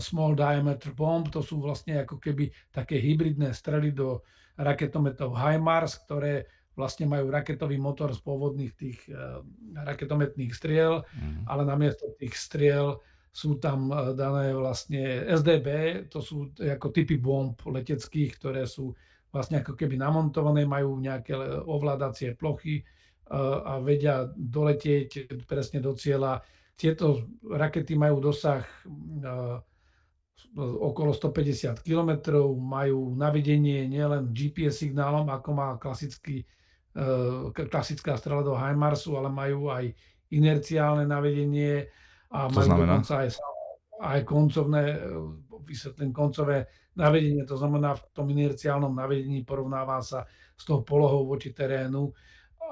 Small 0.00 0.32
Diameter 0.32 0.96
Bomb, 0.96 1.28
to 1.28 1.44
sú 1.44 1.60
vlastne 1.60 2.00
ako 2.00 2.16
keby 2.16 2.48
také 2.72 2.96
hybridné 2.96 3.52
strely 3.52 3.92
do 3.92 4.24
raketometov 4.56 5.36
HIMARS, 5.36 6.08
ktoré 6.08 6.48
vlastne 6.72 7.10
majú 7.10 7.28
raketový 7.28 7.76
motor 7.76 8.14
z 8.14 8.22
pôvodných 8.22 8.72
tých 8.78 8.98
raketometných 9.74 10.54
striel, 10.54 11.02
mm. 11.10 11.50
ale 11.50 11.62
namiesto 11.66 12.14
tých 12.16 12.38
striel 12.38 13.02
sú 13.34 13.58
tam 13.60 13.92
dané 14.16 14.56
vlastne 14.56 15.26
SDB, 15.26 16.02
to 16.10 16.18
sú 16.18 16.50
ako 16.58 16.90
typy 16.90 17.20
bomb 17.20 17.54
leteckých, 17.60 18.34
ktoré 18.40 18.66
sú 18.66 18.94
vlastne 19.30 19.60
ako 19.60 19.76
keby 19.76 20.00
namontované, 20.00 20.64
majú 20.64 20.96
nejaké 20.98 21.36
ovládacie 21.68 22.34
plochy 22.34 22.82
a 23.28 23.76
vedia 23.84 24.24
doletieť 24.32 25.44
presne 25.44 25.84
do 25.84 25.92
cieľa. 25.92 26.40
Tieto 26.78 27.26
rakety 27.42 27.98
majú 27.98 28.22
dosah 28.22 28.62
okolo 30.56 31.10
150 31.10 31.82
km, 31.82 32.38
majú 32.54 33.18
navidenie 33.18 33.90
nielen 33.90 34.30
GPS 34.30 34.86
signálom, 34.86 35.26
ako 35.26 35.50
má 35.50 35.74
klasický, 35.82 36.46
klasická 37.52 38.14
strela 38.14 38.46
do 38.46 38.54
HIMARSu, 38.54 39.18
ale 39.18 39.26
majú 39.26 39.74
aj 39.74 39.90
inerciálne 40.30 41.02
navedenie 41.02 41.90
a 42.30 42.46
to 42.46 42.62
majú 42.62 42.68
znamená? 42.70 42.86
dokonca 43.02 43.14
aj, 43.26 43.28
aj 43.98 44.20
koncovné, 44.22 44.82
vysvetlím 45.66 46.12
koncové 46.14 46.70
navedenie, 46.94 47.42
to 47.42 47.58
znamená 47.58 47.98
v 47.98 48.02
tom 48.14 48.26
inerciálnom 48.30 48.94
navedení 48.94 49.42
porovnáva 49.42 49.98
sa 49.98 50.22
s 50.54 50.62
tou 50.62 50.86
polohou 50.86 51.26
voči 51.26 51.50
terénu 51.50 52.10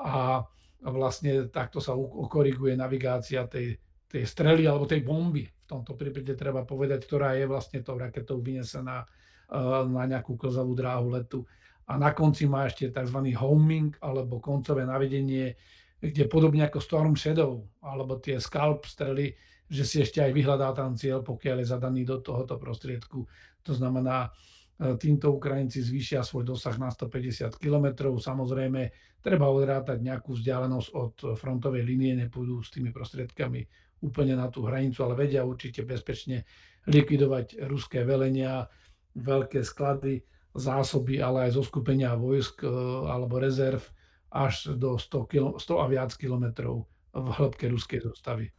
a 0.07 0.43
vlastne 0.87 1.49
takto 1.51 1.83
sa 1.83 1.97
okoriguje 1.97 2.77
navigácia 2.77 3.47
tej, 3.49 3.79
tej 4.07 4.25
strely 4.25 4.65
alebo 4.65 4.87
tej 4.87 5.03
bomby. 5.03 5.45
V 5.47 5.67
tomto 5.67 5.99
prípade 5.99 6.31
treba 6.39 6.63
povedať, 6.63 7.05
ktorá 7.11 7.35
je 7.35 7.47
vlastne 7.51 7.83
tou 7.83 7.99
raketou 7.99 8.39
vynesená 8.39 9.03
eh, 9.03 9.83
na 9.87 10.05
nejakú 10.07 10.39
klzavú 10.39 10.73
dráhu 10.79 11.11
letu. 11.11 11.43
A 11.87 11.95
na 11.95 12.11
konci 12.11 12.51
má 12.51 12.67
ešte 12.67 12.91
tzv. 12.91 13.19
homing 13.39 13.95
alebo 14.03 14.43
koncové 14.43 14.83
navedenie, 14.83 15.55
kde 16.03 16.27
podobne 16.27 16.67
ako 16.67 16.83
Storm 16.83 17.15
Shadow 17.15 17.63
alebo 17.79 18.19
tie 18.19 18.43
scalp 18.43 18.87
strely, 18.91 19.39
že 19.71 19.83
si 19.87 19.97
ešte 20.03 20.19
aj 20.19 20.35
vyhľadá 20.35 20.75
tam 20.75 20.99
cieľ, 20.99 21.23
pokiaľ 21.23 21.63
je 21.63 21.71
zadaný 21.71 22.03
do 22.03 22.19
tohoto 22.23 22.59
prostriedku. 22.59 23.27
To 23.63 23.73
znamená, 23.75 24.31
e, 24.79 24.99
týmto 24.99 25.35
Ukrajinci 25.35 25.83
zvýšia 25.83 26.27
svoj 26.27 26.47
dosah 26.47 26.75
na 26.79 26.91
150 26.91 27.55
km. 27.59 28.15
Samozrejme, 28.19 28.91
treba 29.23 29.47
odrátať 29.51 30.03
nejakú 30.03 30.39
vzdialenosť 30.39 30.89
od 30.91 31.15
frontovej 31.39 31.83
linie, 31.87 32.19
nepôjdu 32.19 32.63
s 32.67 32.71
tými 32.75 32.91
prostriedkami 32.91 33.67
úplne 34.05 34.37
na 34.37 34.53
tú 34.53 34.67
hranicu, 34.69 35.05
ale 35.05 35.27
vedia 35.27 35.47
určite 35.47 35.85
bezpečne 35.85 36.45
likvidovať 36.87 37.67
ruské 37.67 38.05
velenia, 38.07 38.69
veľké 39.17 39.65
sklady, 39.65 40.23
zásoby, 40.57 41.21
ale 41.21 41.49
aj 41.49 41.61
zo 41.61 41.63
skupenia 41.65 42.17
vojsk 42.17 42.65
e, 42.65 42.69
alebo 43.09 43.41
rezerv 43.41 43.81
až 44.33 44.77
do 44.77 44.97
100, 45.01 45.33
kilo, 45.33 45.51
100 45.57 45.83
a 45.83 45.87
viac 45.89 46.11
kilometrov 46.17 46.85
v 47.17 47.29
hĺbke 47.41 47.69
ruskej 47.73 48.05
zostavy. 48.05 48.53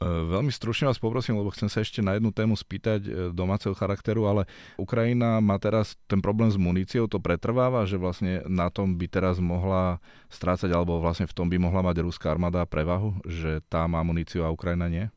E, 0.00 0.08
veľmi 0.08 0.48
stručne 0.48 0.88
vás 0.88 0.96
poprosím, 0.96 1.36
lebo 1.36 1.52
chcem 1.52 1.68
sa 1.68 1.84
ešte 1.84 2.00
na 2.00 2.16
jednu 2.16 2.32
tému 2.32 2.56
spýtať 2.56 3.00
e, 3.04 3.10
domáceho 3.36 3.76
charakteru, 3.76 4.24
ale 4.24 4.48
Ukrajina 4.80 5.44
má 5.44 5.60
teraz 5.60 5.92
ten 6.08 6.24
problém 6.24 6.48
s 6.48 6.56
muníciou, 6.56 7.04
to 7.04 7.20
pretrváva, 7.20 7.84
že 7.84 8.00
vlastne 8.00 8.40
na 8.48 8.72
tom 8.72 8.96
by 8.96 9.04
teraz 9.12 9.36
mohla 9.44 10.00
strácať, 10.32 10.72
alebo 10.72 11.04
vlastne 11.04 11.28
v 11.28 11.36
tom 11.36 11.52
by 11.52 11.60
mohla 11.60 11.84
mať 11.84 12.00
ruská 12.00 12.32
armáda 12.32 12.64
prevahu, 12.64 13.20
že 13.28 13.60
tá 13.68 13.84
má 13.84 14.00
muníciu 14.00 14.40
a 14.40 14.48
Ukrajina 14.48 14.88
nie? 14.88 15.12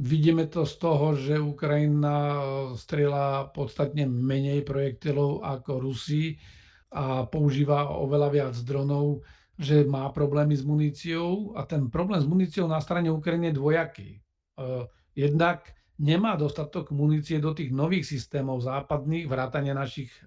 Vidíme 0.00 0.48
to 0.48 0.64
z 0.64 0.74
toho, 0.80 1.12
že 1.12 1.36
Ukrajina 1.36 2.16
e, 2.16 2.42
strieľa 2.80 3.52
podstatne 3.52 4.08
menej 4.08 4.64
projektilov 4.64 5.44
ako 5.44 5.92
Rusi 5.92 6.40
a 6.88 7.28
používa 7.28 7.84
oveľa 7.92 8.28
viac 8.32 8.54
dronov, 8.64 9.28
že 9.60 9.84
má 9.84 10.08
problémy 10.08 10.56
s 10.56 10.64
muníciou 10.64 11.52
a 11.52 11.68
ten 11.68 11.92
problém 11.92 12.24
s 12.24 12.24
muníciou 12.24 12.64
na 12.64 12.80
strane 12.80 13.12
Ukrajiny 13.12 13.52
je 13.52 13.58
dvojaký. 13.60 14.21
E, 14.58 14.86
jednak 15.16 15.64
nemá 15.98 16.36
dostatok 16.36 16.90
munície 16.92 17.40
do 17.40 17.52
tých 17.56 17.72
nových 17.72 18.04
systémov 18.04 18.64
západných, 18.64 19.28
vrátane 19.28 19.72
našich 19.72 20.12
e, 20.12 20.20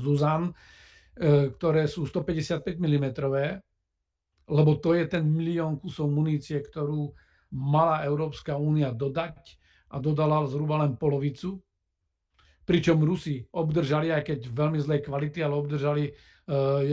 Zuzan, 0.00 0.52
e, 1.16 1.52
ktoré 1.52 1.84
sú 1.88 2.04
155 2.04 2.64
mm, 2.76 3.06
lebo 4.48 4.80
to 4.80 4.96
je 4.96 5.04
ten 5.04 5.28
milión 5.28 5.76
kusov 5.76 6.08
munície, 6.08 6.64
ktorú 6.64 7.12
mala 7.52 8.04
Európska 8.04 8.56
únia 8.56 8.92
dodať 8.92 9.60
a 9.92 10.00
dodala 10.00 10.44
zhruba 10.48 10.80
len 10.80 10.96
polovicu. 10.96 11.60
Pričom 12.64 13.00
Rusi 13.00 13.40
obdržali, 13.52 14.12
aj 14.12 14.22
keď 14.28 14.38
veľmi 14.52 14.76
zlej 14.80 15.00
kvality, 15.04 15.40
ale 15.40 15.56
obdržali 15.56 16.04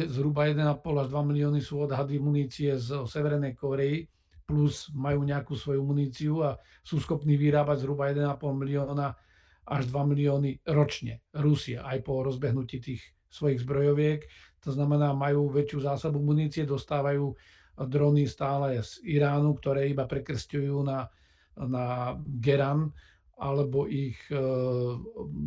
zhruba 0.08 0.48
1,5 0.52 0.84
až 0.84 1.08
2 1.12 1.32
milióny 1.32 1.60
sú 1.60 1.84
odhady 1.84 2.20
munície 2.20 2.76
z 2.76 3.04
Severnej 3.08 3.56
Koreji 3.56 4.08
plus 4.46 4.94
majú 4.94 5.26
nejakú 5.26 5.58
svoju 5.58 5.82
muníciu 5.82 6.46
a 6.46 6.62
sú 6.86 7.02
schopní 7.02 7.34
vyrábať 7.36 7.82
zhruba 7.82 8.14
1,5 8.14 8.62
milióna 8.62 9.18
až 9.66 9.90
2 9.90 10.12
milióny 10.14 10.62
ročne 10.70 11.26
Rusia 11.34 11.82
aj 11.82 12.06
po 12.06 12.22
rozbehnutí 12.22 12.78
tých 12.78 13.02
svojich 13.34 13.66
zbrojoviek. 13.66 14.30
To 14.62 14.70
znamená, 14.70 15.18
majú 15.18 15.50
väčšiu 15.50 15.90
zásobu 15.90 16.22
munície, 16.22 16.70
dostávajú 16.70 17.34
drony 17.76 18.30
stále 18.30 18.80
z 18.86 19.02
Iránu, 19.04 19.58
ktoré 19.58 19.90
iba 19.90 20.06
prekrstujú 20.06 20.86
na, 20.86 21.10
na 21.58 22.16
Geran, 22.40 22.94
alebo 23.36 23.90
ich, 23.90 24.16
e, 24.32 24.40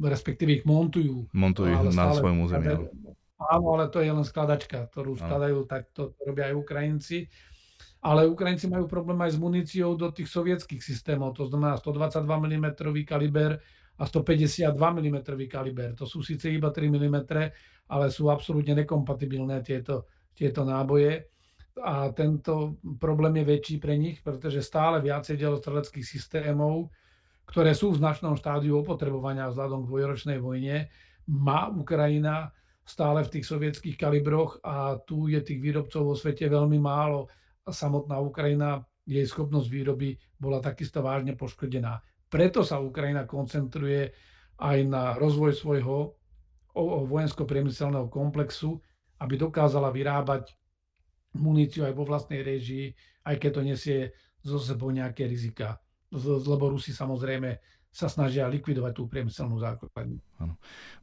respektíve 0.05 0.61
ich 0.61 0.65
montujú. 0.69 1.25
Montujú 1.33 1.73
ich 1.73 1.97
na 1.97 2.13
svojom 2.13 2.45
území. 2.45 2.69
Áno, 3.39 3.67
ale 3.79 3.87
to 3.89 4.03
je 4.03 4.11
len 4.11 4.27
skladačka, 4.27 4.91
ktorú 4.91 5.15
skladajú, 5.15 5.65
tak 5.71 5.89
to 5.95 6.13
robia 6.27 6.51
aj 6.51 6.59
Ukrajinci 6.59 7.31
ale 7.99 8.31
Ukrajinci 8.31 8.71
majú 8.71 8.87
problém 8.87 9.19
aj 9.19 9.35
s 9.35 9.39
muníciou 9.39 9.99
do 9.99 10.15
tých 10.15 10.31
sovietských 10.31 10.79
systémov, 10.79 11.35
to 11.35 11.51
znamená 11.51 11.75
122 11.83 12.23
mm 12.23 12.67
kaliber 13.03 13.59
a 13.99 14.03
152 14.07 14.79
mm 14.79 15.19
kaliber. 15.51 15.91
To 15.99 16.07
sú 16.07 16.23
síce 16.23 16.47
iba 16.47 16.71
3 16.71 16.87
mm, 16.87 17.19
ale 17.91 18.07
sú 18.15 18.31
absolútne 18.31 18.79
nekompatibilné 18.79 19.67
tieto, 19.67 20.07
tieto 20.31 20.63
náboje. 20.63 21.27
A 21.79 22.11
tento 22.15 22.79
problém 22.99 23.43
je 23.43 23.45
väčší 23.55 23.77
pre 23.83 23.95
nich, 23.99 24.23
pretože 24.23 24.63
stále 24.63 25.03
viacej 25.03 25.39
delostreleckých 25.39 26.07
systémov, 26.07 26.91
ktoré 27.51 27.75
sú 27.75 27.95
v 27.95 28.03
značnom 28.03 28.39
štádiu 28.39 28.83
opotrebovania 28.83 29.51
vzhľadom 29.51 29.87
k 29.87 29.91
dvojročnej 29.91 30.39
vojne, 30.39 30.91
má 31.31 31.71
Ukrajina 31.71 32.51
stále 32.83 33.21
v 33.27 33.33
tých 33.39 33.47
sovietských 33.47 33.97
kalibroch 34.01 34.63
a 34.65 34.97
tu 35.03 35.29
je 35.29 35.39
tých 35.43 35.61
výrobcov 35.61 36.03
vo 36.03 36.15
svete 36.17 36.49
veľmi 36.49 36.81
málo 36.81 37.29
samotná 37.71 38.21
Ukrajina, 38.21 38.83
jej 39.09 39.25
schopnosť 39.25 39.69
výroby 39.73 40.21
bola 40.37 40.61
takisto 40.61 41.01
vážne 41.01 41.33
poškodená. 41.33 41.97
Preto 42.29 42.61
sa 42.61 42.77
Ukrajina 42.77 43.25
koncentruje 43.25 44.12
aj 44.61 44.79
na 44.85 45.16
rozvoj 45.16 45.57
svojho 45.57 46.12
vojensko-priemyselného 47.09 48.12
komplexu, 48.12 48.77
aby 49.25 49.41
dokázala 49.41 49.89
vyrábať 49.91 50.53
muníciu 51.35 51.89
aj 51.89 51.95
vo 51.97 52.05
vlastnej 52.05 52.45
režii, 52.45 52.93
aj 53.25 53.37
keď 53.41 53.51
to 53.51 53.62
nesie 53.64 53.99
zo 54.45 54.61
sebou 54.61 54.93
nejaké 54.93 55.25
rizika. 55.25 55.81
Lebo 56.15 56.73
Rusi 56.73 56.97
samozrejme 56.97 57.61
sa 57.89 58.05
snažia 58.05 58.45
likvidovať 58.53 58.93
tú 58.93 59.09
priemyselnú 59.09 59.65
základňu. 59.65 60.21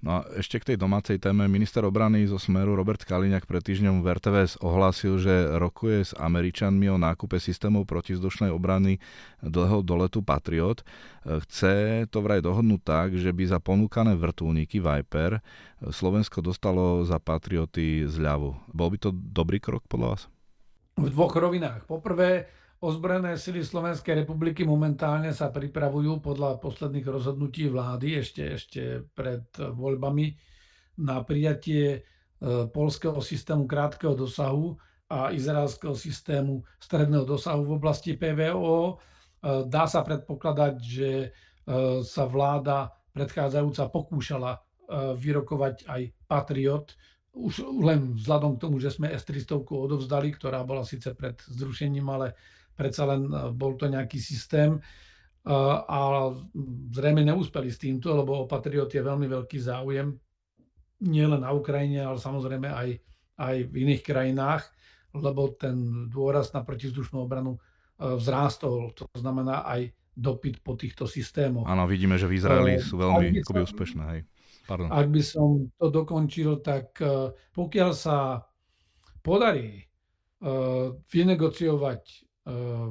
No 0.06 0.10
a 0.10 0.22
ešte 0.38 0.62
k 0.62 0.68
tej 0.72 0.78
domácej 0.78 1.18
téme. 1.18 1.50
Minister 1.50 1.82
obrany 1.82 2.30
zo 2.30 2.38
Smeru 2.38 2.78
Robert 2.78 3.02
Kaliňák 3.02 3.50
pred 3.50 3.66
týždňom 3.66 4.06
v 4.06 4.16
RTVS 4.16 4.62
ohlásil, 4.62 5.18
že 5.18 5.58
rokuje 5.58 6.06
s 6.06 6.14
Američanmi 6.14 6.86
o 6.94 7.02
nákupe 7.02 7.42
systémov 7.42 7.90
protizdušnej 7.90 8.54
obrany 8.54 9.02
dlhého 9.42 9.82
doletu 9.82 10.22
Patriot. 10.22 10.86
Chce 11.26 12.06
to 12.14 12.22
vraj 12.22 12.46
dohodnúť 12.46 12.82
tak, 12.86 13.08
že 13.18 13.34
by 13.34 13.44
za 13.50 13.58
ponúkané 13.58 14.14
vrtulníky 14.14 14.78
Viper 14.78 15.42
Slovensko 15.90 16.46
dostalo 16.46 17.02
za 17.02 17.18
Patrioty 17.18 18.06
zľavu. 18.06 18.56
Bol 18.72 18.94
by 18.94 18.98
to 19.02 19.10
dobrý 19.12 19.58
krok 19.58 19.90
podľa 19.90 20.08
vás? 20.16 20.22
V 21.02 21.10
dvoch 21.12 21.34
rovinách. 21.34 21.90
Poprvé, 21.90 22.48
Ozbrojené 22.84 23.40
sily 23.40 23.64
Slovenskej 23.64 24.22
republiky 24.22 24.68
momentálne 24.68 25.32
sa 25.32 25.48
pripravujú 25.48 26.20
podľa 26.20 26.60
posledných 26.60 27.08
rozhodnutí 27.08 27.72
vlády 27.72 28.20
ešte, 28.20 28.44
ešte 28.52 28.82
pred 29.16 29.48
voľbami 29.56 30.36
na 31.00 31.24
prijatie 31.24 31.86
e, 31.96 32.00
polského 32.68 33.16
systému 33.24 33.64
krátkeho 33.64 34.12
dosahu 34.14 34.76
a 35.08 35.32
izraelského 35.32 35.96
systému 35.96 36.68
stredného 36.78 37.24
dosahu 37.24 37.64
v 37.64 37.76
oblasti 37.76 38.12
PVO. 38.14 38.92
E, 38.92 38.94
dá 39.66 39.88
sa 39.88 40.04
predpokladať, 40.04 40.74
že 40.78 41.10
e, 41.24 41.28
sa 42.04 42.24
vláda 42.28 42.92
predchádzajúca 43.16 43.84
pokúšala 43.88 44.60
vyrokovať 45.18 45.90
aj 45.90 46.02
Patriot, 46.30 46.94
už 47.34 47.66
len 47.82 48.14
vzhľadom 48.16 48.54
k 48.54 48.62
tomu, 48.62 48.78
že 48.78 48.94
sme 48.94 49.10
S-300 49.10 49.66
odovzdali, 49.66 50.30
ktorá 50.30 50.62
bola 50.62 50.86
síce 50.86 51.10
pred 51.12 51.34
zrušením, 51.42 52.06
ale 52.06 52.38
predsa 52.76 53.08
len 53.08 53.32
bol 53.56 53.80
to 53.80 53.88
nejaký 53.88 54.20
systém 54.20 54.78
a 55.48 56.32
zrejme 56.92 57.22
neúspeli 57.22 57.70
s 57.70 57.80
týmto, 57.80 58.12
lebo 58.18 58.44
o 58.44 58.50
Patriot 58.50 58.92
je 58.92 59.00
veľmi 59.00 59.30
veľký 59.30 59.58
záujem 59.62 60.12
nielen 61.06 61.44
na 61.44 61.52
Ukrajine, 61.52 62.02
ale 62.02 62.18
samozrejme 62.18 62.72
aj, 62.72 62.90
aj 63.40 63.56
v 63.70 63.74
iných 63.88 64.02
krajinách, 64.02 64.64
lebo 65.16 65.54
ten 65.56 66.08
dôraz 66.12 66.52
na 66.52 66.66
protizdušnú 66.66 67.24
obranu 67.24 67.62
vzrástol. 67.96 68.92
To 68.98 69.06
znamená 69.16 69.64
aj 69.70 69.94
dopyt 70.16 70.64
po 70.66 70.76
týchto 70.76 71.06
systémoch. 71.06 71.68
Áno, 71.68 71.86
vidíme, 71.86 72.18
že 72.18 72.26
v 72.26 72.40
Izraeli 72.40 72.80
sú 72.82 73.00
veľmi 73.00 73.44
akoby 73.44 73.62
úspešné. 73.70 74.04
Hej. 74.16 74.22
Pardon. 74.66 74.90
Ak 74.90 75.14
by 75.14 75.22
som 75.22 75.70
to 75.78 75.94
dokončil, 75.94 76.58
tak 76.66 76.98
pokiaľ 77.54 77.92
sa 77.94 78.42
podarí 79.22 79.86
vynegociovať 81.06 82.25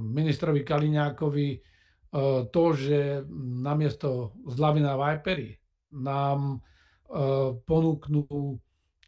ministrovi 0.03 0.67
Kaliňákovi 0.67 1.49
to, 2.51 2.65
že 2.75 3.27
namiesto 3.63 4.35
zľavy 4.47 4.81
na 4.83 4.95
Vipery 4.99 5.59
nám 5.95 6.63
ponúknú 7.67 8.59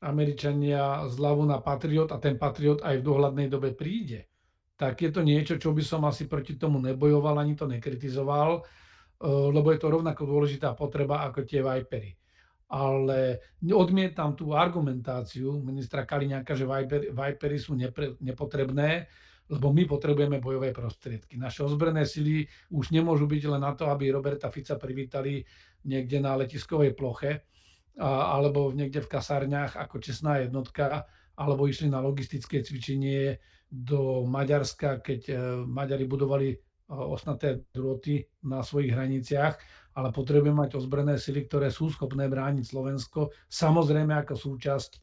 Američania 0.02 1.08
zľavu 1.10 1.48
na 1.48 1.58
Patriot 1.58 2.12
a 2.14 2.20
ten 2.22 2.38
Patriot 2.38 2.84
aj 2.84 3.00
v 3.00 3.06
dohľadnej 3.06 3.48
dobe 3.50 3.72
príde, 3.74 4.28
tak 4.76 5.00
je 5.00 5.10
to 5.10 5.24
niečo, 5.24 5.56
čo 5.56 5.72
by 5.72 5.80
som 5.80 6.04
asi 6.04 6.28
proti 6.28 6.60
tomu 6.60 6.78
nebojoval, 6.78 7.40
ani 7.40 7.56
to 7.56 7.64
nekritizoval, 7.64 8.60
lebo 9.24 9.68
je 9.72 9.78
to 9.80 9.88
rovnako 9.88 10.28
dôležitá 10.28 10.76
potreba 10.76 11.24
ako 11.24 11.48
tie 11.48 11.64
Vipery. 11.64 12.12
Ale 12.66 13.40
odmietam 13.72 14.36
tú 14.36 14.52
argumentáciu 14.52 15.62
ministra 15.64 16.04
Kaliňáka, 16.04 16.52
že 16.58 16.68
Vipery 17.10 17.56
sú 17.56 17.78
nepotrebné, 18.20 19.08
lebo 19.46 19.70
my 19.70 19.86
potrebujeme 19.86 20.42
bojové 20.42 20.74
prostriedky. 20.74 21.38
Naše 21.38 21.62
ozbrojené 21.62 22.02
sily 22.02 22.46
už 22.74 22.90
nemôžu 22.90 23.30
byť 23.30 23.42
len 23.46 23.62
na 23.62 23.72
to, 23.78 23.86
aby 23.86 24.10
Roberta 24.10 24.50
Fica 24.50 24.74
privítali 24.74 25.46
niekde 25.86 26.18
na 26.18 26.34
letiskovej 26.34 26.98
ploche 26.98 27.46
a, 28.02 28.34
alebo 28.34 28.74
niekde 28.74 29.06
v 29.06 29.12
kasárniach 29.12 29.78
ako 29.78 30.02
čestná 30.02 30.42
jednotka, 30.42 31.06
alebo 31.38 31.70
išli 31.70 31.86
na 31.86 32.02
logistické 32.02 32.64
cvičenie 32.64 33.38
do 33.70 34.26
Maďarska, 34.26 35.02
keď 35.02 35.20
e, 35.28 35.34
Maďari 35.66 36.06
budovali 36.06 36.48
e, 36.54 36.56
osnaté 36.90 37.66
drôty 37.74 38.24
na 38.46 38.62
svojich 38.62 38.94
hraniciach, 38.94 39.54
ale 39.96 40.08
potrebujeme 40.14 40.64
mať 40.64 40.78
ozbrojené 40.78 41.18
sily, 41.18 41.46
ktoré 41.50 41.68
sú 41.68 41.90
schopné 41.90 42.30
brániť 42.30 42.64
Slovensko, 42.66 43.34
samozrejme 43.50 44.12
ako 44.22 44.34
súčasť 44.38 44.90
e, 44.94 45.00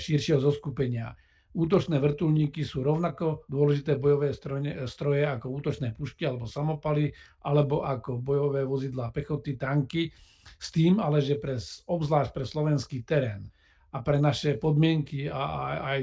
širšieho 0.00 0.40
zoskupenia. 0.40 1.12
Útočné 1.50 1.98
vrtulníky 1.98 2.62
sú 2.62 2.86
rovnako 2.86 3.42
dôležité 3.50 3.98
bojové 3.98 4.30
stroje, 4.30 4.70
stroje 4.86 5.26
ako 5.26 5.50
útočné 5.50 5.98
pušky 5.98 6.22
alebo 6.22 6.46
samopaly, 6.46 7.10
alebo 7.42 7.82
ako 7.82 8.22
bojové 8.22 8.62
vozidlá 8.62 9.10
pechoty, 9.10 9.58
tanky, 9.58 10.14
s 10.62 10.70
tým 10.70 11.02
ale, 11.02 11.18
že 11.18 11.42
pre, 11.42 11.58
obzvlášť 11.90 12.30
pre 12.30 12.44
slovenský 12.46 13.02
terén 13.02 13.50
a 13.90 13.98
pre 13.98 14.22
naše 14.22 14.62
podmienky 14.62 15.26
a 15.26 15.42
aj, 15.82 16.00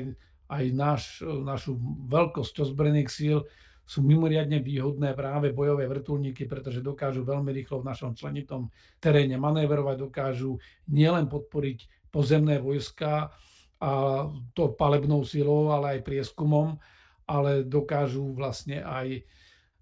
aj 0.51 0.63
náš, 0.75 1.23
našu 1.23 1.79
veľkosť 2.11 2.67
ozbrojených 2.67 3.07
síl 3.07 3.39
sú 3.87 4.03
mimoriadne 4.03 4.59
výhodné 4.59 5.15
práve 5.15 5.55
bojové 5.55 5.87
vrtulníky, 5.87 6.43
pretože 6.43 6.83
dokážu 6.83 7.23
veľmi 7.23 7.55
rýchlo 7.55 7.79
v 7.79 7.87
našom 7.87 8.11
členitom 8.19 8.67
teréne 8.99 9.39
manévrovať, 9.39 9.95
dokážu 9.95 10.59
nielen 10.91 11.31
podporiť 11.31 12.11
pozemné 12.11 12.59
vojska, 12.59 13.31
a 13.77 14.25
to 14.57 14.73
palebnou 14.73 15.21
silou, 15.21 15.69
ale 15.69 15.99
aj 15.99 16.07
prieskumom, 16.07 16.81
ale 17.29 17.61
dokážu 17.61 18.33
vlastne 18.33 18.81
aj, 18.81 19.21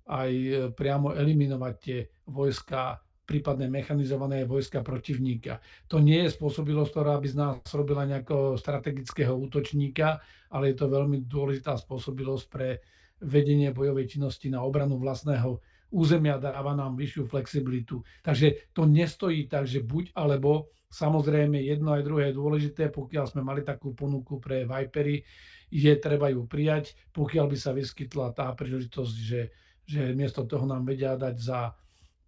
aj 0.10 0.32
priamo 0.76 1.16
eliminovať 1.16 1.74
tie 1.80 2.00
vojska, 2.28 3.00
prípadne 3.26 3.72
mechanizované 3.72 4.44
vojska 4.44 4.84
protivníka. 4.84 5.64
To 5.90 6.04
nie 6.04 6.28
je 6.28 6.36
spôsobilosť, 6.36 6.92
ktorá 6.92 7.16
by 7.18 7.28
z 7.32 7.38
nás 7.40 7.56
robila 7.72 8.04
nejakého 8.06 8.60
strategického 8.60 9.34
útočníka, 9.34 10.20
ale 10.52 10.74
je 10.74 10.76
to 10.78 10.92
veľmi 10.92 11.26
dôležitá 11.26 11.80
spôsobilosť 11.80 12.46
pre 12.52 12.84
vedenie 13.24 13.72
bojovej 13.72 14.18
činnosti 14.18 14.52
na 14.52 14.62
obranu 14.62 15.00
vlastného 15.00 15.64
územia, 15.96 16.36
dáva 16.36 16.76
nám 16.76 17.00
vyššiu 17.00 17.24
flexibilitu. 17.32 18.04
Takže 18.20 18.76
to 18.76 18.84
nestojí 18.84 19.48
tak, 19.48 19.64
že 19.64 19.80
buď 19.80 20.12
alebo. 20.12 20.68
Samozrejme, 20.92 21.60
jedno 21.60 21.92
aj 21.92 22.08
druhé 22.08 22.32
je 22.32 22.40
dôležité, 22.40 22.84
pokiaľ 22.88 23.26
sme 23.28 23.42
mali 23.44 23.64
takú 23.64 23.92
ponuku 23.96 24.40
pre 24.40 24.64
Vipery, 24.64 25.24
je 25.68 25.94
treba 26.00 26.32
ju 26.32 26.48
prijať, 26.48 26.96
pokiaľ 27.12 27.52
by 27.52 27.58
sa 27.58 27.76
vyskytla 27.76 28.32
tá 28.32 28.48
príležitosť, 28.54 29.16
že, 29.18 29.52
že 29.84 30.16
miesto 30.16 30.48
toho 30.48 30.64
nám 30.64 30.88
vedia 30.88 31.20
dať 31.20 31.36
za 31.36 31.74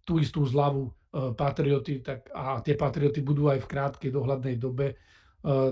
tú 0.04 0.20
istú 0.20 0.44
zľavu 0.44 0.84
e, 0.84 0.92
patrioty, 1.32 2.04
tak, 2.04 2.28
a 2.34 2.60
tie 2.60 2.76
patrioty 2.76 3.24
budú 3.24 3.48
aj 3.48 3.64
v 3.64 3.70
krátkej 3.72 4.10
dohľadnej 4.12 4.56
dobe, 4.60 4.92
e, 4.92 4.96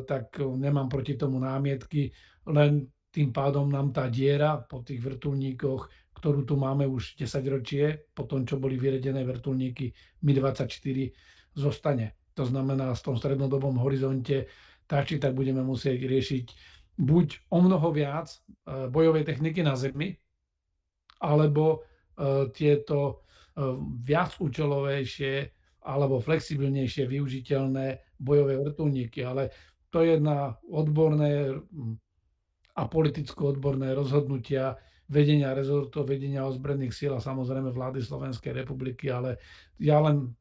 tak 0.06 0.40
nemám 0.40 0.88
proti 0.88 1.20
tomu 1.20 1.36
námietky, 1.42 2.14
len 2.48 2.86
tým 3.12 3.32
pádom 3.32 3.68
nám 3.68 3.96
tá 3.96 4.12
diera 4.12 4.60
po 4.60 4.84
tých 4.84 5.00
vrtulníkoch, 5.00 6.05
ktorú 6.26 6.42
tu 6.42 6.58
máme 6.58 6.90
už 6.90 7.14
10 7.22 7.38
ročie, 7.46 8.02
po 8.10 8.26
tom, 8.26 8.42
čo 8.42 8.58
boli 8.58 8.74
vyredené 8.74 9.22
vrtulníky 9.22 9.94
Mi-24, 10.26 11.14
zostane. 11.54 12.18
To 12.34 12.42
znamená, 12.42 12.90
v 12.98 13.04
tom 13.06 13.14
strednodobom 13.14 13.78
horizonte 13.78 14.50
tak 14.90 15.06
či 15.06 15.22
tak 15.22 15.38
budeme 15.38 15.62
musieť 15.62 16.02
riešiť 16.02 16.46
buď 16.98 17.46
o 17.54 17.62
mnoho 17.62 17.94
viac 17.94 18.26
e, 18.26 18.38
bojovej 18.90 19.22
techniky 19.22 19.62
na 19.62 19.78
Zemi, 19.78 20.18
alebo 21.22 21.86
e, 22.18 22.50
tieto 22.50 22.98
e, 23.06 23.14
viac 24.02 24.34
účelovejšie 24.42 25.46
alebo 25.86 26.18
flexibilnejšie 26.18 27.06
využiteľné 27.06 28.18
bojové 28.18 28.58
vrtulníky. 28.66 29.22
Ale 29.22 29.54
to 29.94 30.02
je 30.02 30.18
na 30.18 30.58
odborné 30.66 31.54
a 32.74 32.82
politicko-odborné 32.90 33.94
rozhodnutia 33.94 34.74
vedenia 35.06 35.54
rezortov, 35.54 36.10
vedenia 36.10 36.46
ozbrojených 36.46 36.94
síl 36.94 37.12
a 37.14 37.22
samozrejme 37.22 37.70
vlády 37.70 38.02
Slovenskej 38.02 38.52
republiky, 38.52 39.10
ale 39.10 39.38
ja 39.78 40.02
len 40.02 40.34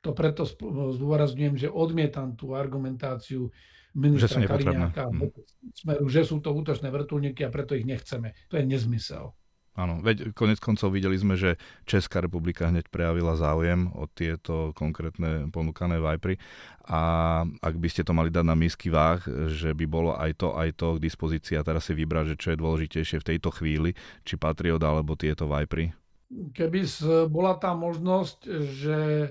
to 0.00 0.16
preto 0.16 0.48
zdôrazňujem, 0.96 1.56
že 1.60 1.68
odmietam 1.68 2.36
tú 2.36 2.56
argumentáciu 2.56 3.52
ministra 3.96 4.46
Kaliňáka, 4.46 5.10
mhm. 5.10 5.28
smeru, 5.74 6.06
že 6.06 6.22
sú 6.22 6.38
to 6.38 6.54
útočné 6.54 6.88
vrtulníky 6.88 7.42
a 7.42 7.52
preto 7.52 7.74
ich 7.74 7.84
nechceme. 7.84 8.36
To 8.48 8.54
je 8.56 8.64
nezmysel. 8.64 9.34
Áno, 9.78 10.02
veď 10.02 10.34
konec 10.34 10.58
koncov 10.58 10.90
videli 10.90 11.14
sme, 11.14 11.38
že 11.38 11.54
Česká 11.86 12.18
republika 12.18 12.66
hneď 12.66 12.90
prejavila 12.90 13.38
záujem 13.38 13.86
o 13.94 14.10
tieto 14.10 14.74
konkrétne 14.74 15.46
ponúkané 15.54 16.02
Vipery 16.02 16.42
a 16.90 17.00
ak 17.46 17.74
by 17.78 17.88
ste 17.88 18.02
to 18.02 18.10
mali 18.10 18.34
dať 18.34 18.44
na 18.44 18.58
misky 18.58 18.90
váh, 18.90 19.22
že 19.46 19.70
by 19.70 19.86
bolo 19.86 20.18
aj 20.18 20.42
to, 20.42 20.58
aj 20.58 20.74
to 20.74 20.98
k 20.98 21.04
dispozícii 21.06 21.54
a 21.54 21.62
teraz 21.62 21.86
si 21.86 21.94
vybrať, 21.94 22.34
že 22.34 22.40
čo 22.40 22.48
je 22.50 22.60
dôležitejšie 22.60 23.22
v 23.22 23.28
tejto 23.30 23.54
chvíli, 23.54 23.94
či 24.26 24.34
Patriot 24.34 24.82
alebo 24.82 25.14
tieto 25.14 25.46
Vipery? 25.46 25.94
keby 26.30 26.80
bola 27.26 27.58
tá 27.58 27.74
možnosť, 27.74 28.38
že 28.70 28.98
e, 29.26 29.28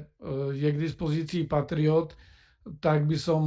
je 0.52 0.68
k 0.68 0.82
dispozícii 0.84 1.44
Patriot, 1.48 2.12
tak 2.84 3.08
by 3.08 3.16
som 3.16 3.42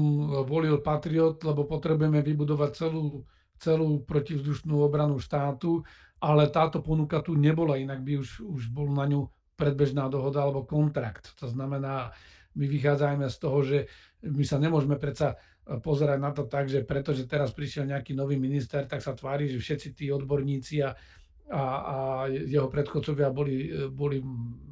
volil 0.48 0.80
Patriot, 0.80 1.36
lebo 1.44 1.68
potrebujeme 1.68 2.24
vybudovať 2.24 2.70
celú, 2.72 3.22
celú 3.62 4.02
protivzdušnú 4.02 4.74
obranu 4.82 5.22
štátu, 5.22 5.86
ale 6.18 6.50
táto 6.50 6.82
ponuka 6.82 7.22
tu 7.22 7.38
nebola, 7.38 7.78
inak 7.78 8.02
by 8.02 8.18
už, 8.18 8.42
už 8.42 8.62
bol 8.74 8.90
na 8.90 9.06
ňu 9.06 9.30
predbežná 9.54 10.10
dohoda 10.10 10.42
alebo 10.42 10.66
kontrakt. 10.66 11.30
To 11.38 11.46
znamená, 11.46 12.10
my 12.58 12.64
vychádzajme 12.66 13.26
z 13.30 13.36
toho, 13.38 13.58
že 13.62 13.78
my 14.26 14.42
sa 14.42 14.58
nemôžeme 14.58 14.98
predsa 14.98 15.38
pozerať 15.62 16.18
na 16.18 16.34
to 16.34 16.50
tak, 16.50 16.66
že 16.66 16.82
pretože 16.82 17.30
teraz 17.30 17.54
prišiel 17.54 17.86
nejaký 17.86 18.18
nový 18.18 18.34
minister, 18.34 18.82
tak 18.90 18.98
sa 18.98 19.14
tvári, 19.14 19.46
že 19.46 19.62
všetci 19.62 19.88
tí 19.94 20.06
odborníci 20.10 20.82
a 20.82 20.90
a, 21.50 21.62
a 21.62 21.96
jeho 22.30 22.70
predchodcovia 22.70 23.28
boli, 23.34 23.68
boli 23.90 24.22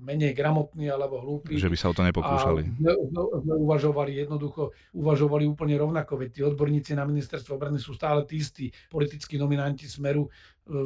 menej 0.01 0.33
gramotní 0.33 0.89
alebo 0.89 1.21
hlúpi. 1.21 1.61
Že 1.61 1.71
by 1.71 1.77
sa 1.77 1.91
o 1.93 1.95
to 1.95 2.03
nepokúšali. 2.07 2.62
A 2.62 3.55
uvažovali 3.55 4.16
jednoducho, 4.16 4.73
uvažovali 4.97 5.45
úplne 5.45 5.77
rovnako, 5.77 6.16
veď 6.16 6.29
tí 6.31 6.41
odborníci 6.47 6.97
na 6.97 7.05
ministerstvo 7.05 7.61
obrany 7.61 7.77
sú 7.77 7.93
stále 7.93 8.25
tí 8.25 8.41
istí. 8.41 8.73
Politickí 8.89 9.37
nominanti 9.37 9.85
Smeru 9.85 10.27
e, 10.27 10.31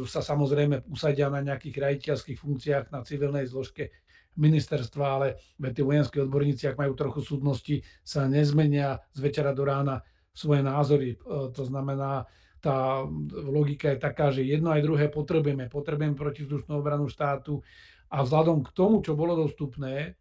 sa 0.08 0.18
samozrejme 0.18 0.88
usadia 0.90 1.30
na 1.30 1.40
nejakých 1.40 1.76
rajiteľských 1.78 2.38
funkciách 2.42 2.84
na 2.90 3.06
civilnej 3.06 3.46
zložke 3.46 3.94
ministerstva, 4.34 5.04
ale 5.06 5.38
tie 5.62 5.86
vojenskí 5.86 6.18
odborníci, 6.18 6.66
ak 6.66 6.80
majú 6.80 6.98
trochu 6.98 7.22
súdnosti, 7.22 7.76
sa 8.02 8.26
nezmenia 8.26 8.98
z 9.14 9.18
večera 9.22 9.54
do 9.54 9.62
rána 9.62 10.02
svoje 10.34 10.66
názory. 10.66 11.14
E, 11.14 11.16
to 11.54 11.62
znamená, 11.62 12.26
tá 12.64 13.04
logika 13.30 13.92
je 13.92 13.98
taká, 14.00 14.32
že 14.32 14.40
jedno 14.40 14.72
aj 14.72 14.80
druhé 14.80 15.12
potrebujeme. 15.12 15.68
Potrebujeme 15.68 16.16
protizdušnú 16.16 16.80
obranu 16.80 17.12
štátu 17.12 17.60
a 18.08 18.24
vzhľadom 18.24 18.64
k 18.64 18.72
tomu, 18.72 19.04
čo 19.04 19.12
bolo 19.12 19.36
dostupné, 19.36 20.16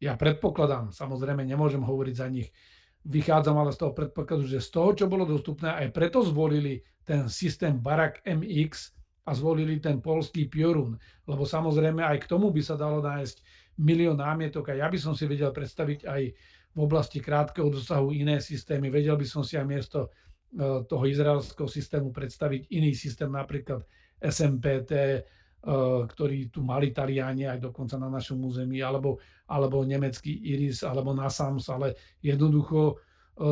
ja 0.00 0.16
predpokladám, 0.16 0.96
samozrejme 0.96 1.44
nemôžem 1.44 1.84
hovoriť 1.84 2.14
za 2.16 2.28
nich, 2.32 2.48
vychádzam 3.04 3.56
ale 3.60 3.72
z 3.76 3.84
toho 3.84 3.92
predpokladu, 3.92 4.48
že 4.48 4.64
z 4.64 4.68
toho, 4.72 4.90
čo 4.96 5.04
bolo 5.08 5.28
dostupné, 5.28 5.68
aj 5.70 5.92
preto 5.92 6.24
zvolili 6.24 6.80
ten 7.04 7.28
systém 7.28 7.76
Barak 7.76 8.24
MX 8.24 8.96
a 9.28 9.36
zvolili 9.36 9.80
ten 9.80 10.00
polský 10.00 10.48
Piorun. 10.48 10.96
Lebo 11.28 11.44
samozrejme 11.44 12.00
aj 12.00 12.24
k 12.24 12.30
tomu 12.32 12.48
by 12.48 12.60
sa 12.64 12.76
dalo 12.76 13.04
nájsť 13.04 13.36
milión 13.80 14.20
námietok 14.20 14.72
a 14.72 14.84
ja 14.84 14.86
by 14.88 14.96
som 14.96 15.12
si 15.12 15.28
vedel 15.28 15.52
predstaviť 15.52 16.08
aj 16.08 16.22
v 16.74 16.78
oblasti 16.80 17.22
krátkeho 17.22 17.70
dosahu 17.70 18.10
iné 18.10 18.42
systémy. 18.42 18.90
Vedel 18.90 19.14
by 19.14 19.26
som 19.28 19.46
si 19.46 19.54
aj 19.54 19.66
miesto 19.68 20.10
toho 20.62 21.04
izraelského 21.10 21.66
systému 21.66 22.14
predstaviť 22.14 22.70
iný 22.70 22.94
systém, 22.94 23.26
napríklad 23.26 23.82
SMPT, 24.22 24.92
e, 24.94 25.20
ktorý 26.06 26.48
tu 26.54 26.62
mali 26.62 26.94
Taliani 26.94 27.50
aj 27.50 27.58
dokonca 27.58 27.98
na 27.98 28.06
našom 28.06 28.38
území, 28.38 28.78
alebo, 28.78 29.18
alebo 29.50 29.82
nemecký 29.82 30.30
Iris, 30.30 30.86
alebo 30.86 31.10
NASAMS, 31.12 31.68
ale 31.74 31.98
jednoducho 32.22 32.94
e, 32.94 32.94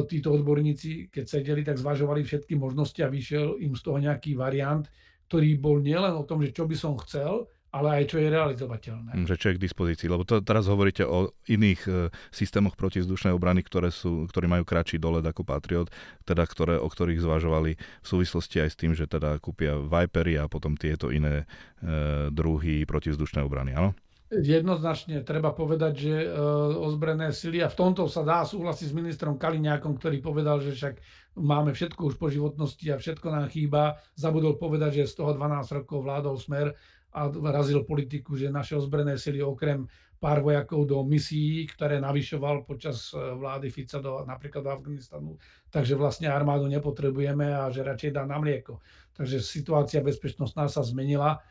títo 0.06 0.32
odborníci, 0.32 1.10
keď 1.10 1.24
sedeli, 1.26 1.62
tak 1.66 1.82
zvažovali 1.82 2.22
všetky 2.22 2.54
možnosti 2.54 3.02
a 3.02 3.10
vyšiel 3.10 3.58
im 3.58 3.74
z 3.74 3.82
toho 3.82 3.98
nejaký 3.98 4.38
variant, 4.38 4.86
ktorý 5.26 5.58
bol 5.58 5.82
nielen 5.82 6.14
o 6.14 6.22
tom, 6.22 6.40
že 6.44 6.54
čo 6.54 6.70
by 6.70 6.76
som 6.78 6.94
chcel, 7.02 7.50
ale 7.72 8.04
aj 8.04 8.04
čo 8.12 8.20
je 8.20 8.28
realizovateľné. 8.28 9.16
Že 9.24 9.36
čo 9.40 9.46
je 9.48 9.56
k 9.56 9.64
dispozícii, 9.64 10.08
lebo 10.12 10.28
to, 10.28 10.44
teraz 10.44 10.68
hovoríte 10.68 11.08
o 11.08 11.32
iných 11.48 11.80
e, 11.88 11.90
systémoch 12.28 12.76
protizdušnej 12.76 13.32
obrany, 13.32 13.64
ktoré, 13.64 13.88
sú, 13.88 14.28
ktoré 14.28 14.44
majú 14.44 14.68
kratší 14.68 15.00
dolet 15.00 15.24
ako 15.24 15.40
Patriot, 15.40 15.88
teda 16.28 16.44
ktoré, 16.44 16.76
o 16.76 16.84
ktorých 16.84 17.24
zvažovali 17.24 17.80
v 17.80 18.06
súvislosti 18.06 18.60
aj 18.60 18.68
s 18.68 18.76
tým, 18.76 18.92
že 18.92 19.08
teda 19.08 19.40
kúpia 19.40 19.80
Vipery 19.80 20.36
a 20.36 20.52
potom 20.52 20.76
tieto 20.76 21.08
iné 21.08 21.48
e, 21.80 22.28
druhy 22.28 22.84
protizdušnej 22.84 23.40
obrany, 23.40 23.72
áno? 23.72 23.96
Jednoznačne 24.32 25.20
treba 25.28 25.52
povedať, 25.52 25.92
že 25.96 26.14
e, 26.24 26.28
ozbrojené 26.76 27.36
sily, 27.36 27.60
a 27.64 27.68
v 27.68 27.76
tomto 27.76 28.08
sa 28.08 28.24
dá 28.24 28.44
súhlasiť 28.44 28.88
s 28.88 28.96
ministrom 28.96 29.36
Kaliňákom, 29.40 29.96
ktorý 30.00 30.24
povedal, 30.24 30.60
že 30.60 30.72
však 30.72 30.94
máme 31.36 31.76
všetko 31.76 32.00
už 32.12 32.14
po 32.16 32.32
životnosti 32.32 32.84
a 32.92 33.00
všetko 33.00 33.28
nám 33.28 33.52
chýba. 33.52 34.00
Zabudol 34.16 34.56
povedať, 34.56 35.04
že 35.04 35.12
z 35.12 35.20
toho 35.20 35.36
12 35.36 35.76
rokov 35.84 36.04
vládol 36.04 36.40
smer 36.40 36.72
a 37.12 37.28
razil 37.28 37.84
politiku, 37.84 38.36
že 38.36 38.48
naše 38.48 38.76
ozbrojené 38.76 39.20
sily 39.20 39.44
okrem 39.44 39.84
pár 40.22 40.38
vojakov 40.38 40.86
do 40.86 41.02
misií, 41.02 41.66
ktoré 41.66 41.98
navyšoval 41.98 42.62
počas 42.62 43.10
e, 43.10 43.18
vlády 43.18 43.74
Fica 43.74 43.98
do, 43.98 44.22
napríklad 44.22 44.62
do 44.62 44.70
Afganistanu. 44.70 45.34
Takže 45.74 45.98
vlastne 45.98 46.30
armádu 46.30 46.70
nepotrebujeme 46.70 47.50
a 47.50 47.66
že 47.74 47.82
radšej 47.82 48.14
dá 48.14 48.22
na 48.22 48.38
mlieko. 48.38 48.78
Takže 49.18 49.42
situácia 49.42 49.98
bezpečnostná 49.98 50.70
sa 50.70 50.86
zmenila 50.86 51.42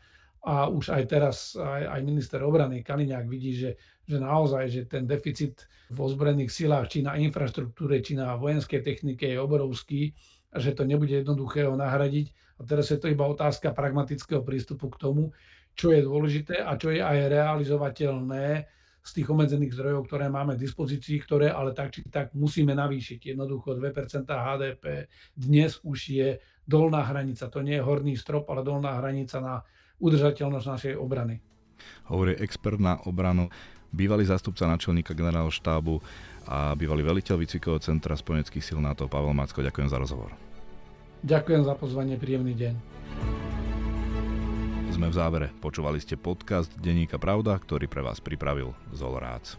a 0.42 0.66
už 0.66 0.88
aj 0.88 1.02
teraz 1.06 1.36
aj, 1.54 1.84
aj 1.86 2.00
minister 2.02 2.40
obrany 2.42 2.82
Kaliňák 2.82 3.28
vidí, 3.28 3.54
že, 3.54 3.78
že 4.08 4.18
naozaj, 4.18 4.64
že 4.72 4.82
ten 4.88 5.06
deficit 5.06 5.68
v 5.92 5.98
ozbrojených 6.02 6.50
silách, 6.50 6.90
či 6.90 7.04
na 7.04 7.14
infraštruktúre, 7.20 8.00
či 8.00 8.18
na 8.18 8.34
vojenskej 8.40 8.82
technike 8.82 9.28
je 9.28 9.38
obrovský 9.38 10.16
a 10.50 10.58
že 10.58 10.72
to 10.72 10.88
nebude 10.88 11.12
jednoduché 11.12 11.68
ho 11.68 11.76
nahradiť. 11.76 12.51
A 12.62 12.64
teraz 12.64 12.94
je 12.94 12.98
to 13.02 13.10
iba 13.10 13.26
otázka 13.26 13.74
pragmatického 13.74 14.46
prístupu 14.46 14.86
k 14.94 15.02
tomu, 15.02 15.34
čo 15.74 15.90
je 15.90 16.06
dôležité 16.06 16.62
a 16.62 16.78
čo 16.78 16.94
je 16.94 17.02
aj 17.02 17.26
realizovateľné 17.26 18.46
z 19.02 19.10
tých 19.18 19.26
obmedzených 19.26 19.74
zdrojov, 19.74 20.06
ktoré 20.06 20.30
máme 20.30 20.54
k 20.54 20.62
dispozícii, 20.62 21.18
ktoré 21.26 21.50
ale 21.50 21.74
tak 21.74 21.90
či 21.90 22.06
tak 22.06 22.30
musíme 22.38 22.70
navýšiť. 22.70 23.34
Jednoducho 23.34 23.74
2% 23.74 24.30
HDP 24.30 25.10
dnes 25.34 25.82
už 25.82 25.98
je 26.06 26.28
dolná 26.62 27.02
hranica. 27.02 27.50
To 27.50 27.66
nie 27.66 27.82
je 27.82 27.82
horný 27.82 28.14
strop, 28.14 28.46
ale 28.46 28.62
dolná 28.62 28.94
hranica 29.02 29.42
na 29.42 29.66
udržateľnosť 29.98 30.66
našej 30.70 30.94
obrany. 30.94 31.42
Hovorí 32.06 32.38
expert 32.38 32.78
na 32.78 33.02
obranu, 33.02 33.50
bývalý 33.90 34.22
zástupca 34.22 34.70
načelníka 34.70 35.18
generálneho 35.18 35.50
štábu 35.50 35.98
a 36.46 36.78
bývalý 36.78 37.02
veliteľ 37.02 37.42
výcvikového 37.42 37.82
centra 37.82 38.14
spojeneckých 38.14 38.62
síl 38.62 38.78
NATO 38.78 39.10
Pavel 39.10 39.34
Macko. 39.34 39.66
Ďakujem 39.66 39.90
za 39.90 39.98
rozhovor. 39.98 40.51
Ďakujem 41.22 41.62
za 41.62 41.74
pozvanie, 41.78 42.18
príjemný 42.18 42.58
deň. 42.58 42.74
Sme 44.90 45.06
v 45.06 45.14
závere. 45.14 45.48
Počúvali 45.62 46.02
ste 46.02 46.18
podcast 46.18 46.68
Deníka 46.74 47.16
Pravda, 47.16 47.54
ktorý 47.56 47.86
pre 47.86 48.02
vás 48.02 48.18
pripravil 48.18 48.74
Zol 48.90 49.16
Rác. 49.22 49.54